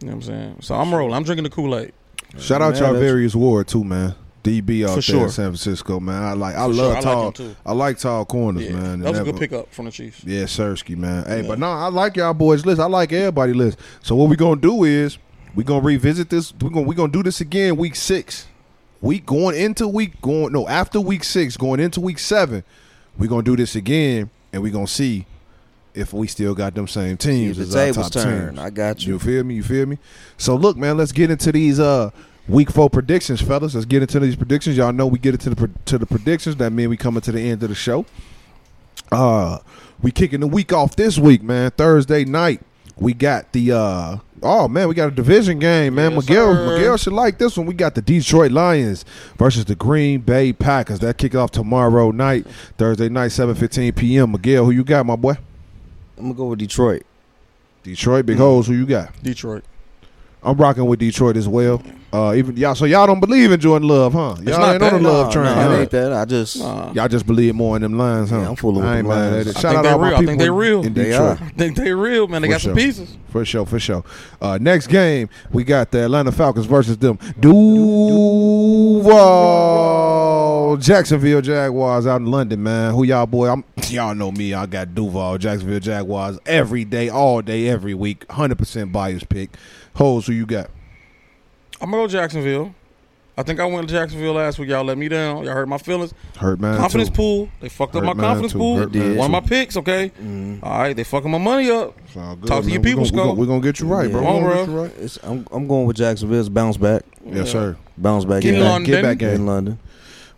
[0.00, 0.56] You know what I'm saying?
[0.60, 1.14] So I'm rolling.
[1.14, 1.92] I'm drinking the Kool Aid.
[2.38, 4.14] Shout out Man, y'all various ward too, man.
[4.42, 5.22] DB out For there sure.
[5.24, 6.22] in San Francisco, man.
[6.22, 6.82] I like I For sure.
[6.84, 7.56] love I like tall him, too.
[7.66, 9.00] I like tall corners, Yeah, man.
[9.00, 10.22] that was a Never- good pickup from the Chiefs.
[10.24, 11.24] Yeah, Sersky, man.
[11.26, 11.48] Hey, Yeah.
[11.48, 12.80] but no, I like y'all boys list.
[12.80, 13.78] I like everybody list.
[14.02, 15.18] So what we gonna do is
[15.54, 16.52] we gonna revisit this.
[16.60, 18.46] We gonna we gonna do this again week six.
[19.02, 22.64] Week going into week going no after week six going into week seven.
[23.18, 25.26] We gonna do this again and we gonna see
[25.94, 28.48] if we still got them same teams the as our tables top turn.
[28.50, 28.58] teams.
[28.60, 29.14] I got you.
[29.14, 29.54] You feel me?
[29.56, 29.98] You feel me?
[30.36, 32.10] So look, man, let's get into these uh
[32.48, 33.74] week four predictions, fellas.
[33.74, 34.76] Let's get into these predictions.
[34.76, 36.56] Y'all know we get into the to the predictions.
[36.56, 38.06] That mean we coming to the end of the show.
[39.12, 39.58] Uh,
[40.02, 41.70] we kicking the week off this week, man.
[41.72, 42.60] Thursday night,
[42.96, 46.12] we got the uh oh man, we got a division game, man.
[46.12, 46.72] Yes, Miguel sir.
[46.74, 47.66] Miguel should like this one.
[47.66, 49.04] We got the Detroit Lions
[49.36, 51.00] versus the Green Bay Packers.
[51.00, 52.46] That kick off tomorrow night,
[52.78, 54.32] Thursday night, seven fifteen p.m.
[54.32, 55.34] Miguel, who you got, my boy?
[56.16, 57.02] I'm gonna go with Detroit.
[57.82, 58.66] Detroit, big hoes.
[58.66, 59.10] Who you got?
[59.22, 59.64] Detroit.
[60.42, 61.82] I'm rocking with Detroit as well.
[62.12, 64.34] Uh, even y'all, so y'all don't believe in Jordan Love, huh?
[64.42, 65.54] Y'all not ain't on the love No, train.
[65.54, 66.12] no, it ain't that.
[66.12, 66.92] I just Nah.
[66.92, 68.38] Y'all just believe more in them lines, huh?
[68.40, 69.46] Yeah, I'm full of them lines.
[69.46, 69.56] at.
[69.56, 70.16] I Shout think out they all my real.
[70.16, 70.82] I think people they real.
[70.84, 71.40] in They Detroit.
[71.40, 71.44] are.
[71.44, 72.42] I think they real, man.
[72.42, 73.16] They For got some pieces.
[73.28, 74.02] For sure, for sure.
[74.40, 77.16] Uh, next game, we got the Atlanta Falcons versus them
[79.40, 82.92] Duval Jacksonville Jaguars out in London, man.
[82.94, 83.48] Who y'all boy?
[83.50, 84.52] I'm y'all know me.
[84.54, 88.30] I got Duval Jacksonville Jaguars every day, all day, every week.
[88.30, 89.50] Hundred percent bias pick.
[89.94, 90.70] Hoes, who you got?
[91.80, 92.74] I'm gonna go Jacksonville.
[93.38, 94.68] I think I went to Jacksonville last week.
[94.68, 95.44] Y'all let me down.
[95.44, 96.12] Y'all hurt my feelings.
[96.36, 96.76] Hurt man.
[96.76, 97.14] confidence too.
[97.14, 97.48] pool.
[97.60, 98.58] They fucked up my confidence too.
[98.58, 98.76] pool.
[98.76, 99.76] Hurt mine One of my picks.
[99.78, 100.10] Okay.
[100.20, 100.94] mm, All right.
[100.94, 101.96] They fucking my money up.
[102.12, 102.14] Good,
[102.46, 102.68] Talk to man.
[102.68, 103.36] your people, gonna- we gonna- Skull.
[103.36, 104.20] We're gonna get you right, bro.
[104.20, 104.26] Yeah.
[104.26, 104.92] We Come gonna on, get you right.
[104.98, 106.40] it's, I'm I'm going with Jacksonville.
[106.40, 107.02] It's bounce back.
[107.24, 107.52] Yes, Yeah.
[107.52, 107.76] sir.
[107.96, 108.92] Bounce back Get in in London.
[108.92, 109.12] London.
[109.14, 109.46] Get back In in.
[109.46, 109.78] London.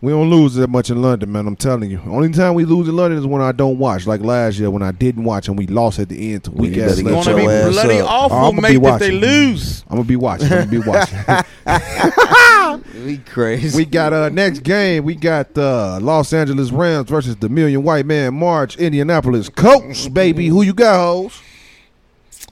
[0.03, 1.46] We don't lose that much in London, man.
[1.46, 2.00] I'm telling you.
[2.07, 4.05] Only time we lose in London is when I don't watch.
[4.05, 6.62] Like last year when I didn't watch and we lost at the end to Well,
[6.62, 8.11] weak you ass better It's get gonna be bloody up.
[8.11, 9.82] awful, I'ma mate, if they lose.
[9.88, 10.53] I'm gonna be watching.
[10.53, 11.18] I'm gonna be watching.
[13.05, 13.76] We crazy.
[13.76, 15.05] we got uh next game.
[15.05, 20.46] We got uh Los Angeles Rams versus the Million White Man March Indianapolis Colts, baby.
[20.48, 21.40] Who you got, hoes?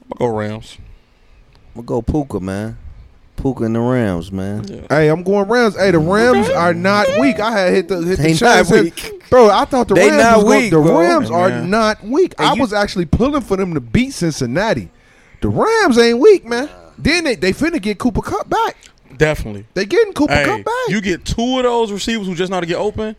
[0.01, 0.77] I'm gonna go Rams.
[1.75, 2.77] I'm gonna go Puka, man.
[3.41, 4.63] Puka and the Rams, man.
[4.67, 4.81] Yeah.
[4.89, 5.75] Hey, I'm going Rams.
[5.77, 6.09] Hey, the mm-hmm.
[6.09, 7.39] Rams are not weak.
[7.39, 9.29] I had hit the hit They the not weak.
[9.29, 10.79] Bro, I thought the They Rams not was gonna- weak, the.
[10.79, 11.69] Rams Hey, are man.
[11.69, 12.33] not weak.
[12.37, 14.89] And I you- was actually pulling for them to beat Cincinnati.
[15.41, 16.69] The Rams ain't weak, man.
[16.97, 18.77] Then they they finna get Cooper Kupp back.
[19.17, 19.65] Definitely.
[19.73, 20.73] They getting Cooper Hey, Kupp back.
[20.89, 23.15] you get two of those receivers who just know how to get open.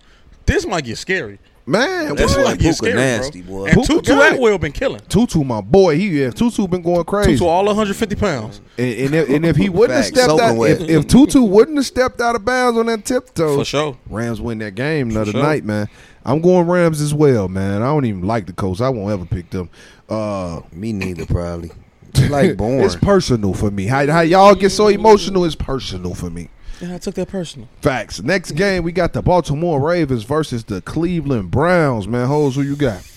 [0.47, 1.39] This might get scary.
[1.67, 2.45] Man, This what?
[2.45, 3.55] might get Puka scary, nasty, bro.
[3.59, 3.65] boy.
[3.67, 4.35] And Puka Tutu got it.
[4.37, 5.01] Atwell been killing.
[5.09, 7.33] Tutu, my boy, he yeah, Tutu been going crazy.
[7.33, 8.61] Tutu all 150 pounds.
[8.79, 11.87] And, and, if, and if he wouldn't have stepped out, if, if Tutu wouldn't have
[11.87, 13.97] stepped out of bounds on that tiptoe, For sure.
[14.09, 15.43] Rams win that game the other sure.
[15.43, 15.89] night, man.
[16.25, 17.83] I'm going Rams as well, man.
[17.83, 18.81] I don't even like the Colts.
[18.81, 19.69] I won't ever pick them.
[20.09, 21.71] Uh, Me neither, probably.
[22.15, 22.81] It's like boring.
[22.85, 23.87] it's personal for me.
[23.87, 26.51] How, how y'all get so emotional is personal for me.
[26.83, 27.69] Yeah, I took that personal.
[27.81, 28.21] Facts.
[28.21, 32.09] Next game, we got the Baltimore Ravens versus the Cleveland Browns.
[32.09, 33.09] Man, hoes, who you got?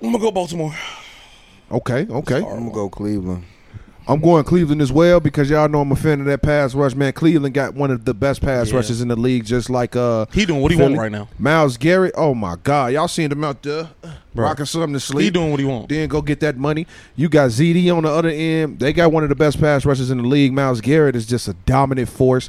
[0.00, 0.72] I'm gonna go Baltimore.
[1.72, 2.36] Okay, okay.
[2.36, 3.42] I'm gonna go Cleveland.
[4.08, 6.94] I'm going Cleveland as well because y'all know I'm a fan of that pass rush.
[6.94, 8.76] Man, Cleveland got one of the best pass Yeah.
[8.76, 10.94] rushes in the league, just like uh He doing what he Philly.
[10.94, 11.28] want right now.
[11.38, 12.14] Myles Garrett.
[12.16, 13.88] Oh my God, y'all seen him out there
[14.34, 14.46] Bro.
[14.46, 15.24] rocking something to sleep.
[15.24, 15.90] He doing what he want.
[15.90, 16.86] then go get that money.
[17.16, 18.78] You got ZD on the other end.
[18.78, 20.54] They got one of the best pass rushes in the league.
[20.54, 22.48] Myles Garrett is just a dominant force.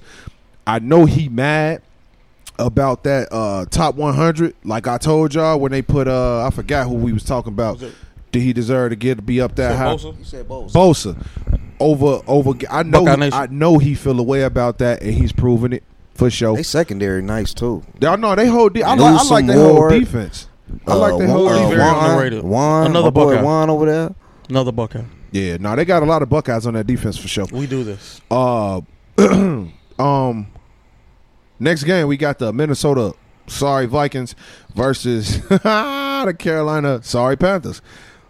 [0.66, 1.82] I know he mad
[2.58, 4.54] about that uh, top 100.
[4.64, 7.80] Like I told y'all when they put uh I forgot who we was talking about.
[7.82, 7.92] Was
[8.32, 9.96] Did he deserve to get be up that high?
[9.96, 10.18] Bosa?
[10.18, 10.72] You said both.
[10.74, 11.26] Bosa
[11.80, 12.54] over over.
[12.70, 13.40] I know Buckeye Nation.
[13.40, 15.84] I know he feel a way about that, and he's proving it
[16.14, 16.56] for sure.
[16.56, 17.84] They secondary nice too.
[18.00, 18.74] Y'all know they hold.
[18.74, 19.94] De- I, like, I like their whole Ward.
[20.00, 20.48] defense.
[20.86, 21.70] I like their whole uh, defense.
[21.70, 22.44] very Juan, underrated.
[22.44, 23.42] Juan, Another boy Buckeye.
[23.44, 24.16] Juan over there.
[24.50, 25.04] Another Buckeye.
[25.32, 27.46] Yeah, no, they got a lot of Buckeyes on that defense for sure.
[27.52, 28.20] We do this.
[28.32, 28.82] Uh,
[29.18, 30.48] um,
[31.60, 33.14] next game we got the Minnesota
[33.48, 34.36] Sorry Vikings
[34.74, 37.82] versus the Carolina Sorry Panthers.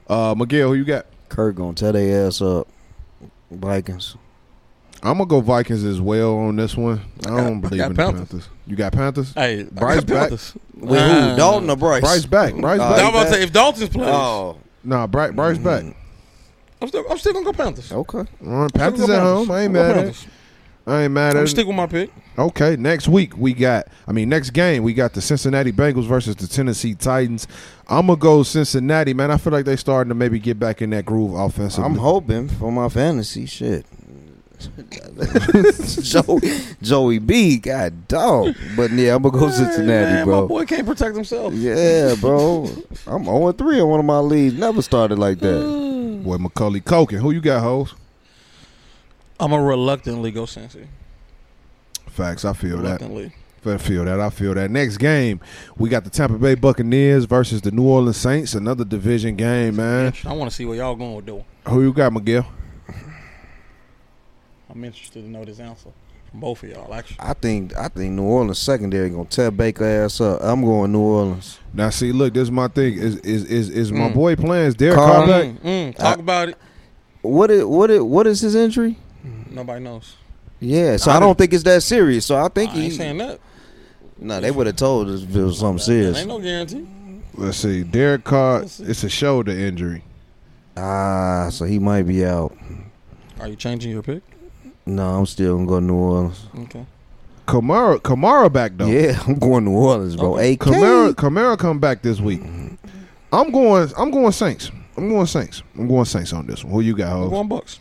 [0.10, 1.06] Uh, Miguel, who you got?
[1.30, 2.68] Kirk gonna tear their ass up.
[3.52, 4.16] Vikings.
[5.02, 7.00] I'm gonna go Vikings as well on this one.
[7.26, 8.20] I, I got- don't believe got in the Panthers.
[8.30, 8.50] Panthers.
[8.68, 9.34] You got Panthers?
[9.34, 10.20] Hey, Bryce I got back?
[10.30, 10.54] Panthers.
[10.76, 11.38] With Uh, who?
[11.38, 12.02] Dalton or Bryce?
[12.02, 12.56] Bryce back.
[12.56, 13.10] Bryce Uh, I was back.
[13.10, 15.84] about to say if Dalton's playing, Oh, Nah, Bryce, Bryce back.
[16.82, 17.92] I'm still, I'm still gonna go Panthers.
[17.92, 18.18] Okay.
[18.18, 19.52] All right, Panthers Still at gonna home.
[19.52, 20.28] I ain't I'll mad at it.
[20.90, 21.00] Panthers.
[21.00, 21.48] I ain't mad I'm at it.
[21.50, 22.12] stick with my pick.
[22.38, 23.88] Okay, next week we got.
[24.08, 27.48] I mean, next game we got the Cincinnati Bengals versus the Tennessee Titans.
[27.88, 29.32] I'm gonna go Cincinnati, man.
[29.32, 31.86] I feel like they starting to maybe get back in that groove offensively.
[31.86, 33.86] I'm hoping for my fantasy shit.
[36.02, 36.40] Joey,
[36.82, 38.56] Joey B, god dog.
[38.76, 40.48] But yeah, I'm gonna go Cincinnati, man, My bro.
[40.48, 41.54] boy can't protect himself.
[41.54, 42.70] Yeah, bro.
[43.08, 44.56] I'm 0 3 on one of my leads.
[44.56, 46.20] Never started like that.
[46.24, 47.20] Boy, Macaulay Culkin.
[47.20, 47.96] Who you got, hoes?
[49.40, 50.88] I'm a reluctantly go Cincy.
[52.08, 52.44] Facts.
[52.46, 53.02] I feel that.
[53.02, 54.20] I feel that.
[54.20, 54.72] I feel that.
[54.72, 55.40] Next game,
[55.78, 58.54] we got the Tampa Bay Buccaneers versus the New Orleans Saints.
[58.56, 60.14] Another division game, man.
[60.26, 61.46] I want to see what y'all going to do.
[61.72, 62.46] Who you got, Miguel?
[64.70, 65.90] I'm interested to know this answer
[66.30, 66.94] from both of y'all.
[66.94, 70.40] Actually, I think I think New Orleans secondary gonna tear Baker ass up.
[70.44, 71.60] I'm going New Orleans.
[71.74, 72.94] Now, see, look, this is my thing.
[72.94, 74.14] Is is is, is my Mm.
[74.14, 74.68] boy playing?
[74.68, 75.26] Is Derek Carr.
[75.26, 75.46] Carr back?
[75.46, 76.58] Mm, mm, talk I- about it.
[77.22, 78.98] What is what is what is his injury?
[79.50, 80.16] Nobody knows.
[80.60, 82.26] Yeah, so I I, don't think it's that serious.
[82.26, 83.40] So I think I ain't saying that.
[84.18, 86.18] No, they would have told us if it was something serious.
[86.18, 86.86] ain't no guarantee.
[87.36, 87.84] Let's see.
[87.84, 88.84] Derek Carr, see.
[88.84, 90.04] it's a shoulder injury.
[90.76, 92.56] Ah, so he might be out.
[93.40, 94.22] Are you changing your pick?
[94.86, 96.46] No, I'm still gonna go New Orleans.
[96.60, 96.86] Okay.
[97.50, 98.86] Kamara, Kamara back though.
[98.86, 100.36] Yeah, I'm going to New Orleans, bro.
[100.36, 100.54] Okay.
[100.54, 100.60] AK.
[100.60, 102.42] Kamara, Kamara come back this week.
[103.32, 103.90] I'm going.
[103.98, 104.72] I'm going Saints.
[104.98, 105.64] I'm going Saints.
[105.76, 106.74] I'm going Saints on this one.
[106.74, 107.14] Who you got?
[107.14, 107.80] I'm going Bucks.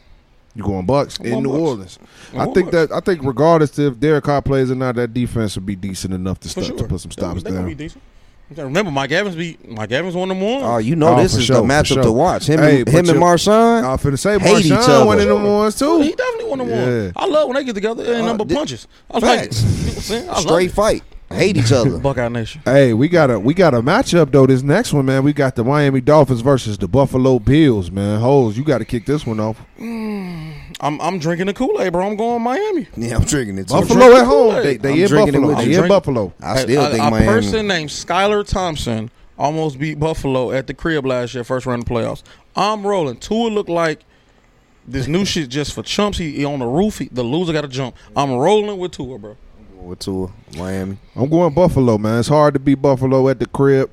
[0.58, 1.60] You going Bucks I'm in New Bucks.
[1.60, 1.98] Orleans?
[2.34, 2.88] I'm I think Bucks.
[2.90, 6.12] that I think regardless if Derek Carr plays or not, that defense would be decent
[6.12, 6.76] enough to For stop sure.
[6.78, 7.86] to put some stops they, they gonna be down.
[7.86, 8.02] decent.
[8.56, 10.64] Remember, Mike Evans be Mike Evans one of them ones.
[10.66, 12.02] Oh, you know Oh, this is sure, the matchup sure.
[12.02, 12.48] to watch.
[12.48, 13.84] Him, Hey, and, but him and Marshon.
[13.84, 15.04] I'm finna say Hate Marshon other.
[15.06, 16.00] one of them ones too.
[16.00, 16.98] he definitely one of them Yeah.
[17.02, 17.12] ones.
[17.16, 18.88] I love when they get together and Uh, number thi- punches.
[19.10, 19.54] I like it.
[19.54, 19.62] Facts.
[19.62, 20.28] You know what I'm saying?
[20.28, 20.74] I love Straight it.
[21.28, 21.38] Fight.
[21.38, 21.98] Hate each other.
[22.00, 22.62] Buckeye Nation.
[22.64, 24.46] Hey, we got a we got a matchup though.
[24.46, 27.90] This next one, man, we got the Miami Dolphins versus the Buffalo Bills.
[27.90, 29.60] Man, hoes, you got to kick this one off.
[29.78, 32.06] Mm, I'm I'm drinking the Kool Aid, bro.
[32.06, 32.88] I'm going Miami.
[32.96, 33.74] yeah, I'm drinking it too.
[33.74, 34.50] Buffalo drinking at home.
[34.54, 34.82] Kool-Aid.
[34.82, 35.46] They they in Buffalo.
[35.48, 35.82] with They you.
[35.82, 36.32] in Buffalo.
[36.40, 37.26] I still a, think a Miami.
[37.26, 41.82] A person named Skylar Thompson almost beat Buffalo at the crib last year, first round
[41.82, 42.22] of playoffs.
[42.56, 43.18] I'm rolling.
[43.18, 44.00] Tua look like
[44.86, 46.18] this new shit just for chumps.
[46.18, 46.98] He, he on the roof.
[46.98, 47.94] He, the loser got to jump.
[48.16, 49.36] I'm rolling with Tua, bro.
[49.80, 50.98] With Tua, Miami.
[51.16, 52.18] I'm going Buffalo, man.
[52.18, 53.90] It's hard to beat Buffalo at the crib.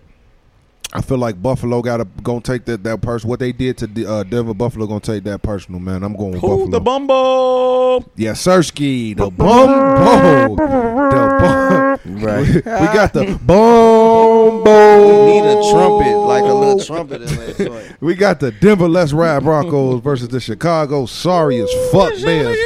[0.93, 3.29] I feel like Buffalo got to gonna take that that person.
[3.29, 6.03] What they did to the, uh, Denver, Buffalo gonna take that personal, man.
[6.03, 6.69] I'm going with Who Buffalo.
[6.69, 7.99] the bumbo?
[8.15, 12.21] yeah, Sersky, the bumbo, the bum.
[12.23, 12.47] Right.
[12.55, 15.25] we got the bumbo.
[15.25, 18.01] We need a trumpet, like a little trumpet in that joint.
[18.01, 22.57] We got the Denver Let's Ride Broncos versus the Chicago Sorry as fuck This Bears.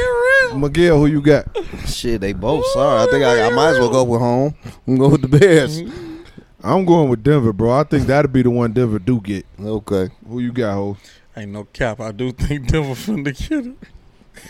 [0.50, 0.60] Ain't.
[0.60, 1.46] Miguel, who you got?
[1.86, 3.02] Shit, they both sorry.
[3.02, 4.54] I think I, I might as well go with home.
[4.86, 5.80] I'm going with the Bears.
[6.62, 7.72] I'm going with Denver, bro.
[7.72, 9.46] I think that'll be the one Denver do get.
[9.58, 10.10] Okay.
[10.28, 10.96] Who you got, ho?
[11.36, 12.00] Ain't no cap.
[12.00, 13.76] I do think Denver finna get it.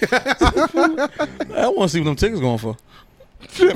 [1.54, 2.76] I want to see what them tickets going for.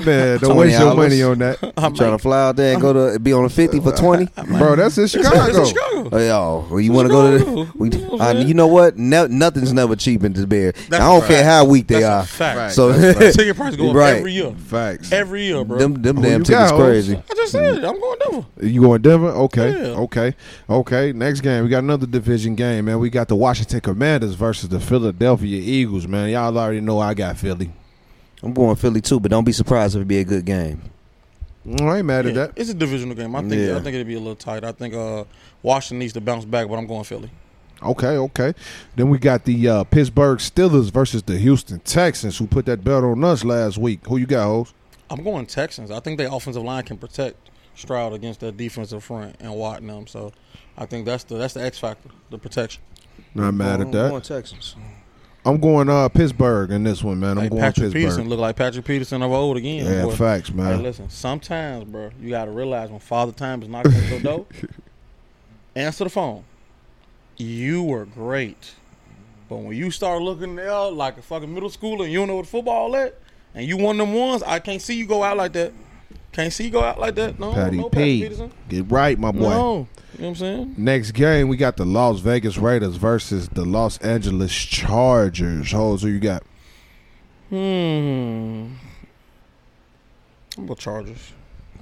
[0.05, 3.13] Man, don't waste your money on that, I'm Trying to fly out there and go
[3.13, 4.29] to be on a 50 for 20?
[4.59, 4.77] bro.
[4.77, 5.61] That's in It's Chicago.
[5.61, 6.09] in Chicago.
[6.13, 6.71] Oh, yeah.
[6.71, 8.97] Well, you want to go to the, we, You know what I'm you know what?
[8.99, 10.73] Ne- nothing's never cheap in this bear.
[10.73, 11.47] That's I don't a care fact.
[11.47, 12.21] how weak they That's are.
[12.23, 12.59] a fact.
[12.59, 12.73] Right.
[12.73, 12.93] So
[13.33, 14.17] Ticket prices go up Right.
[14.19, 14.53] every year.
[14.53, 15.13] Facts.
[15.13, 15.79] Every year, bro.
[15.79, 17.17] them them oh, Who damn you tickets got, crazy.
[17.17, 17.85] I just said it.
[17.85, 18.47] I'm going Denver.
[18.63, 19.29] You going Denver?
[19.29, 19.99] Okay, Yeah.
[19.99, 20.35] okay,
[20.69, 21.13] okay.
[21.13, 22.99] Next game, we got another division game, man.
[22.99, 26.31] We got the Washington Commanders versus the Philadelphia Eagles, man.
[26.31, 27.71] Y'all already know I got Philly.
[28.45, 30.83] I'm going Philly too, but don't be surprised if it be a good game.
[31.81, 32.53] I ain't mad at Yeah, that.
[32.57, 33.35] It's a divisional game.
[33.35, 33.77] I think Yeah.
[33.77, 34.65] I think it'll be a little tight.
[34.65, 35.25] I think uh,
[35.63, 37.31] Washington needs to bounce back, but I'm going Philly.
[37.83, 38.55] Okay, okay.
[38.97, 43.03] Then we got the uh, Pittsburgh Steelers versus the Houston Texans, who put that belt
[43.05, 44.07] on us last week.
[44.07, 44.75] Who you got, hoes?
[45.11, 45.91] I'm going Texans.
[45.91, 47.37] I think their offensive line can protect
[47.77, 50.07] Stroud against their defensive front and Watt and them.
[50.07, 50.33] So
[50.77, 52.83] I think that's the that's the X factor, the protection.
[53.35, 54.11] Not mad I'm at that.
[54.11, 54.77] going Texans.
[55.47, 57.37] I'm going uh, Pittsburgh in this one, man.
[57.37, 58.01] I'm Hey, going Patrick Pittsburgh.
[58.03, 59.85] Peterson look like Patrick Peterson of old again.
[59.85, 60.13] yeah, boy.
[60.13, 60.83] facts, Hey, man.
[60.83, 64.47] listen, sometimes, bro, you got to realize when Father Time is knocking at your door,
[65.77, 66.45] answer the phone.
[67.37, 68.75] You were great.
[69.49, 72.37] But when you start looking there like a fucking middle schooler and you don't know
[72.37, 73.19] what football at,
[73.55, 75.73] and you one of them ones, I can't see you go out like that.
[76.35, 77.39] Can't see you go out like that.
[77.39, 77.89] No, Patty no, P.
[77.91, 78.05] Patrick
[78.41, 78.53] Peterson.
[78.69, 79.49] Get right, my boy.
[79.49, 79.49] No.
[79.49, 79.87] You know
[80.17, 80.75] what I'm saying?
[80.77, 85.71] Next game, we got the Las Vegas Raiders versus the Los Angeles Chargers.
[85.73, 86.43] Hoes, who you got?
[87.51, 88.67] Hmm.
[90.57, 91.33] I'm going Chargers.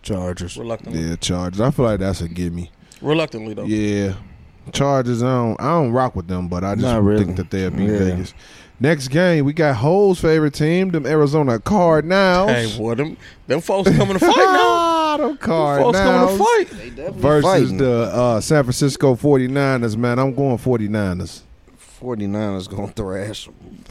[0.03, 0.57] Chargers.
[0.57, 1.01] Reluctantly.
[1.03, 1.61] Yeah, Chargers.
[1.61, 2.71] I feel like that's a gimme.
[3.01, 3.65] Reluctantly, though.
[3.65, 4.15] Yeah,
[4.73, 5.23] Chargers.
[5.23, 5.61] I don't.
[5.61, 7.25] I don't rock with them, but I just Not really.
[7.25, 7.99] think that they'll be Yeah.
[7.99, 8.35] Vegas.
[8.83, 12.51] Next game, we got Hole's favorite team, them Arizona Cardinals.
[12.51, 15.17] Hey, boy, them, them folks coming to fight now.
[15.19, 16.79] them Cardinals Them folks coming to fight.
[16.79, 17.77] They definitely versus fighting.
[17.77, 20.19] the uh, San Francisco 49ers, man.
[20.19, 21.43] I'm going 49ers.
[22.01, 23.85] 49ers gonna thrash them.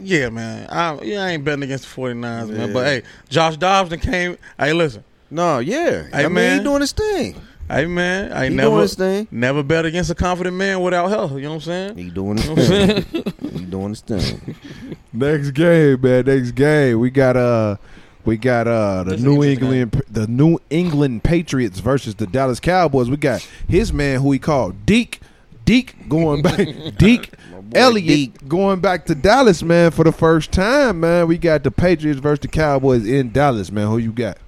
[0.00, 0.68] Yeah, man.
[0.70, 2.72] I, yeah, I ain't betting against the 49ers, man.
[2.72, 4.38] But hey, Josh Dobbs done came.
[4.60, 5.02] Hey, listen.
[5.28, 6.04] No, yeah.
[6.04, 6.58] Hey, I mean, man.
[6.58, 7.34] he doing his thing.
[7.68, 8.32] Hey, man.
[8.32, 9.26] I He never, thing.
[9.30, 11.32] never bet against a confident man without health.
[11.32, 11.96] You know what I'm saying?
[11.98, 13.58] He doing his You know what I'm thing.
[13.58, 14.56] he doing his thing.
[15.12, 16.24] Next game, man.
[16.26, 17.00] Next game.
[17.00, 17.76] We got uh
[18.24, 22.60] we got uh the That's New interesting, England the New England Patriots versus the Dallas
[22.60, 23.10] Cowboys.
[23.10, 25.20] We got his man who he called Deke.
[25.64, 26.58] Deke going back
[26.98, 27.32] Deke
[27.74, 28.48] Elliott Deke.
[28.48, 31.26] going back to Dallas, man, for the first time, man.
[31.26, 33.88] We got the Patriots versus the Cowboys in Dallas, man.
[33.88, 34.38] Who you got?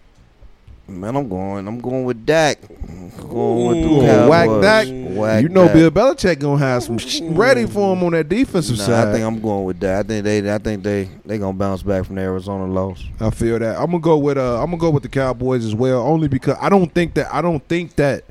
[0.89, 1.69] Man, I'm going.
[1.69, 2.59] I'm going with Dak.
[2.89, 4.87] I'm going with the Gonna whack Dak?
[5.17, 5.75] Whack you know Dak.
[5.75, 9.09] Bill Belichick gonna have some sh- ready for him on that defensive Nah, side.
[9.09, 9.99] I think I'm going with that.
[9.99, 10.51] I think they.
[10.55, 11.11] I think they.
[11.27, 13.05] They gonna bounce back from the Arizona loss.
[13.21, 13.77] I feel that.
[13.79, 16.57] I'm gonna go with uh I'm gonna go with the Cowboys as well, only because
[16.59, 18.25] I don't think that I don't think that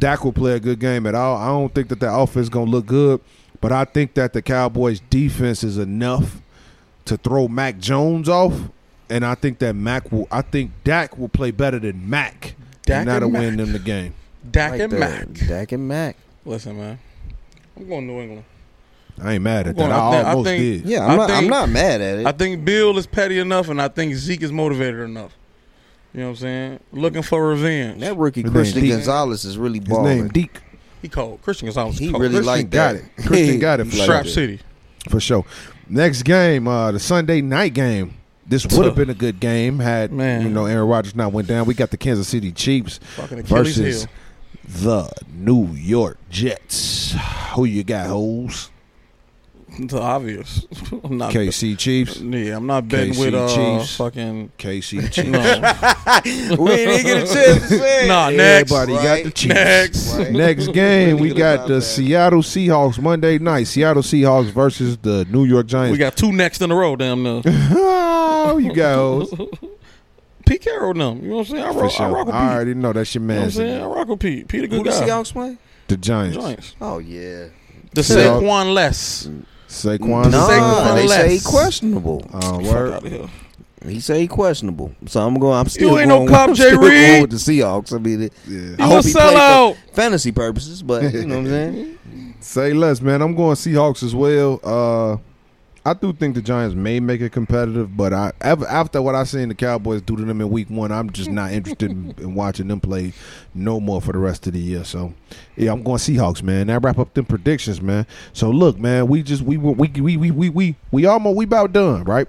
[0.00, 1.36] Dak will play a good game at all.
[1.36, 3.20] I don't think that the offense gonna look good,
[3.60, 6.42] but I think that the Cowboys defense is enough
[7.04, 8.54] to throw Mac Jones off,
[9.12, 10.26] and I think that Mac will.
[10.30, 13.64] I think Dak will play better than Mac, Dak and that'll and win Mac.
[13.64, 14.14] them the game.
[14.50, 15.28] Dak Like and that.
[15.38, 15.48] Mac.
[15.48, 16.16] Dak and Mac.
[16.44, 16.98] Listen, man.
[17.76, 18.44] I'm going to New England.
[19.22, 19.90] I ain't mad at I'm that.
[19.92, 20.90] I, I think- I almost think- did.
[20.90, 21.30] Yeah, I I'm not.
[21.30, 22.26] I'm not mad at it.
[22.26, 25.32] I think Bill is petty enough, and I think Zeke is motivated enough.
[26.14, 26.80] You know what I'm saying?
[26.92, 28.00] Looking for revenge.
[28.00, 28.86] that rookie His Christian.
[28.88, 30.04] Gonzalez is really balling.
[30.06, 30.18] His balling.
[30.24, 30.60] name Deke.
[31.02, 31.98] He called Christian Gonzalez.
[31.98, 32.20] He cold.
[32.22, 33.02] really Christian like got that.
[33.04, 33.26] it.
[33.26, 34.30] Christian got it He for like Strap that.
[34.30, 34.60] City.
[35.08, 35.44] For sure.
[35.88, 38.14] Next game, uh, the Sunday night game.
[38.46, 40.42] This would have been a good game had Man.
[40.42, 41.66] you know Aaron Rodgers not went down.
[41.66, 42.98] We got the Kansas City Chiefs
[43.44, 44.10] versus heel.
[44.66, 47.14] the New York Jets.
[47.54, 48.70] Who you got, hoes?
[49.78, 50.66] It's obvious.
[51.04, 51.32] I'm not.
[51.32, 52.18] KC Chiefs.
[52.20, 53.96] Yeah, I'm not betting KC with uh Chiefs.
[53.96, 54.52] fucking.
[54.58, 55.28] KC Chiefs.
[55.28, 58.06] No, we didn't get a chance to say.
[58.08, 58.28] nah.
[58.30, 59.54] Next, Everybody got the Chiefs.
[59.54, 60.14] next.
[60.14, 60.32] Right.
[60.32, 61.82] Next game, we got the that.
[61.82, 63.64] Seattle Seahawks Monday night.
[63.64, 65.92] Seattle Seahawks versus the New York Giants.
[65.92, 66.94] We got two next in a row.
[66.96, 67.40] Damn, no.
[67.46, 69.32] oh, you got hoes.
[70.44, 71.22] Pete Carroll, and them.
[71.22, 71.64] You know what I'm saying?
[71.64, 72.42] I For rock, I rock with Pete.
[72.42, 73.50] I already know that's your you know what I'm man.
[73.52, 73.82] saying?
[73.82, 74.48] I rock with Pete.
[74.48, 74.96] Pete a Who good the.
[75.00, 75.56] Seahawks play?
[75.88, 76.36] The Giants.
[76.36, 76.76] Giants.
[76.80, 77.46] Oh yeah.
[77.94, 78.42] The Seahawks.
[78.42, 79.28] Saquon less.
[79.72, 80.30] Saquon.
[80.30, 82.24] Nah, Saquon they say he questionable.
[82.32, 82.92] Uh, word.
[82.92, 83.28] out of here.
[83.86, 84.94] He say he questionable.
[85.06, 85.54] So I'm going.
[85.58, 86.26] I'm still ain't going.
[86.26, 87.22] no cop, I'm Jay Reed.
[87.22, 87.92] with the Seahawks.
[87.94, 88.58] I mean, it, Yeah.
[88.60, 89.76] You I a hope he played sellout.
[89.94, 92.34] fantasy purposes, but you know what I'm saying.
[92.40, 93.22] Say less, man.
[93.22, 94.60] I'm going Seahawks as well.
[94.62, 95.16] Uh,
[95.84, 99.48] I do think the Giants may make it competitive, but I after what I seen
[99.48, 102.68] the Cowboys do to them in Week One, I'm just not interested in, in watching
[102.68, 103.12] them play
[103.52, 104.84] no more for the rest of the year.
[104.84, 105.12] So,
[105.56, 106.68] yeah, I'm going Seahawks, man.
[106.68, 108.06] That wrap up them predictions, man.
[108.32, 111.72] So look, man, we just we we we we we we we almost we about
[111.72, 112.28] done, right?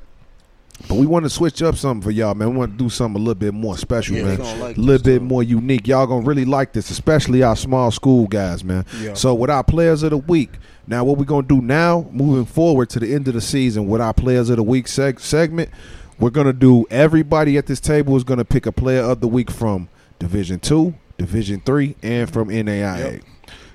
[0.89, 2.51] But we want to switch up something for y'all, man.
[2.51, 4.59] We want to do something a little bit more special, Yeah, man.
[4.59, 5.87] like a little bit more unique.
[5.87, 8.85] Y'all gonna really like this, especially our small school guys, man.
[9.01, 9.13] Yeah.
[9.13, 10.49] So with our players of the week,
[10.87, 14.01] now what we're gonna do now, moving forward to the end of the season with
[14.01, 15.69] our players of the week seg- segment,
[16.19, 19.51] we're gonna do everybody at this table is gonna pick a player of the week
[19.51, 19.87] from
[20.19, 23.13] Division Two, Division Three, and from NAIA.
[23.13, 23.21] Yep.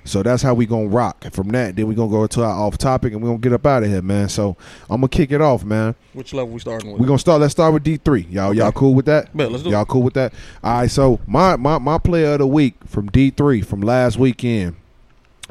[0.05, 1.17] So that's how we gonna rock.
[1.25, 3.53] And from that, then we gonna go to our off topic and we gonna get
[3.53, 4.29] up out of here, man.
[4.29, 4.57] So
[4.89, 5.93] I'm gonna kick it off, man.
[6.13, 6.99] Which level we starting with?
[7.01, 7.41] We're gonna start.
[7.41, 8.25] Let's start with D three.
[8.29, 9.35] Y'all, y'all cool with that?
[9.35, 9.69] Bet, let's do.
[9.69, 10.33] Y'all cool with that?
[10.63, 10.89] All right.
[10.91, 14.75] So my my my player of the week from D three from last weekend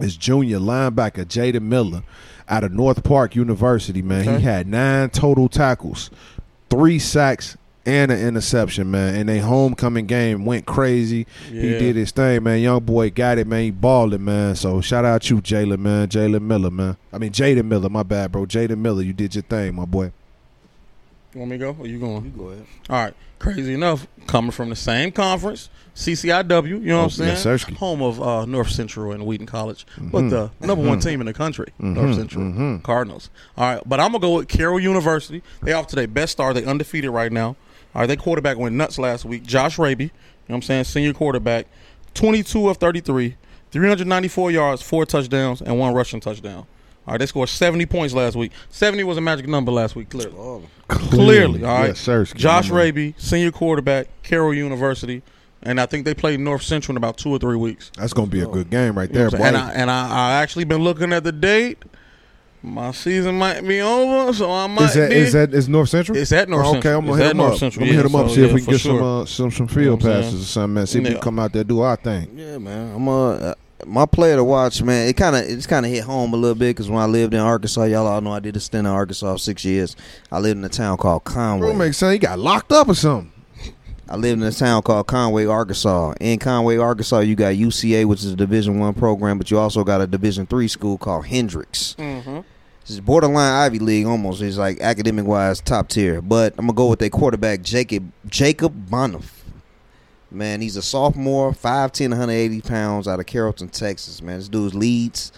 [0.00, 2.02] is junior linebacker Jaden Miller
[2.48, 4.00] out of North Park University.
[4.02, 4.38] Man, Okay.
[4.38, 6.10] he had nine total tackles,
[6.70, 7.56] three sacks.
[7.88, 9.14] And an interception, man.
[9.14, 11.26] And they homecoming game went crazy.
[11.48, 12.60] He did his thing, man.
[12.60, 13.62] Young boy got it, man.
[13.62, 14.56] He balling, man.
[14.56, 16.08] So shout out you, Jalen, man.
[16.08, 16.98] Jalen Miller, man.
[17.14, 18.44] I mean Jaden Miller, my bad, bro.
[18.44, 20.12] Jaden Miller, you did your thing, my boy.
[21.32, 21.76] You want me to go?
[21.78, 22.24] Or you going?
[22.26, 22.66] You go ahead.
[22.90, 23.14] All right.
[23.38, 26.68] Crazy enough, coming from the same conference, CCIW.
[26.68, 27.30] You know what I'm Oh, saying?
[27.30, 27.74] yes, Sirski.
[27.76, 31.32] Home of uh, North Central and Wheaton College, but the number one team in the
[31.32, 32.82] country, North Central mhm.
[32.82, 33.30] Cardinals.
[33.56, 35.42] All right, but I'm gonna go with Carroll University.
[35.62, 36.54] They off to their best start.
[36.56, 37.56] They undefeated right now.
[37.98, 39.42] All right, they quarterback went nuts last week.
[39.42, 41.66] Josh Raby, you know what I'm saying, senior quarterback,
[42.14, 43.36] 22 of 33,
[43.72, 46.58] 394 yards, four touchdowns, and one rushing touchdown.
[46.58, 48.52] All right, they scored 70 points last week.
[48.68, 50.36] 70 was a magic number last week, clearly.
[50.38, 51.88] Oh, Clearly, all right.
[51.88, 52.24] Yes, sir.
[52.24, 55.24] Josh Raby, senior quarterback, Carroll University,
[55.64, 57.90] and I think they played North Central in about two or three weeks.
[57.96, 58.52] That's gonna be a oh.
[58.52, 59.44] good game right You know there, what boy.
[59.44, 61.82] and I and I, I actually been looking at the date.
[62.62, 65.16] My season might be over, so I might is that be.
[65.16, 66.18] is that is North Central?
[66.18, 66.98] It's at North okay, Central.
[66.98, 67.58] I'm gonna hit him North up.
[67.58, 68.98] Central, I'm gonna hit yeah, him up see if we can get sure.
[68.98, 70.86] some uh, some some You know field passes or something, man.
[70.86, 72.36] See if we can come out there do our thing.
[72.36, 72.94] Yeah, man.
[72.96, 73.54] I'm uh, uh
[73.86, 75.08] my player to watch, man.
[75.08, 77.32] It kind of it's kind of hit home a little bit because when I lived
[77.32, 79.94] in Arkansas, y'all all know I did a stint in Arkansas for six years.
[80.32, 81.68] I lived in a town called Conway.
[81.68, 82.12] Bro, makes sense.
[82.12, 83.32] He got locked up or something.
[84.08, 86.14] I lived in a town called Conway, Arkansas.
[86.20, 89.84] In Conway, Arkansas, you got UCA, which is a Division One program, but you also
[89.84, 91.94] got a Division Three school called Hendrix.
[91.98, 92.44] Mhm.
[92.82, 94.40] It's borderline Ivy League almost.
[94.40, 96.22] It's like academic wise top tier.
[96.22, 99.30] But I'm gonna go with their quarterback Jacob Jacob Boniff.
[100.30, 104.22] Man, he's a sophomore, 5'10", 180 pounds out of Carrollton, Texas.
[104.22, 105.32] Man, this dude leads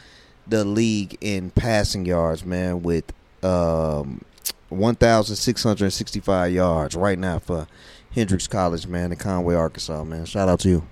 [0.46, 2.44] the league in passing yards.
[2.44, 3.04] Man, with
[3.42, 4.20] um,
[4.68, 7.66] 1,665 yards right now for
[8.12, 8.86] Hendrix College.
[8.86, 10.04] Man, in Conway, Arkansas.
[10.04, 10.86] Man, shout out to you.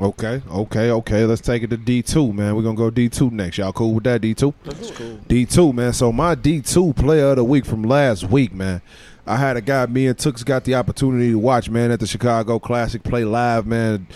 [0.00, 1.26] Okay, okay, okay.
[1.26, 2.56] Let's take it to D two, man.
[2.56, 3.58] We're gonna go D two next.
[3.58, 4.22] Y'all cool with that?
[4.22, 4.54] D two.
[4.64, 5.18] That's cool.
[5.28, 5.92] D two, man.
[5.92, 8.80] So my D two player of the week from last week, man.
[9.26, 12.08] I had a guy, me and Tooks got the opportunity to watch, man, at the
[12.08, 14.08] Chicago Classic play live, man.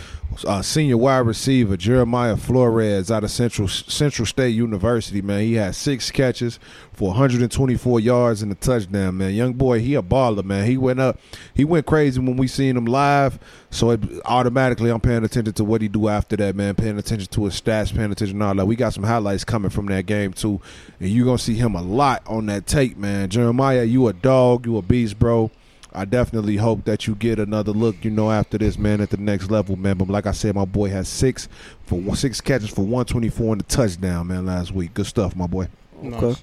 [0.44, 5.40] Uh, senior wide receiver Jeremiah Flores out of Central Central State University, man.
[5.40, 6.59] He had six catches
[6.93, 9.32] for 124 yards and a touchdown, man.
[9.35, 10.66] Young boy, he a baller, man.
[10.66, 11.19] He went up,
[11.55, 13.39] he went crazy when we seen him live.
[13.70, 16.74] So it, automatically, I'm paying attention to what he do after that, man.
[16.74, 18.66] Paying attention to his stats, paying attention to all that.
[18.66, 20.61] We got some highlights coming from that game too,
[21.01, 23.31] and you're gonna see him a lot on that tape, man.
[23.31, 25.51] Jeremiah, you a dog, you a beast, bro.
[25.97, 29.16] I definitely hope that you get another look, you know, after this, man, at the
[29.16, 29.97] next level, man.
[29.97, 31.48] But like I said, my boy has six
[31.85, 34.93] for one, six catches for 124 and a touchdown, man, last week.
[34.93, 35.68] Good stuff, my boy.
[36.05, 36.39] Okay.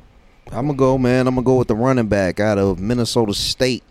[0.51, 1.27] I'm gonna go, man.
[1.27, 3.83] I'm gonna go with the running back out of Minnesota State,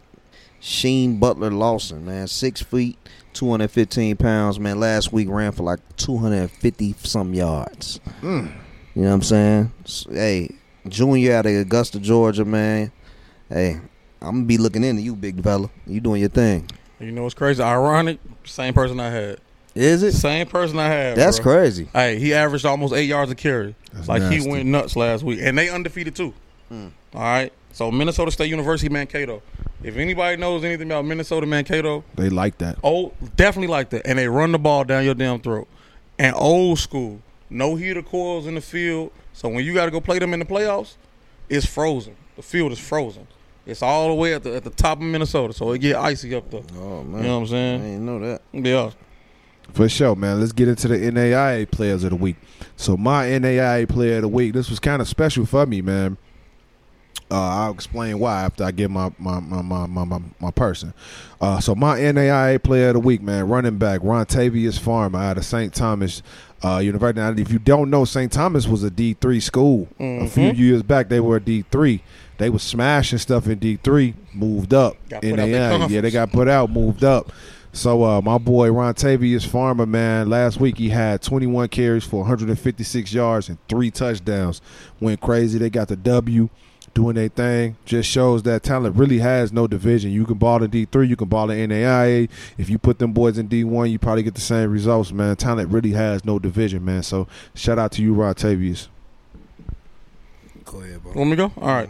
[0.58, 2.26] Sheen Butler Lawson, man.
[2.26, 2.98] Six feet,
[3.34, 4.80] 215 pounds, man.
[4.80, 8.00] Last week ran for like 250 some yards.
[8.20, 8.52] Mm.
[8.96, 9.72] You know what I'm saying?
[10.10, 10.56] Hey,
[10.88, 12.90] junior out of Augusta, Georgia, man.
[13.48, 13.80] Hey,
[14.22, 15.68] I'm gonna be looking into you, big fella.
[15.86, 16.68] You doing your thing.
[17.00, 17.62] You know what's crazy?
[17.62, 18.18] Ironic.
[18.44, 19.38] Same person I had.
[19.74, 20.12] Is it?
[20.12, 21.16] Same person I had.
[21.16, 21.54] That's bro.
[21.54, 21.88] crazy.
[21.92, 23.74] Hey, he averaged almost eight yards a carry.
[23.92, 24.40] That's like nasty.
[24.42, 26.34] he went nuts last week, and they undefeated too.
[26.70, 26.92] Mm.
[27.14, 27.52] All right.
[27.72, 29.42] So Minnesota State University Mankato.
[29.82, 32.78] If anybody knows anything about Minnesota Mankato, They like that.
[32.84, 34.06] oh, definitely like that.
[34.06, 35.66] And they run the ball down your damn throat.
[36.18, 37.20] And old school,
[37.50, 39.10] no heater coils in the field.
[39.32, 40.94] So when you got to go play them in the playoffs,
[41.48, 42.14] it's frozen.
[42.36, 43.26] The field is frozen.
[43.64, 46.34] It's all the way at the at the top of Minnesota, so it get icy
[46.34, 46.62] up there.
[46.76, 47.80] Oh man, You know what I'm saying?
[47.80, 48.42] I didn't know that.
[48.52, 48.90] Yeah.
[49.72, 50.40] For sure, man.
[50.40, 52.36] Let's get into the NAIA players of the week.
[52.76, 56.18] So my NAIA player of the week, this was kind of special for me, man.
[57.30, 60.92] Uh, I'll explain why after I get my my my my my, my, my person.
[61.40, 65.44] Uh, so my NAIA player of the week, man, running back Rontavious Farmer out of
[65.44, 65.72] St.
[65.72, 66.22] Thomas
[66.62, 67.20] uh, University.
[67.20, 68.30] Now, if you don't know, St.
[68.30, 69.88] Thomas was a D three school.
[69.98, 70.58] A few Mhm.
[70.58, 72.02] years back, they were a D three.
[72.38, 74.96] They was smashing stuff in D three, moved up.
[75.08, 77.32] Got put out their yeah, they got put out, moved up.
[77.72, 83.12] So uh, my boy Rontavious Farmer, man, last week he had 21 carries for 156
[83.14, 84.60] yards and three touchdowns.
[85.00, 85.58] Went crazy.
[85.58, 86.50] They got the W,
[86.92, 87.76] doing their thing.
[87.86, 90.10] Just shows that talent really has no division.
[90.10, 92.28] You can ball in D3, you can ball in NAIA.
[92.58, 95.34] If you put them boys in D1, you probably get the same results, man.
[95.36, 97.02] Talent really has no division, man.
[97.02, 98.88] So shout out to you, Rontavious.
[100.66, 101.12] Go ahead, bro.
[101.14, 101.52] Want me to go?
[101.60, 101.88] All right.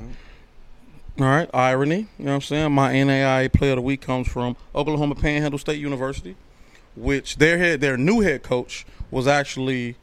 [1.18, 2.08] All right, irony.
[2.18, 2.72] You know what I'm saying?
[2.72, 6.36] My NAIA player of the week comes from Oklahoma Panhandle State University,
[6.96, 9.96] which their head, their new head coach was actually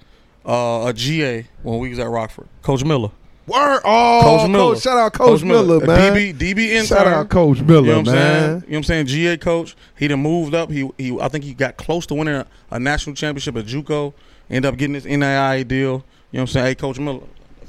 [0.45, 2.47] uh, a GA when we was at Rockford.
[2.61, 3.09] Coach Miller.
[3.47, 4.73] Word, oh, Coach Miller.
[4.75, 6.13] Coach, shout out Coach, Miller, A man.
[6.13, 6.85] DB, DB intern.
[6.85, 8.43] Shout out Coach Miller, You know what I'm saying?
[8.43, 9.05] You know what I'm saying?
[9.07, 9.75] GA coach.
[9.97, 10.69] He done moved up.
[10.69, 11.19] He he.
[11.19, 14.13] I think he got close to winning a, a national championship at JUCO.
[14.51, 15.79] Ended up getting this NAIA deal.
[15.79, 16.65] You know what I'm saying?
[16.67, 17.21] Hey, Coach Miller.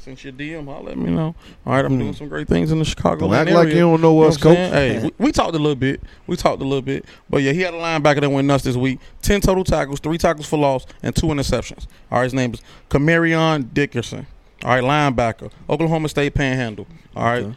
[0.04, 1.34] Since your DM, I'll let me know.
[1.66, 3.32] All right, I'm doing some great things in the Chicago Hmm.
[3.32, 3.58] Don't act area.
[3.64, 4.72] like you don't know us, what I'm Coach.
[4.72, 6.00] Hey, we, we talked a little bit.
[6.26, 7.04] We talked a little bit.
[7.28, 8.98] But yeah, he had a linebacker that went nuts this week.
[9.20, 11.86] Ten total tackles, three tackles for loss, and two interceptions.
[12.10, 14.26] All right, his name is Camarion Dickerson.
[14.64, 16.86] All right, linebacker, Oklahoma State Panhandle.
[17.14, 17.42] All right.
[17.44, 17.56] Okay.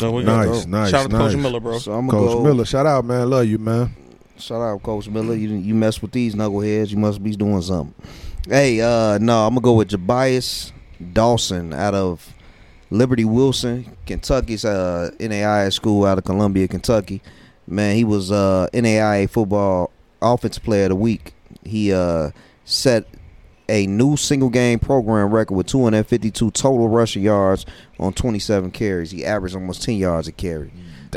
[0.00, 1.36] So we Nice, got- nice, Shout out to Coach.
[1.36, 1.78] Miller, bro.
[1.78, 2.42] So I'm Coach go.
[2.44, 3.28] Miller, shout out, man.
[3.30, 3.94] Love you, man.
[4.36, 5.34] Shout out, Coach Miller.
[5.34, 7.94] You you mess with these knuckleheads, you must be doing something.
[8.48, 10.70] Hey, uh, no, I'm gonna go with Jabias
[11.12, 12.32] Dawson out of
[12.90, 17.22] Lindsey Wilson, Kentucky's uh, NAIA school out of Columbia, Kentucky.
[17.66, 19.90] Man, he was uh, NAIA football
[20.22, 21.34] offensive player of the week.
[21.64, 22.30] He uh,
[22.64, 23.06] set
[23.68, 27.66] a new single game program record with 252 total rushing yards
[28.00, 29.10] on 27 carries.
[29.10, 30.72] He averaged almost 10 yards a carry.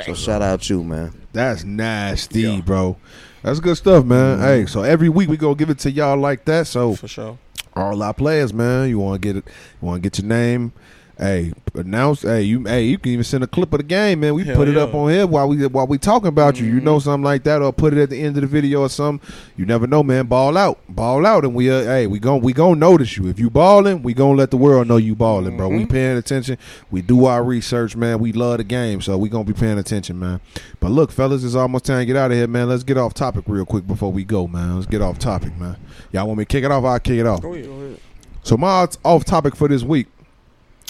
[0.05, 1.13] So shout out to you, man.
[1.31, 2.61] That's nasty, Yeah.
[2.61, 2.97] bro.
[3.43, 4.37] That's good stuff, man.
[4.39, 4.41] Mhm.
[4.43, 6.67] Hey, so every week we gonna give it to y'all like that.
[6.67, 7.37] So For sure.
[7.76, 9.45] All our players, man, you want to get it,
[9.81, 10.73] you want to get your name.
[11.22, 12.23] Hey, announce.
[12.23, 12.64] Hey, you.
[12.64, 14.34] Hey, you can even send a clip of the game, man.
[14.34, 14.81] We Hell put it yeah.
[14.81, 16.65] up on here while we while we talking about you.
[16.65, 16.84] You Mhm.
[16.84, 19.30] know something like that, or put it at the end of the video or something.
[19.56, 20.26] You never know, man.
[20.26, 21.69] Ball out, ball out, and we.
[21.69, 24.02] Uh, hey, we gon' we gonna notice you if you balling.
[24.02, 25.69] We gonna let the world know you balling, bro.
[25.69, 25.89] We Mhm.
[25.89, 26.57] paying attention.
[26.89, 28.18] We do our research, man.
[28.18, 30.39] We love the game, so we gonna be paying attention, man.
[30.80, 32.68] But look, fellas, it's almost time to get out of here, man.
[32.68, 34.73] Let's get off topic real quick before we go, man.
[34.73, 35.76] Let's get off topic, man.
[36.11, 36.84] Y'all want me to kick it off?
[36.84, 37.43] I'll kick it off.
[37.43, 37.68] Go ahead.
[37.68, 37.98] Go ahead.
[38.41, 40.07] So my off topic for this week,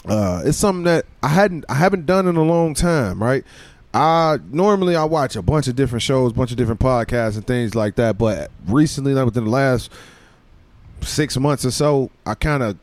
[0.05, 3.43] uh, it's something that I hadn't I haven't done in a long time, right?
[3.93, 7.75] I normally I watch a bunch of different shows, bunch of different podcasts and things
[7.75, 9.91] like that, but recently, like within the last
[11.01, 12.77] six months or so, I kind of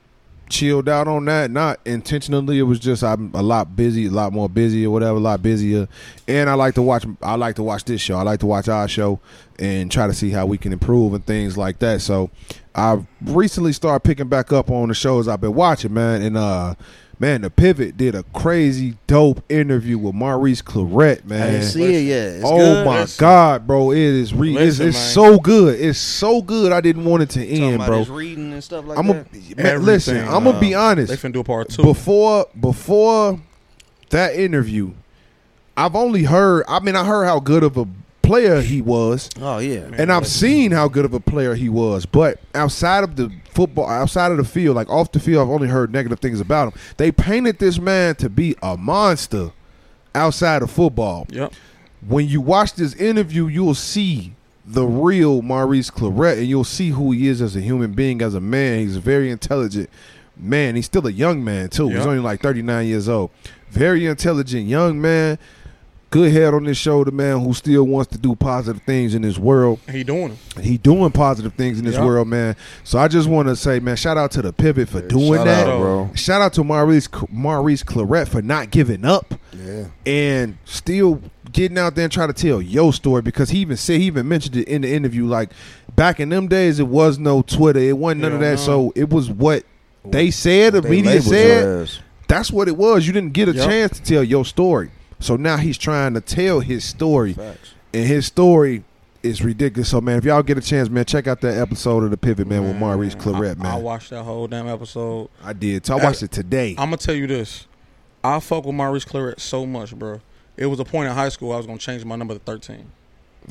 [0.48, 1.50] chilled out on that.
[1.50, 5.16] Not intentionally, it was just I'm a lot busy, a lot more busy or whatever,
[5.16, 5.88] a lot busier.
[6.26, 7.06] And I like to watch.
[7.22, 8.16] I like to watch this show.
[8.16, 9.20] I like to watch our show
[9.58, 12.00] and try to see how we can improve and things like that.
[12.00, 12.30] So
[12.74, 16.22] I recently started picking back up on the shows I've been watching, man.
[16.22, 16.74] And uh,
[17.18, 21.52] man, the Pivot did a crazy dope interview with Maurice Clarett, I man.
[21.52, 22.28] didn't see it yet.
[22.36, 22.86] It's oh good.
[22.86, 23.20] my Listen.
[23.20, 23.90] god, bro!
[23.92, 25.10] It is re- it's, Listen, it's man.
[25.10, 25.80] so good.
[25.80, 26.72] It's so good.
[26.72, 27.98] I didn't want it to end, about bro.
[28.00, 29.26] his reading and stuff like I'm that.
[29.32, 30.16] a man, listen.
[30.16, 31.10] Everything, I'm gonna be honest.
[31.10, 31.82] They finna do a part two.
[31.82, 33.40] Before before
[34.10, 34.92] that interview,
[35.76, 36.64] I've only heard.
[36.68, 37.86] I mean, I heard how good of a
[38.28, 42.04] player he was, oh yeah, and I've seen how good of a player he was.
[42.06, 45.68] But outside of the football, outside of the field, like off the field, I've only
[45.68, 46.80] heard negative things about him.
[46.98, 49.52] They painted this man to be a monster
[50.14, 51.52] outside of football Yep.
[52.06, 54.34] when you watch this interview, you'll see
[54.66, 58.34] the real Maurice Clarett, and you'll see who he is as a human being, as
[58.34, 58.80] a man.
[58.80, 59.88] He's a very intelligent
[60.36, 60.76] man.
[60.76, 61.88] He's still a young man too.
[61.88, 63.30] He's only like thirty nine years old.
[63.70, 65.38] Very intelligent young man.
[66.10, 69.36] Good head on his shoulder, man, who still wants to do positive things in this
[69.36, 69.78] world.
[69.92, 70.64] He doing it.
[70.64, 72.04] He doing positive things in this Yeah.
[72.06, 72.56] world, man.
[72.82, 75.44] So I just want to say, man, shout out to the pivot for doing Shout
[75.44, 75.66] that.
[75.68, 76.10] out, bro.
[76.14, 81.20] Shout out to Maurice Maurice Clarett for not giving up Yeah, and still
[81.52, 84.26] getting out there and try to tell your story because he even said he even
[84.28, 85.50] mentioned it in the interview like
[85.94, 88.56] back in them days it was no Twitter it wasn't none of that no.
[88.56, 89.64] so it was what
[90.04, 91.88] they said the They media said
[92.28, 93.66] that's what it was you didn't get a Yep.
[93.68, 94.90] chance to tell your story
[95.20, 97.74] so now he's trying to tell his story Facts.
[97.92, 98.84] and his story
[99.22, 102.10] is ridiculous so man if y'all get a chance man check out that episode of
[102.10, 105.28] the pivot man, with Maurice Clarett I, I watched that whole damn episode.
[105.42, 107.66] I did so I watched it today I'm gonna tell you this.
[108.22, 110.20] I fuck with Maurice Clarett so much, bro.
[110.56, 112.90] It was a point in high school I was gonna change my number to 13.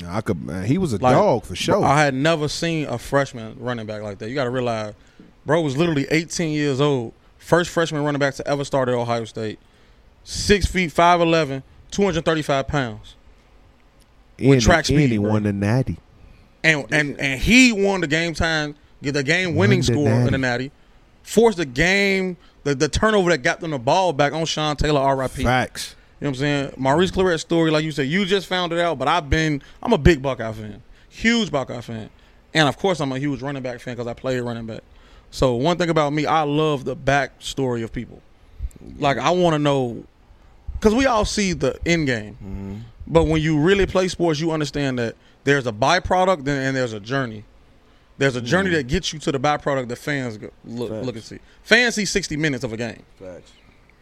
[0.06, 2.98] I could man he was a Like, dog for sure I had never seen a
[2.98, 4.28] freshman running back like that.
[4.28, 4.94] You got to realize,
[5.44, 7.12] bro was literally 18 years old.
[7.38, 9.58] First freshman running back to ever start at Ohio State.
[10.30, 13.14] Six feet, 5'11", 235 pounds.
[14.38, 15.96] and, track speed, and he won the natty
[16.62, 20.32] And and and he won the game time, get the game winning score in the
[20.32, 20.64] natty.
[20.64, 20.72] natty.
[21.22, 25.00] Forced the game, the, the turnover that got them the ball back on Sean Taylor,
[25.00, 25.44] R.I.P.
[25.44, 26.72] facts You know what I'm saying?
[26.76, 29.94] Maurice Clarett's story, like you said, you just found it out, but I've been, I'm
[29.94, 32.10] a big Buckeye fan, huge Buckeye fan,
[32.52, 34.82] and of course I'm a huge running back fan because I played running back.
[35.30, 38.20] So one thing about me, I love the backstory of people.
[38.98, 40.04] Like I want to know,
[40.78, 42.76] because we all see the end game, mm-hmm.
[43.06, 46.92] but when you really play sports, you understand that there's a byproduct and and there's
[46.92, 47.44] a journey.
[48.18, 48.78] There's a journey mm-hmm.
[48.78, 51.06] that gets you to the byproduct that fans go, look Facts.
[51.06, 51.38] look and see.
[51.62, 53.02] Fans see 60 minutes of a game.
[53.18, 53.52] Facts.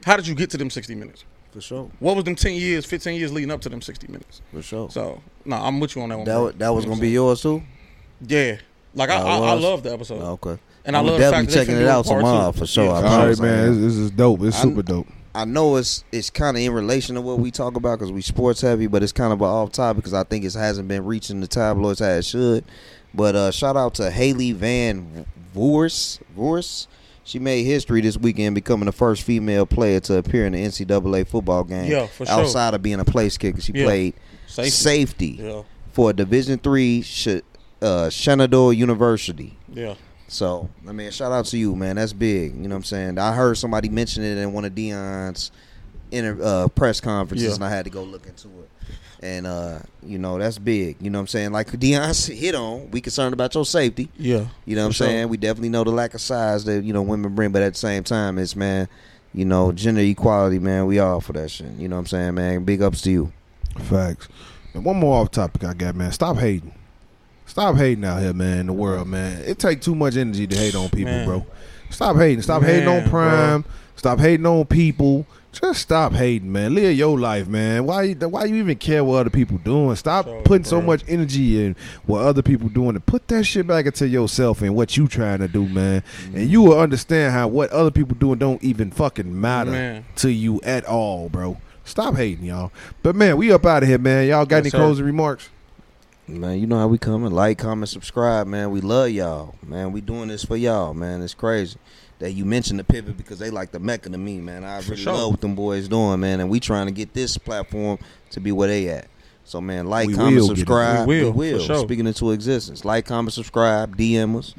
[0.04, 1.24] How did you get to them 60 minutes?
[1.52, 1.90] For sure.
[2.00, 4.40] What was them 10 years, 15 years leading up to them 60 minutes?
[4.52, 4.90] For sure.
[4.90, 6.24] So, no, I'm with you on that one.
[6.24, 6.50] that bro.
[6.52, 7.62] that was You know gonna be yours too.
[8.26, 8.56] Yeah.
[8.94, 10.22] Like, I, I, I love the episode.
[10.22, 10.58] Okay.
[10.86, 12.58] And I I'm love the fact definitely that checking it out tomorrow two.
[12.58, 12.84] for sure.
[12.84, 13.66] Yeah, I for All promise, right, man.
[13.72, 14.42] This, this is dope.
[14.42, 15.06] It's I'm- super dope.
[15.36, 18.22] I know it's it's kind of in relation to what we talk about because we
[18.22, 21.40] sports heavy, but it's kind of off topic because I think it hasn't been reaching
[21.40, 22.64] the tabloids as it should.
[23.14, 26.18] But uh, shout out to Haley Van Voorhis.
[26.36, 26.86] Voorhis.
[27.24, 31.26] She made history this weekend, becoming the first female player to appear in the NCAA
[31.26, 31.90] football game.
[31.90, 32.34] Yeah, for sure.
[32.34, 33.84] Outside of being a place kicker, she Yeah.
[33.84, 34.14] played
[34.46, 34.70] Safety.
[34.70, 35.62] safety, Yeah.
[35.92, 37.40] for Division Three Sh-
[37.82, 39.58] uh, Shenandoah University.
[39.72, 39.94] Yeah.
[40.28, 41.96] So, I mean, shout out to you, man.
[41.96, 42.54] That's big.
[42.56, 43.18] You know what I'm saying?
[43.18, 45.52] I heard somebody mention it in one of Deion's
[46.10, 47.54] inter, uh, press conferences, Yeah.
[47.54, 48.68] and I had to go look into it.
[49.22, 50.96] And, uh, you know, that's big.
[51.00, 51.52] You know what I'm saying?
[51.52, 54.08] Like Deion hit on, we concerned about your safety.
[54.18, 54.46] Yeah.
[54.66, 55.06] You know what I'm sure.
[55.06, 55.28] saying?
[55.28, 57.78] We definitely know the lack of size that, you know, women bring, but at the
[57.78, 58.88] same time, it's, man,
[59.32, 60.86] you know, gender equality, man.
[60.86, 61.70] We all for that shit.
[61.78, 62.64] You know what I'm saying, man?
[62.64, 63.32] Big ups to you.
[63.80, 64.28] Facts.
[64.74, 66.12] And one more off topic I got, man.
[66.12, 66.74] Stop hating.
[67.46, 68.58] Stop hating out here, man.
[68.60, 69.10] In the world, mm.
[69.12, 69.42] man.
[69.46, 71.26] It take too much energy to hate on people, Man.
[71.26, 71.46] bro.
[71.90, 72.42] Stop hating.
[72.42, 73.64] Stop hating on Man, Prime.
[73.94, 75.26] Stop hating on people.
[75.52, 76.74] Just stop hating, man.
[76.74, 77.86] Live your life, man.
[77.86, 78.02] Why?
[78.02, 79.96] you- Why you even care what other people doing?
[79.96, 83.66] Stop So, putting so much energy in what other people doing, and put that shit
[83.66, 86.02] back into yourself and what you trying to do, man.
[86.26, 86.48] And mm.
[86.50, 90.04] you will understand how what other people doing don't even fucking matter Man.
[90.16, 91.56] to you at all, bro.
[91.84, 92.70] Stop hating, y'all.
[93.02, 94.26] But man, we up out of here, man.
[94.28, 94.78] Y'all got Yes, any sir.
[94.78, 95.48] closing remarks?
[96.28, 97.32] Man, you know how we coming.
[97.32, 98.70] Like, comment, subscribe, man.
[98.72, 99.54] We love y'all.
[99.62, 101.22] Man, we doing this for y'all, man.
[101.22, 101.78] It's crazy
[102.18, 104.64] that you mentioned the pivot because they like the mecca to me, man.
[104.64, 105.12] I really sure.
[105.12, 106.40] love what them boys doing, man.
[106.40, 107.98] And we trying to get this platform
[108.30, 109.08] to be where they at.
[109.44, 111.06] So man, like, We comment, will subscribe.
[111.06, 111.78] We will, for sure.
[111.78, 112.84] Speaking into existence.
[112.84, 114.54] Like, comment, subscribe, DM us.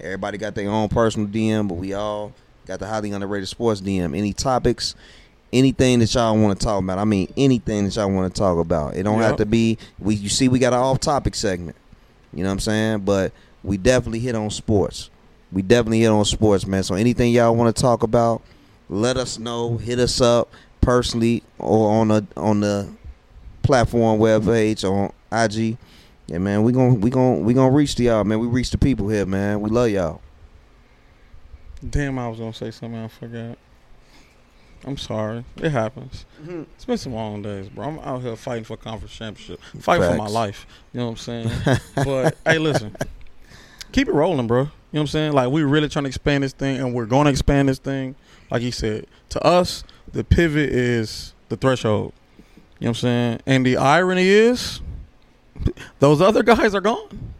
[0.00, 2.32] Everybody got their own personal DM, but we all
[2.66, 4.16] got the highly underrated sports DM.
[4.16, 4.94] Any topics,
[5.52, 6.98] anything that y'all want to talk about.
[6.98, 8.96] I mean, anything that y'all want to talk about.
[8.96, 9.78] It don't have to be.
[9.98, 11.76] We you see, we got an off topic segment.
[12.32, 13.00] You know what I'm saying?
[13.00, 15.10] But we definitely hit on sports.
[15.50, 16.82] We definitely hit on sports, man.
[16.82, 18.42] So anything y'all want to talk about,
[18.88, 19.78] let us know.
[19.78, 20.50] Hit us up
[20.80, 22.88] personally or on the on the
[23.62, 25.76] platform web page on IG.
[26.26, 28.38] Yeah, man, we gon' we gon' we gonna reach to y'all, man.
[28.38, 29.60] We reach the people here, man.
[29.60, 30.20] We love y'all.
[31.88, 33.56] Damn, I was gonna say something I forgot.
[34.84, 35.44] I'm sorry.
[35.56, 36.24] It happens.
[36.40, 36.62] Mm-hmm.
[36.74, 37.86] It's been some long days, bro.
[37.86, 40.66] I'm out here fighting for conference championship, fighting for my life.
[40.92, 41.50] You know what I'm saying?
[41.96, 42.96] but hey, listen,
[43.92, 44.60] keep it rolling, bro.
[44.60, 45.32] You know what I'm saying?
[45.32, 48.14] Like we're really trying to expand this thing, and we're going to expand this thing.
[48.50, 52.12] Like he said, to us, the pivot is the threshold.
[52.78, 53.40] You know what I'm saying?
[53.46, 54.80] And the irony is,
[55.98, 57.34] those other guys are gone.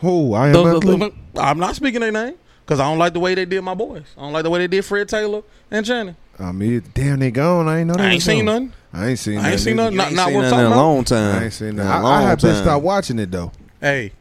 [0.00, 0.52] Who I am?
[0.52, 1.14] Those Blue?
[1.36, 2.36] I'm not speaking their name
[2.66, 4.02] because I don't like the way they did my boys.
[4.18, 6.16] I don't like the way they did Fred Taylor and Channing.
[6.38, 7.68] I mean, damn, they gone.
[7.68, 7.94] I ain't know.
[7.94, 8.66] They I ain't seen gone.
[8.66, 8.72] nothing.
[8.92, 9.38] I ain't seen.
[9.38, 9.96] I ain't seen nothing.
[9.96, 10.76] Not- not seen worth nothing in talking a about?
[10.76, 11.36] long time.
[11.40, 11.86] I ain't seen In that.
[11.86, 12.62] a I, I long have been time.
[12.64, 13.52] stopped watching it though.
[13.80, 14.12] Hey,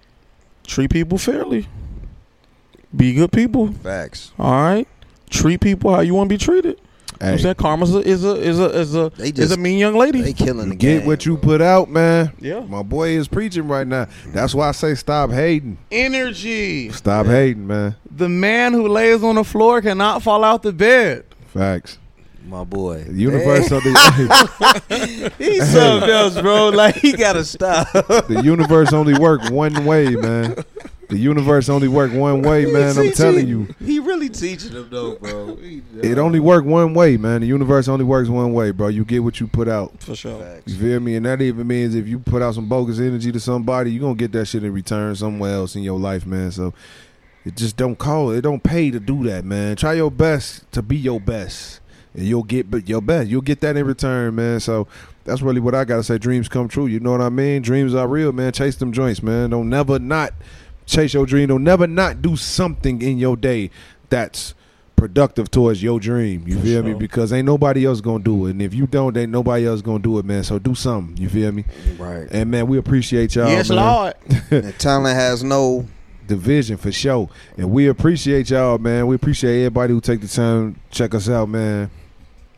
[0.66, 1.68] treat people fairly.
[2.96, 3.74] Be good people.
[3.74, 4.32] Facts.
[4.40, 4.88] All right.
[5.30, 6.80] Treat people how you want to be treated.
[7.22, 9.30] You know what I'm Hey, saying Karma's a, is a is a is a They
[9.30, 10.22] is a mean young lady.
[10.22, 11.00] They killing the game.
[11.00, 12.32] get what you put out, man.
[12.40, 12.60] yeah.
[12.62, 14.08] My boy is preaching right now.
[14.28, 15.78] That's why I say stop hating.
[15.92, 16.90] Energy.
[16.92, 17.96] Stop hating, man.
[18.10, 21.26] The man who lays on the floor cannot fall out the bed.
[21.48, 22.00] Facts.
[22.48, 23.04] My boy.
[23.06, 26.70] The universe of the He's something else, bro.
[26.70, 27.92] Like he gotta stop.
[27.92, 30.56] the universe only work one way, man.
[31.10, 32.98] The universe only work one way, man.
[32.98, 33.68] I'm telling you.
[33.80, 35.58] He really teaching them though, bro.
[36.02, 37.42] It only work one way, man.
[37.42, 38.88] The universe only works one way, bro.
[38.88, 40.02] You get what you put out.
[40.02, 40.62] For sure.
[40.66, 41.16] You feel me?
[41.16, 44.16] And that even means if you put out some bogus energy to somebody, you're gonna
[44.16, 46.52] get that shit in return somewhere else in your life, man.
[46.52, 46.74] So
[47.46, 49.76] it just don't call it don't pay to do that, man.
[49.76, 51.80] Try your best to be your best.
[52.16, 53.30] And you'll get but your best.
[53.30, 54.60] You'll get that in return, man.
[54.60, 54.88] So
[55.26, 56.18] that's really what I gotta say.
[56.18, 56.88] Dreams come true.
[56.88, 57.62] You know what I mean?
[57.62, 58.52] Dreams are real, man.
[58.54, 59.52] Chase them joints, man.
[59.52, 60.34] Don't never not
[60.86, 61.48] chase your dream.
[61.48, 63.70] Don't never not do something in your day
[64.10, 64.54] that's
[64.96, 66.48] productive towards your dream.
[66.48, 66.94] You For feel me?
[66.94, 68.52] Because ain't nobody else gonna do it.
[68.52, 70.44] And if you don't, ain't nobody else gonna do it, man.
[70.44, 71.18] So do something.
[71.18, 71.66] You feel me?
[71.98, 72.28] Right.
[72.32, 73.50] And man, we appreciate y'all.
[73.50, 73.78] yes, man.
[73.78, 74.14] Lord.
[74.52, 75.86] And talent has no.
[76.28, 77.30] Division for sure.
[77.56, 79.06] And we appreciate y'all, man.
[79.06, 81.92] We appreciate everybody who take the time to check us out, man.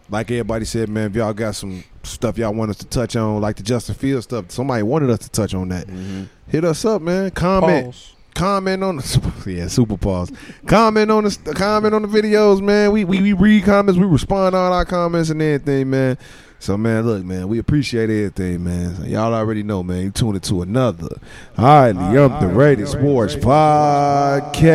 [0.09, 3.41] Like everybody said, man, if y'all got some stuff y'all want us to touch on,
[3.41, 5.87] like the Justin Fields stuff, somebody wanted us to touch on that.
[5.87, 6.23] Mm-hmm.
[6.47, 7.31] Hit us up, man.
[7.31, 7.87] Comment.
[7.87, 8.13] Pause.
[8.37, 10.31] Comment on the yeah super pause.
[10.67, 12.91] Comment on the comment on the videos man.
[12.91, 16.17] We, we we read comments we respond to all our comments and everything man.
[16.59, 18.95] So man look man we appreciate everything man.
[18.95, 20.03] So y'all already know man.
[20.03, 21.19] You tune into another
[21.55, 24.67] highly underrated sports podcast.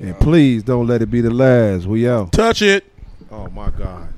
[0.00, 1.86] And please don't let it be the last.
[1.86, 2.32] We out.
[2.32, 2.84] Touch it.
[3.30, 4.08] oh my god